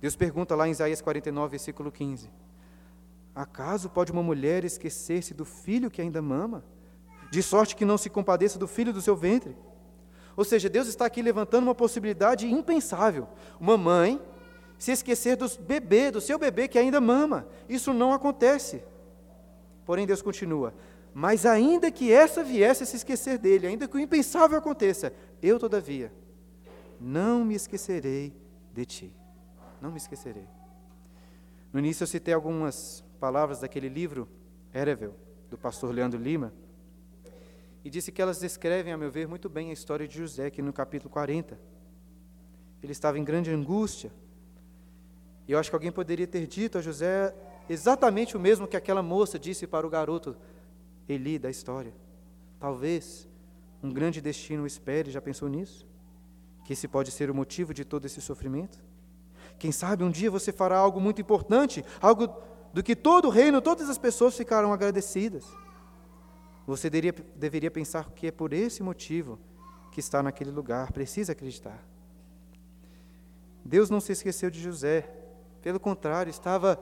Deus 0.00 0.16
pergunta 0.16 0.54
lá 0.56 0.66
em 0.66 0.72
Isaías 0.72 1.00
49, 1.00 1.50
versículo 1.52 1.92
15: 1.92 2.28
Acaso 3.34 3.88
pode 3.88 4.10
uma 4.10 4.22
mulher 4.22 4.64
esquecer-se 4.64 5.32
do 5.32 5.44
filho 5.44 5.90
que 5.90 6.02
ainda 6.02 6.20
mama, 6.20 6.64
de 7.30 7.42
sorte 7.42 7.76
que 7.76 7.84
não 7.84 7.98
se 7.98 8.08
compadeça 8.10 8.58
do 8.58 8.66
filho 8.66 8.92
do 8.92 9.00
seu 9.00 9.16
ventre? 9.16 9.56
Ou 10.36 10.44
seja, 10.44 10.68
Deus 10.68 10.86
está 10.86 11.06
aqui 11.06 11.22
levantando 11.22 11.64
uma 11.64 11.74
possibilidade 11.74 12.46
impensável. 12.46 13.26
Uma 13.58 13.76
mãe 13.76 14.20
se 14.78 14.92
esquecer 14.92 15.36
do 15.36 15.48
bebê, 15.60 16.10
do 16.10 16.20
seu 16.20 16.38
bebê 16.38 16.68
que 16.68 16.78
ainda 16.78 17.00
mama. 17.00 17.48
Isso 17.68 17.92
não 17.92 18.12
acontece. 18.12 18.82
Porém, 19.84 20.06
Deus 20.06 20.20
continua: 20.20 20.74
Mas 21.14 21.46
ainda 21.46 21.90
que 21.90 22.12
essa 22.12 22.44
viesse 22.44 22.82
a 22.82 22.86
se 22.86 22.96
esquecer 22.96 23.38
dele, 23.38 23.66
ainda 23.66 23.88
que 23.88 23.96
o 23.96 24.00
impensável 24.00 24.58
aconteça, 24.58 25.12
eu, 25.42 25.58
todavia, 25.58 26.12
não 27.00 27.44
me 27.44 27.54
esquecerei 27.54 28.34
de 28.72 28.84
ti. 28.84 29.14
Não 29.80 29.90
me 29.90 29.96
esquecerei. 29.96 30.46
No 31.72 31.78
início 31.78 32.04
eu 32.04 32.08
citei 32.08 32.34
algumas 32.34 33.04
palavras 33.18 33.60
daquele 33.60 33.88
livro, 33.88 34.28
Erevel, 34.74 35.14
do 35.50 35.56
pastor 35.56 35.94
Leandro 35.94 36.20
Lima, 36.20 36.52
e 37.86 37.88
disse 37.88 38.10
que 38.10 38.20
elas 38.20 38.40
descrevem, 38.40 38.92
a 38.92 38.96
meu 38.96 39.12
ver, 39.12 39.28
muito 39.28 39.48
bem 39.48 39.70
a 39.70 39.72
história 39.72 40.08
de 40.08 40.18
José, 40.18 40.46
aqui 40.46 40.60
no 40.60 40.72
capítulo 40.72 41.08
40. 41.08 41.56
Ele 42.82 42.90
estava 42.90 43.16
em 43.16 43.22
grande 43.22 43.48
angústia, 43.52 44.10
e 45.46 45.52
eu 45.52 45.58
acho 45.60 45.70
que 45.70 45.76
alguém 45.76 45.92
poderia 45.92 46.26
ter 46.26 46.48
dito 46.48 46.78
a 46.78 46.82
José 46.82 47.32
exatamente 47.70 48.36
o 48.36 48.40
mesmo 48.40 48.66
que 48.66 48.76
aquela 48.76 49.04
moça 49.04 49.38
disse 49.38 49.68
para 49.68 49.86
o 49.86 49.88
garoto 49.88 50.36
Eli 51.08 51.38
da 51.38 51.48
história. 51.48 51.94
Talvez 52.58 53.28
um 53.80 53.92
grande 53.92 54.20
destino 54.20 54.64
o 54.64 54.66
espere, 54.66 55.12
já 55.12 55.20
pensou 55.20 55.48
nisso? 55.48 55.86
Que 56.64 56.72
esse 56.72 56.88
pode 56.88 57.12
ser 57.12 57.30
o 57.30 57.34
motivo 57.36 57.72
de 57.72 57.84
todo 57.84 58.04
esse 58.04 58.20
sofrimento? 58.20 58.80
Quem 59.60 59.70
sabe 59.70 60.02
um 60.02 60.10
dia 60.10 60.28
você 60.28 60.50
fará 60.50 60.76
algo 60.76 61.00
muito 61.00 61.20
importante, 61.20 61.84
algo 62.00 62.34
do 62.74 62.82
que 62.82 62.96
todo 62.96 63.26
o 63.26 63.30
reino, 63.30 63.62
todas 63.62 63.88
as 63.88 63.96
pessoas 63.96 64.36
ficarão 64.36 64.72
agradecidas. 64.72 65.46
Você 66.66 66.90
deveria, 66.90 67.14
deveria 67.36 67.70
pensar 67.70 68.10
que 68.10 68.26
é 68.26 68.32
por 68.32 68.52
esse 68.52 68.82
motivo 68.82 69.38
que 69.92 70.00
está 70.00 70.22
naquele 70.22 70.50
lugar, 70.50 70.92
precisa 70.92 71.32
acreditar. 71.32 71.82
Deus 73.64 73.88
não 73.88 74.00
se 74.00 74.12
esqueceu 74.12 74.50
de 74.50 74.60
José, 74.60 75.08
pelo 75.62 75.78
contrário, 75.80 76.30
estava 76.30 76.78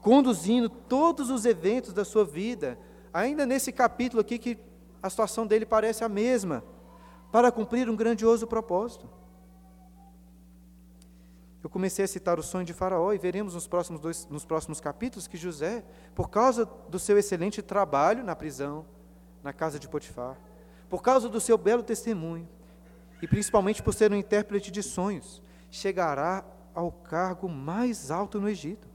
conduzindo 0.00 0.68
todos 0.68 1.30
os 1.30 1.44
eventos 1.44 1.92
da 1.92 2.04
sua 2.04 2.24
vida, 2.24 2.78
ainda 3.12 3.46
nesse 3.46 3.72
capítulo 3.72 4.20
aqui 4.20 4.38
que 4.38 4.58
a 5.02 5.10
situação 5.10 5.46
dele 5.46 5.66
parece 5.66 6.02
a 6.02 6.08
mesma, 6.08 6.64
para 7.30 7.52
cumprir 7.52 7.88
um 7.90 7.96
grandioso 7.96 8.46
propósito. 8.46 9.08
Eu 11.62 11.68
comecei 11.68 12.04
a 12.04 12.08
citar 12.08 12.38
o 12.38 12.42
sonho 12.42 12.64
de 12.64 12.72
Faraó 12.72 13.12
e 13.12 13.18
veremos 13.18 13.54
nos 13.54 13.66
próximos, 13.66 14.00
dois, 14.00 14.26
nos 14.30 14.44
próximos 14.44 14.80
capítulos 14.80 15.26
que 15.26 15.36
José, 15.36 15.84
por 16.14 16.30
causa 16.30 16.64
do 16.88 16.98
seu 16.98 17.18
excelente 17.18 17.60
trabalho 17.60 18.22
na 18.22 18.36
prisão, 18.36 18.86
na 19.46 19.52
casa 19.52 19.78
de 19.78 19.88
Potifar, 19.88 20.36
por 20.90 21.00
causa 21.00 21.28
do 21.28 21.40
seu 21.40 21.56
belo 21.56 21.84
testemunho, 21.84 22.48
e 23.22 23.28
principalmente 23.28 23.80
por 23.80 23.94
ser 23.94 24.10
um 24.10 24.16
intérprete 24.16 24.72
de 24.72 24.82
sonhos, 24.82 25.40
chegará 25.70 26.44
ao 26.74 26.90
cargo 26.90 27.48
mais 27.48 28.10
alto 28.10 28.40
no 28.40 28.48
Egito. 28.48 28.88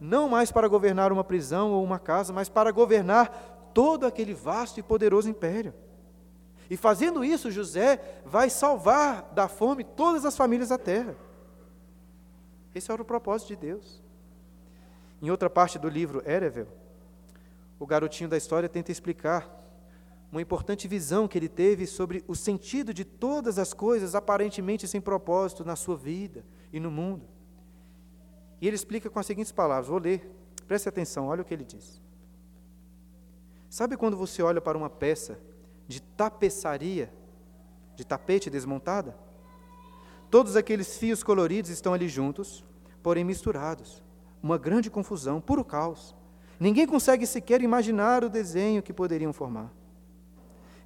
Não 0.00 0.28
mais 0.28 0.50
para 0.50 0.66
governar 0.66 1.12
uma 1.12 1.22
prisão 1.22 1.70
ou 1.70 1.84
uma 1.84 2.00
casa, 2.00 2.32
mas 2.32 2.48
para 2.48 2.72
governar 2.72 3.70
todo 3.72 4.04
aquele 4.04 4.34
vasto 4.34 4.80
e 4.80 4.82
poderoso 4.82 5.30
império. 5.30 5.72
E 6.68 6.76
fazendo 6.76 7.24
isso, 7.24 7.52
José 7.52 8.20
vai 8.24 8.50
salvar 8.50 9.30
da 9.32 9.46
fome 9.46 9.84
todas 9.84 10.24
as 10.24 10.36
famílias 10.36 10.70
da 10.70 10.78
terra. 10.78 11.14
Esse 12.74 12.90
era 12.90 13.00
o 13.00 13.04
propósito 13.04 13.48
de 13.48 13.56
Deus. 13.56 14.02
Em 15.22 15.30
outra 15.30 15.48
parte 15.48 15.78
do 15.78 15.88
livro 15.88 16.20
Erevel, 16.28 16.66
o 17.78 17.86
garotinho 17.86 18.28
da 18.28 18.36
história 18.36 18.68
tenta 18.68 18.90
explicar 18.90 19.63
uma 20.34 20.42
importante 20.42 20.88
visão 20.88 21.28
que 21.28 21.38
ele 21.38 21.48
teve 21.48 21.86
sobre 21.86 22.24
o 22.26 22.34
sentido 22.34 22.92
de 22.92 23.04
todas 23.04 23.56
as 23.56 23.72
coisas 23.72 24.16
aparentemente 24.16 24.88
sem 24.88 25.00
propósito 25.00 25.64
na 25.64 25.76
sua 25.76 25.96
vida 25.96 26.44
e 26.72 26.80
no 26.80 26.90
mundo. 26.90 27.24
E 28.60 28.66
ele 28.66 28.74
explica 28.74 29.08
com 29.08 29.20
as 29.20 29.26
seguintes 29.26 29.52
palavras: 29.52 29.86
vou 29.86 29.98
ler, 29.98 30.28
preste 30.66 30.88
atenção, 30.88 31.28
olha 31.28 31.42
o 31.42 31.44
que 31.44 31.54
ele 31.54 31.64
diz. 31.64 32.02
Sabe 33.70 33.96
quando 33.96 34.16
você 34.16 34.42
olha 34.42 34.60
para 34.60 34.76
uma 34.76 34.90
peça 34.90 35.38
de 35.86 36.02
tapeçaria, 36.02 37.12
de 37.94 38.04
tapete 38.04 38.50
desmontada? 38.50 39.16
Todos 40.32 40.56
aqueles 40.56 40.98
fios 40.98 41.22
coloridos 41.22 41.70
estão 41.70 41.94
ali 41.94 42.08
juntos, 42.08 42.64
porém 43.04 43.22
misturados. 43.22 44.02
Uma 44.42 44.58
grande 44.58 44.90
confusão, 44.90 45.40
puro 45.40 45.64
caos. 45.64 46.12
Ninguém 46.58 46.88
consegue 46.88 47.24
sequer 47.24 47.62
imaginar 47.62 48.24
o 48.24 48.28
desenho 48.28 48.82
que 48.82 48.92
poderiam 48.92 49.32
formar. 49.32 49.83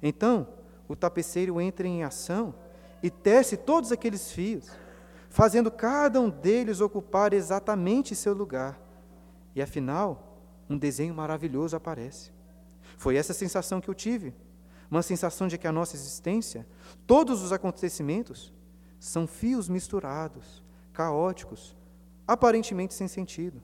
Então, 0.01 0.47
o 0.87 0.95
tapeceiro 0.95 1.59
entra 1.59 1.87
em 1.87 2.03
ação 2.03 2.53
e 3.01 3.09
tece 3.09 3.57
todos 3.57 3.91
aqueles 3.91 4.31
fios, 4.31 4.69
fazendo 5.29 5.69
cada 5.69 6.19
um 6.19 6.29
deles 6.29 6.81
ocupar 6.81 7.33
exatamente 7.33 8.15
seu 8.15 8.33
lugar. 8.33 8.79
E 9.55 9.61
afinal, 9.61 10.37
um 10.69 10.77
desenho 10.77 11.13
maravilhoso 11.13 11.75
aparece. 11.75 12.31
Foi 12.97 13.15
essa 13.15 13.33
sensação 13.33 13.79
que 13.79 13.89
eu 13.89 13.93
tive, 13.93 14.33
uma 14.89 15.01
sensação 15.01 15.47
de 15.47 15.57
que 15.57 15.67
a 15.67 15.71
nossa 15.71 15.95
existência, 15.95 16.67
todos 17.05 17.43
os 17.43 17.53
acontecimentos, 17.53 18.53
são 18.99 19.27
fios 19.27 19.69
misturados, 19.69 20.63
caóticos, 20.91 21.75
aparentemente 22.27 22.93
sem 22.93 23.07
sentido. 23.07 23.61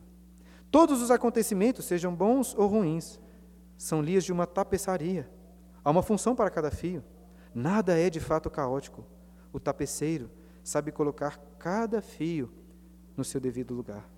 Todos 0.71 1.01
os 1.01 1.11
acontecimentos, 1.11 1.85
sejam 1.85 2.13
bons 2.13 2.55
ou 2.55 2.67
ruins, 2.67 3.19
são 3.77 4.01
lias 4.01 4.23
de 4.23 4.31
uma 4.31 4.47
tapeçaria. 4.47 5.29
Há 5.85 5.91
uma 5.91 6.01
função 6.01 6.35
para 6.35 6.49
cada 6.49 6.71
fio. 6.71 7.03
Nada 7.53 7.97
é 7.97 8.09
de 8.09 8.19
fato 8.19 8.49
caótico. 8.49 9.05
O 9.53 9.59
tapeceiro 9.59 10.31
sabe 10.63 10.91
colocar 10.91 11.39
cada 11.59 12.01
fio 12.01 12.51
no 13.15 13.23
seu 13.23 13.39
devido 13.39 13.75
lugar. 13.75 14.09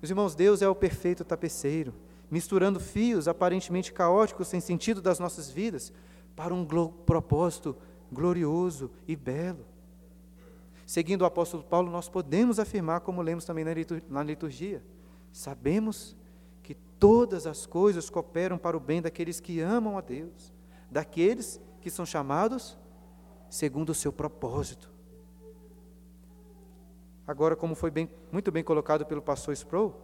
Meus 0.00 0.08
irmãos, 0.08 0.36
Deus 0.36 0.62
é 0.62 0.68
o 0.68 0.76
perfeito 0.76 1.24
tapeceiro, 1.24 1.92
misturando 2.30 2.78
fios 2.78 3.26
aparentemente 3.26 3.92
caóticos, 3.92 4.46
sem 4.46 4.60
sentido 4.60 5.02
das 5.02 5.18
nossas 5.18 5.50
vidas, 5.50 5.92
para 6.36 6.54
um 6.54 6.64
propósito 6.64 7.76
glorioso 8.12 8.88
e 9.08 9.16
belo. 9.16 9.66
Seguindo 10.86 11.22
o 11.22 11.26
apóstolo 11.26 11.64
Paulo, 11.64 11.90
nós 11.90 12.08
podemos 12.08 12.60
afirmar, 12.60 13.00
como 13.00 13.20
lemos 13.20 13.44
também 13.44 13.64
na 14.08 14.22
liturgia, 14.22 14.82
sabemos 15.32 16.16
que 16.62 16.74
todas 17.00 17.46
as 17.48 17.66
coisas 17.66 18.08
cooperam 18.08 18.56
para 18.56 18.76
o 18.76 18.80
bem 18.80 19.02
daqueles 19.02 19.40
que 19.40 19.60
amam 19.60 19.98
a 19.98 20.00
Deus, 20.00 20.54
daqueles 20.90 21.60
que 21.80 21.90
são 21.90 22.04
chamados 22.06 22.78
segundo 23.48 23.90
o 23.90 23.94
seu 23.94 24.12
propósito. 24.12 24.90
Agora, 27.26 27.54
como 27.54 27.74
foi 27.74 27.90
bem, 27.90 28.08
muito 28.32 28.50
bem 28.50 28.64
colocado 28.64 29.04
pelo 29.04 29.20
pastor 29.20 29.52
Sproul, 29.52 29.94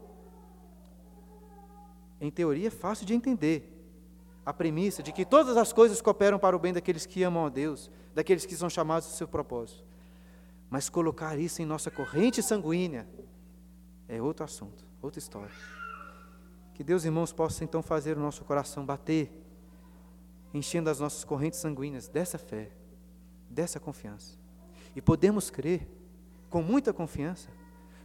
em 2.21 2.31
teoria, 2.31 2.69
é 2.69 2.71
fácil 2.71 3.07
de 3.07 3.15
entender. 3.15 3.71
A 4.47 4.53
premissa 4.53 5.03
de 5.03 5.11
que 5.11 5.25
todas 5.25 5.57
as 5.57 5.73
coisas 5.73 6.03
cooperam 6.03 6.39
para 6.39 6.55
o 6.55 6.59
bem 6.59 6.73
daqueles 6.73 7.07
que 7.07 7.23
amam 7.23 7.47
a 7.47 7.49
Deus, 7.49 7.91
daqueles 8.15 8.45
que 8.45 8.55
são 8.55 8.69
chamados 8.69 9.09
do 9.09 9.15
seu 9.15 9.27
propósito. 9.27 9.83
Mas 10.69 10.91
colocar 10.91 11.39
isso 11.39 11.63
em 11.63 11.65
nossa 11.65 11.91
corrente 11.91 12.43
sanguínea 12.43 13.09
é 14.07 14.21
outro 14.21 14.45
assunto, 14.45 14.85
outra 15.01 15.19
história. 15.19 15.55
Que 16.75 16.85
Deus, 16.85 17.05
irmãos, 17.05 17.33
possa 17.33 17.65
então 17.65 17.83
fazer 17.83 18.19
o 18.19 18.21
nosso 18.21 18.45
coração 18.45 18.85
bater, 18.85 19.44
enchendo 20.55 20.89
as 20.89 21.01
nossas 21.01 21.25
correntes 21.25 21.59
sanguíneas 21.59 22.09
dessa 22.09 22.39
fé, 22.39 22.71
dessa 23.51 23.81
confiança. 23.81 24.39
E 24.95 25.03
podemos 25.03 25.51
crer 25.51 25.87
com 26.49 26.63
muita 26.63 26.93
confiança, 26.93 27.51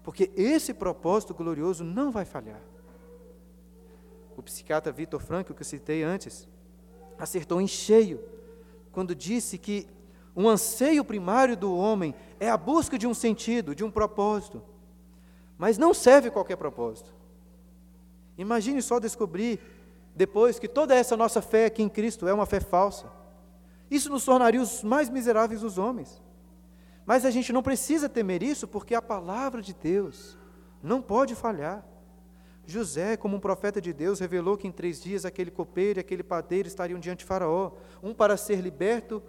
porque 0.04 0.32
esse 0.36 0.74
propósito 0.74 1.34
glorioso 1.36 1.84
não 1.84 2.12
vai 2.12 2.26
falhar. 2.26 2.62
O 4.36 4.42
psiquiatra 4.42 4.92
Vitor 4.92 5.22
Frankl, 5.22 5.54
que 5.54 5.62
eu 5.62 5.66
citei 5.66 6.02
antes, 6.02 6.48
acertou 7.18 7.62
em 7.62 7.68
cheio 7.68 8.20
quando 8.92 9.14
disse 9.14 9.58
que 9.58 9.88
um 10.36 10.48
anseio 10.48 11.04
primário 11.06 11.56
do 11.56 11.76
homem 11.76 12.16
é 12.40 12.50
a 12.50 12.58
busca 12.58 12.98
de 12.98 13.06
um 13.06 13.14
sentido, 13.14 13.76
de 13.76 13.84
um 13.84 13.92
propósito. 13.92 14.64
Mas 15.58 15.78
não 15.78 15.94
serve 15.94 16.32
qualquer 16.32 16.56
propósito. 16.56 17.14
Imagine 18.38 18.82
só 18.82 19.00
descobrir 19.00 19.60
depois 20.20 20.60
que 20.60 20.68
toda 20.68 20.94
essa 20.94 21.16
nossa 21.16 21.42
fé 21.42 21.68
aqui 21.68 21.82
em 21.82 21.88
Cristo 21.88 22.28
é 22.28 22.34
uma 22.34 22.46
fé 22.46 22.60
falsa. 22.60 23.10
Isso 23.90 24.10
nos 24.10 24.26
tornaria 24.26 24.62
os 24.62 24.84
mais 24.84 25.10
miseráveis 25.10 25.62
dos 25.62 25.78
homens. 25.78 26.22
Mas 27.06 27.24
a 27.24 27.32
gente 27.32 27.54
não 27.54 27.64
precisa 27.64 28.10
temer 28.10 28.44
isso, 28.44 28.68
porque 28.68 28.94
a 28.94 29.02
palavra 29.02 29.62
de 29.62 29.74
Deus 29.74 30.38
não 30.84 31.02
pode 31.02 31.36
falhar. 31.36 31.86
José, 32.66 33.16
como 33.16 33.38
um 33.38 33.40
profeta 33.40 33.80
de 33.80 33.94
Deus, 33.94 34.20
revelou 34.20 34.58
que 34.58 34.68
em 34.68 34.74
três 34.74 35.02
dias 35.02 35.24
aquele 35.24 35.50
copeiro 35.50 36.00
e 36.00 36.02
aquele 36.02 36.22
padeiro 36.22 36.68
estariam 36.68 37.00
diante 37.00 37.20
de 37.20 37.26
Faraó, 37.26 37.72
um 38.04 38.14
para 38.14 38.36
ser 38.36 38.60
liberto 38.60 39.24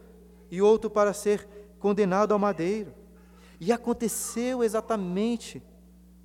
e 0.51 0.61
outro 0.61 0.91
para 0.91 1.13
ser 1.13 1.47
condenado 1.79 2.33
ao 2.33 2.39
madeiro. 2.41 2.93
E 3.61 3.71
aconteceu 3.71 4.65
exatamente 4.65 5.63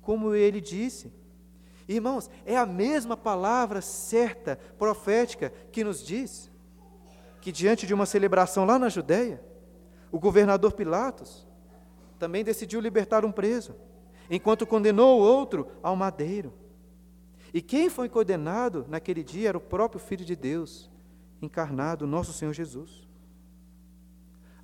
como 0.02 0.34
ele 0.34 0.60
disse. 0.60 1.12
Irmãos, 1.88 2.28
é 2.44 2.56
a 2.56 2.66
mesma 2.66 3.16
palavra 3.16 3.80
certa, 3.80 4.58
profética, 4.78 5.52
que 5.70 5.84
nos 5.84 6.04
diz 6.04 6.50
que 7.40 7.52
diante 7.52 7.86
de 7.86 7.94
uma 7.94 8.06
celebração 8.06 8.64
lá 8.64 8.78
na 8.78 8.88
Judéia, 8.88 9.40
o 10.10 10.18
governador 10.18 10.72
Pilatos 10.72 11.46
também 12.18 12.42
decidiu 12.42 12.80
libertar 12.80 13.24
um 13.24 13.30
preso, 13.30 13.76
enquanto 14.28 14.66
condenou 14.66 15.20
o 15.20 15.22
outro 15.22 15.68
ao 15.82 15.94
madeiro. 15.94 16.52
E 17.54 17.62
quem 17.62 17.88
foi 17.88 18.08
condenado 18.08 18.84
naquele 18.88 19.22
dia 19.22 19.50
era 19.50 19.58
o 19.58 19.60
próprio 19.60 20.00
Filho 20.00 20.24
de 20.24 20.34
Deus, 20.34 20.90
encarnado, 21.40 22.06
nosso 22.06 22.32
Senhor 22.32 22.52
Jesus. 22.52 23.06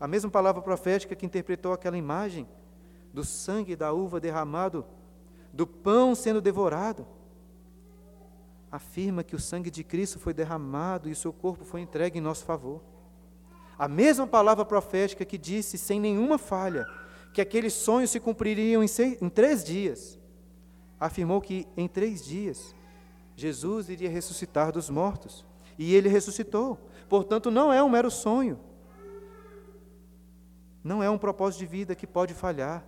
A 0.00 0.08
mesma 0.08 0.30
palavra 0.30 0.60
profética 0.60 1.14
que 1.14 1.24
interpretou 1.24 1.72
aquela 1.72 1.96
imagem 1.96 2.48
do 3.12 3.24
sangue 3.24 3.76
da 3.76 3.92
uva 3.92 4.18
derramado, 4.18 4.84
do 5.52 5.66
pão 5.66 6.14
sendo 6.14 6.40
devorado, 6.40 7.06
afirma 8.70 9.22
que 9.22 9.36
o 9.36 9.40
sangue 9.40 9.70
de 9.70 9.84
Cristo 9.84 10.18
foi 10.18 10.32
derramado 10.32 11.08
e 11.08 11.12
o 11.12 11.16
seu 11.16 11.32
corpo 11.32 11.64
foi 11.64 11.80
entregue 11.82 12.18
em 12.18 12.22
nosso 12.22 12.44
favor. 12.44 12.80
A 13.78 13.86
mesma 13.86 14.26
palavra 14.26 14.64
profética 14.64 15.24
que 15.24 15.36
disse, 15.36 15.76
sem 15.76 16.00
nenhuma 16.00 16.38
falha, 16.38 16.86
que 17.34 17.40
aqueles 17.40 17.72
sonhos 17.74 18.10
se 18.10 18.20
cumpririam 18.20 18.82
em, 18.82 18.88
seis, 18.88 19.20
em 19.20 19.28
três 19.28 19.62
dias, 19.64 20.18
afirmou 20.98 21.40
que 21.40 21.66
em 21.76 21.88
três 21.88 22.24
dias 22.24 22.74
Jesus 23.36 23.88
iria 23.88 24.08
ressuscitar 24.08 24.72
dos 24.72 24.88
mortos. 24.88 25.44
E 25.78 25.94
ele 25.94 26.08
ressuscitou. 26.08 26.78
Portanto, 27.08 27.50
não 27.50 27.72
é 27.72 27.82
um 27.82 27.88
mero 27.88 28.10
sonho, 28.10 28.58
não 30.84 31.02
é 31.02 31.08
um 31.08 31.18
propósito 31.18 31.60
de 31.60 31.66
vida 31.66 31.94
que 31.94 32.06
pode 32.06 32.34
falhar. 32.34 32.84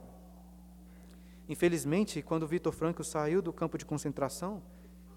Infelizmente, 1.48 2.22
quando 2.22 2.46
Vitor 2.46 2.72
Franco 2.72 3.04
saiu 3.04 3.42
do 3.42 3.52
campo 3.52 3.76
de 3.76 3.84
concentração, 3.84 4.62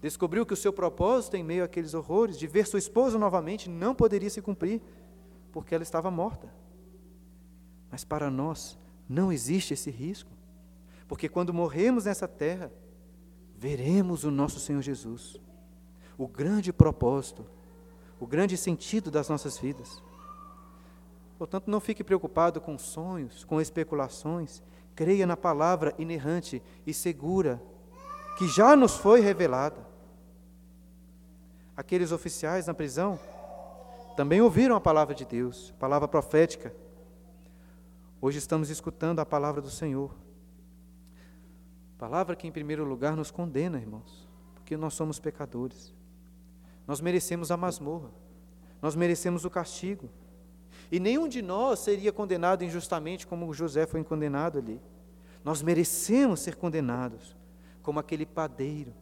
descobriu 0.00 0.44
que 0.44 0.52
o 0.52 0.56
seu 0.56 0.72
propósito, 0.72 1.36
em 1.36 1.42
meio 1.42 1.64
àqueles 1.64 1.94
horrores, 1.94 2.38
de 2.38 2.46
ver 2.46 2.66
sua 2.66 2.78
esposa 2.78 3.18
novamente, 3.18 3.68
não 3.68 3.94
poderia 3.94 4.28
se 4.28 4.42
cumprir, 4.42 4.82
porque 5.52 5.74
ela 5.74 5.82
estava 5.82 6.10
morta. 6.10 6.52
Mas 7.90 8.04
para 8.04 8.30
nós 8.30 8.78
não 9.08 9.32
existe 9.32 9.72
esse 9.72 9.90
risco, 9.90 10.30
porque 11.06 11.28
quando 11.28 11.54
morremos 11.54 12.04
nessa 12.04 12.28
terra, 12.28 12.70
veremos 13.56 14.24
o 14.24 14.30
nosso 14.30 14.60
Senhor 14.60 14.82
Jesus, 14.82 15.40
o 16.18 16.28
grande 16.28 16.72
propósito, 16.72 17.46
o 18.20 18.26
grande 18.26 18.56
sentido 18.56 19.10
das 19.10 19.28
nossas 19.28 19.58
vidas. 19.58 20.02
Portanto, 21.38 21.70
não 21.70 21.80
fique 21.80 22.02
preocupado 22.02 22.60
com 22.60 22.76
sonhos, 22.76 23.44
com 23.44 23.60
especulações. 23.60 24.62
Creia 24.98 25.28
na 25.28 25.36
palavra 25.36 25.94
inerrante 25.96 26.60
e 26.84 26.92
segura 26.92 27.62
que 28.36 28.48
já 28.48 28.74
nos 28.74 28.96
foi 28.96 29.20
revelada. 29.20 29.86
Aqueles 31.76 32.10
oficiais 32.10 32.66
na 32.66 32.74
prisão 32.74 33.16
também 34.16 34.40
ouviram 34.40 34.74
a 34.74 34.80
palavra 34.80 35.14
de 35.14 35.24
Deus, 35.24 35.72
palavra 35.78 36.08
profética. 36.08 36.74
Hoje 38.20 38.38
estamos 38.38 38.70
escutando 38.70 39.20
a 39.20 39.24
palavra 39.24 39.62
do 39.62 39.70
Senhor. 39.70 40.12
Palavra 41.96 42.34
que, 42.34 42.48
em 42.48 42.50
primeiro 42.50 42.82
lugar, 42.82 43.14
nos 43.14 43.30
condena, 43.30 43.78
irmãos, 43.78 44.28
porque 44.52 44.76
nós 44.76 44.94
somos 44.94 45.20
pecadores. 45.20 45.94
Nós 46.88 47.00
merecemos 47.00 47.52
a 47.52 47.56
masmorra, 47.56 48.10
nós 48.82 48.96
merecemos 48.96 49.44
o 49.44 49.50
castigo. 49.50 50.10
E 50.90 50.98
nenhum 50.98 51.28
de 51.28 51.42
nós 51.42 51.80
seria 51.80 52.12
condenado 52.12 52.64
injustamente 52.64 53.26
como 53.26 53.52
José 53.52 53.86
foi 53.86 54.02
condenado 54.02 54.58
ali. 54.58 54.80
Nós 55.44 55.62
merecemos 55.62 56.40
ser 56.40 56.56
condenados 56.56 57.36
como 57.82 58.00
aquele 58.00 58.24
padeiro. 58.24 58.94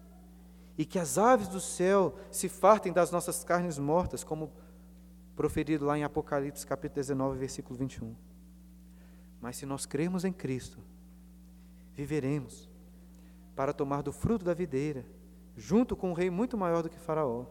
E 0.76 0.84
que 0.84 0.98
as 0.98 1.16
aves 1.16 1.48
do 1.48 1.60
céu 1.60 2.16
se 2.30 2.48
fartem 2.48 2.92
das 2.92 3.10
nossas 3.10 3.42
carnes 3.42 3.78
mortas, 3.78 4.22
como 4.22 4.52
proferido 5.34 5.84
lá 5.84 5.96
em 5.96 6.04
Apocalipse 6.04 6.66
capítulo 6.66 6.96
19, 6.96 7.38
versículo 7.38 7.78
21. 7.78 8.14
Mas 9.40 9.56
se 9.56 9.66
nós 9.66 9.86
cremos 9.86 10.24
em 10.24 10.32
Cristo, 10.32 10.78
viveremos 11.94 12.68
para 13.54 13.72
tomar 13.72 14.02
do 14.02 14.12
fruto 14.12 14.44
da 14.44 14.52
videira, 14.52 15.06
junto 15.56 15.96
com 15.96 16.10
um 16.10 16.14
rei 16.14 16.30
muito 16.30 16.58
maior 16.58 16.82
do 16.82 16.90
que 16.90 16.98
Faraó, 16.98 17.46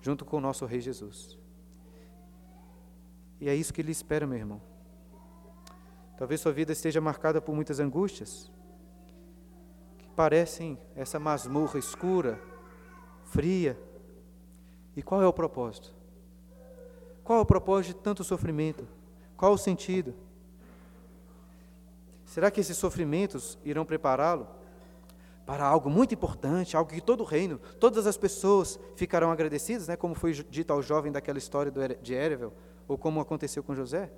junto 0.00 0.24
com 0.24 0.38
o 0.38 0.40
nosso 0.40 0.64
rei 0.64 0.80
Jesus. 0.80 1.39
E 3.40 3.48
é 3.48 3.54
isso 3.54 3.72
que 3.72 3.80
Ele 3.80 3.90
espera, 3.90 4.26
meu 4.26 4.36
irmão. 4.36 4.60
Talvez 6.18 6.40
sua 6.40 6.52
vida 6.52 6.72
esteja 6.72 7.00
marcada 7.00 7.40
por 7.40 7.54
muitas 7.54 7.80
angústias, 7.80 8.52
que 9.98 10.08
parecem 10.10 10.78
essa 10.94 11.18
masmorra 11.18 11.78
escura, 11.78 12.38
fria. 13.24 13.80
E 14.94 15.02
qual 15.02 15.22
é 15.22 15.26
o 15.26 15.32
propósito? 15.32 15.94
Qual 17.24 17.38
é 17.38 17.42
o 17.42 17.46
propósito 17.46 17.96
de 17.96 18.02
tanto 18.02 18.22
sofrimento? 18.22 18.86
Qual 19.34 19.54
o 19.54 19.58
sentido? 19.58 20.14
Será 22.26 22.50
que 22.50 22.60
esses 22.60 22.76
sofrimentos 22.76 23.58
irão 23.64 23.86
prepará-lo 23.86 24.46
para 25.46 25.64
algo 25.64 25.88
muito 25.88 26.14
importante, 26.14 26.76
algo 26.76 26.90
que 26.90 27.00
todo 27.00 27.22
o 27.22 27.24
reino, 27.24 27.58
todas 27.80 28.06
as 28.06 28.16
pessoas 28.16 28.78
ficarão 28.94 29.32
agradecidas, 29.32 29.88
né? 29.88 29.96
como 29.96 30.14
foi 30.14 30.32
dito 30.32 30.72
ao 30.72 30.82
jovem 30.82 31.10
daquela 31.10 31.38
história 31.38 31.72
de 32.00 32.12
Erevel? 32.12 32.52
Ou 32.90 32.98
como 32.98 33.20
aconteceu 33.20 33.62
com 33.62 33.72
José? 33.72 34.10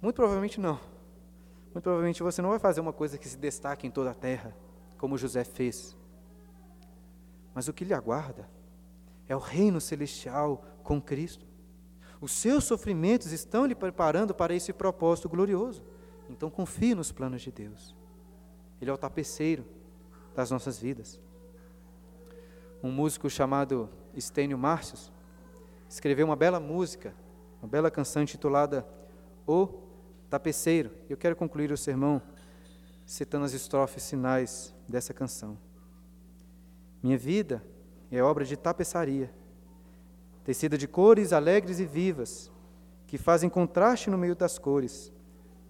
Muito 0.00 0.14
provavelmente 0.14 0.60
não. 0.60 0.78
Muito 1.72 1.82
provavelmente 1.82 2.22
você 2.22 2.40
não 2.40 2.50
vai 2.50 2.60
fazer 2.60 2.80
uma 2.80 2.92
coisa 2.92 3.18
que 3.18 3.28
se 3.28 3.36
destaque 3.36 3.88
em 3.88 3.90
toda 3.90 4.12
a 4.12 4.14
terra, 4.14 4.56
como 4.98 5.18
José 5.18 5.42
fez. 5.42 5.96
Mas 7.52 7.66
o 7.66 7.72
que 7.72 7.84
lhe 7.84 7.92
aguarda 7.92 8.48
é 9.26 9.34
o 9.34 9.40
reino 9.40 9.80
celestial 9.80 10.64
com 10.84 11.02
Cristo. 11.02 11.44
Os 12.20 12.30
seus 12.30 12.62
sofrimentos 12.62 13.32
estão 13.32 13.66
lhe 13.66 13.74
preparando 13.74 14.32
para 14.32 14.54
esse 14.54 14.72
propósito 14.72 15.28
glorioso. 15.28 15.82
Então 16.30 16.48
confie 16.48 16.94
nos 16.94 17.10
planos 17.10 17.42
de 17.42 17.50
Deus. 17.50 17.96
Ele 18.80 18.92
é 18.92 18.94
o 18.94 18.98
tapeceiro 18.98 19.64
das 20.36 20.52
nossas 20.52 20.78
vidas. 20.78 21.20
Um 22.80 22.92
músico 22.92 23.28
chamado 23.28 23.90
Estênio 24.14 24.56
Márcios, 24.56 25.10
escreveu 25.92 26.24
uma 26.24 26.34
bela 26.34 26.58
música, 26.58 27.14
uma 27.60 27.68
bela 27.68 27.90
canção 27.90 28.22
intitulada 28.22 28.86
O 29.46 29.68
Tapeceiro. 30.30 30.90
Eu 31.06 31.18
quero 31.18 31.36
concluir 31.36 31.70
o 31.70 31.76
sermão 31.76 32.22
citando 33.04 33.44
as 33.44 33.52
estrofes 33.52 34.08
finais 34.08 34.74
dessa 34.88 35.12
canção. 35.12 35.58
Minha 37.02 37.18
vida 37.18 37.62
é 38.10 38.22
obra 38.22 38.42
de 38.42 38.56
tapeçaria, 38.56 39.30
tecida 40.42 40.78
de 40.78 40.88
cores 40.88 41.30
alegres 41.30 41.78
e 41.78 41.84
vivas, 41.84 42.50
que 43.06 43.18
fazem 43.18 43.50
contraste 43.50 44.08
no 44.08 44.16
meio 44.16 44.34
das 44.34 44.58
cores, 44.58 45.12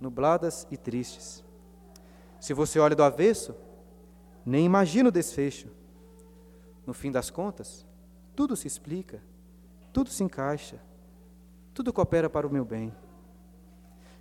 nubladas 0.00 0.68
e 0.70 0.76
tristes. 0.76 1.42
Se 2.38 2.54
você 2.54 2.78
olha 2.78 2.94
do 2.94 3.02
avesso, 3.02 3.56
nem 4.46 4.64
imagina 4.64 5.08
o 5.08 5.12
desfecho. 5.12 5.66
no 6.86 6.94
fim 6.94 7.10
das 7.10 7.28
contas, 7.28 7.84
tudo 8.36 8.54
se 8.56 8.68
explica, 8.68 9.20
tudo 9.92 10.10
se 10.10 10.24
encaixa, 10.24 10.80
tudo 11.74 11.92
coopera 11.92 12.30
para 12.30 12.46
o 12.46 12.52
meu 12.52 12.64
bem. 12.64 12.92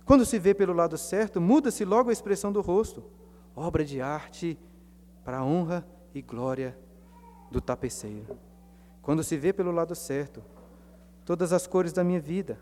Quando 0.04 0.26
se 0.26 0.38
vê 0.38 0.52
pelo 0.52 0.72
lado 0.72 0.98
certo, 0.98 1.40
muda-se 1.40 1.84
logo 1.84 2.10
a 2.10 2.12
expressão 2.12 2.52
do 2.52 2.60
rosto, 2.60 3.04
obra 3.54 3.84
de 3.84 4.00
arte 4.00 4.58
para 5.24 5.38
a 5.38 5.44
honra 5.44 5.86
e 6.14 6.20
glória 6.20 6.76
do 7.50 7.60
tapeceiro. 7.60 8.36
Quando 9.00 9.22
se 9.22 9.36
vê 9.36 9.52
pelo 9.52 9.70
lado 9.70 9.94
certo, 9.94 10.42
todas 11.24 11.52
as 11.52 11.66
cores 11.66 11.92
da 11.92 12.02
minha 12.02 12.20
vida 12.20 12.58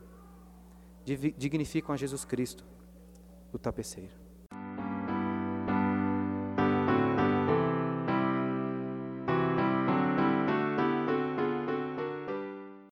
dignificam 1.05 1.95
a 1.95 1.97
Jesus 1.97 2.25
Cristo, 2.25 2.65
o 3.53 3.59
tapeceiro. 3.59 4.20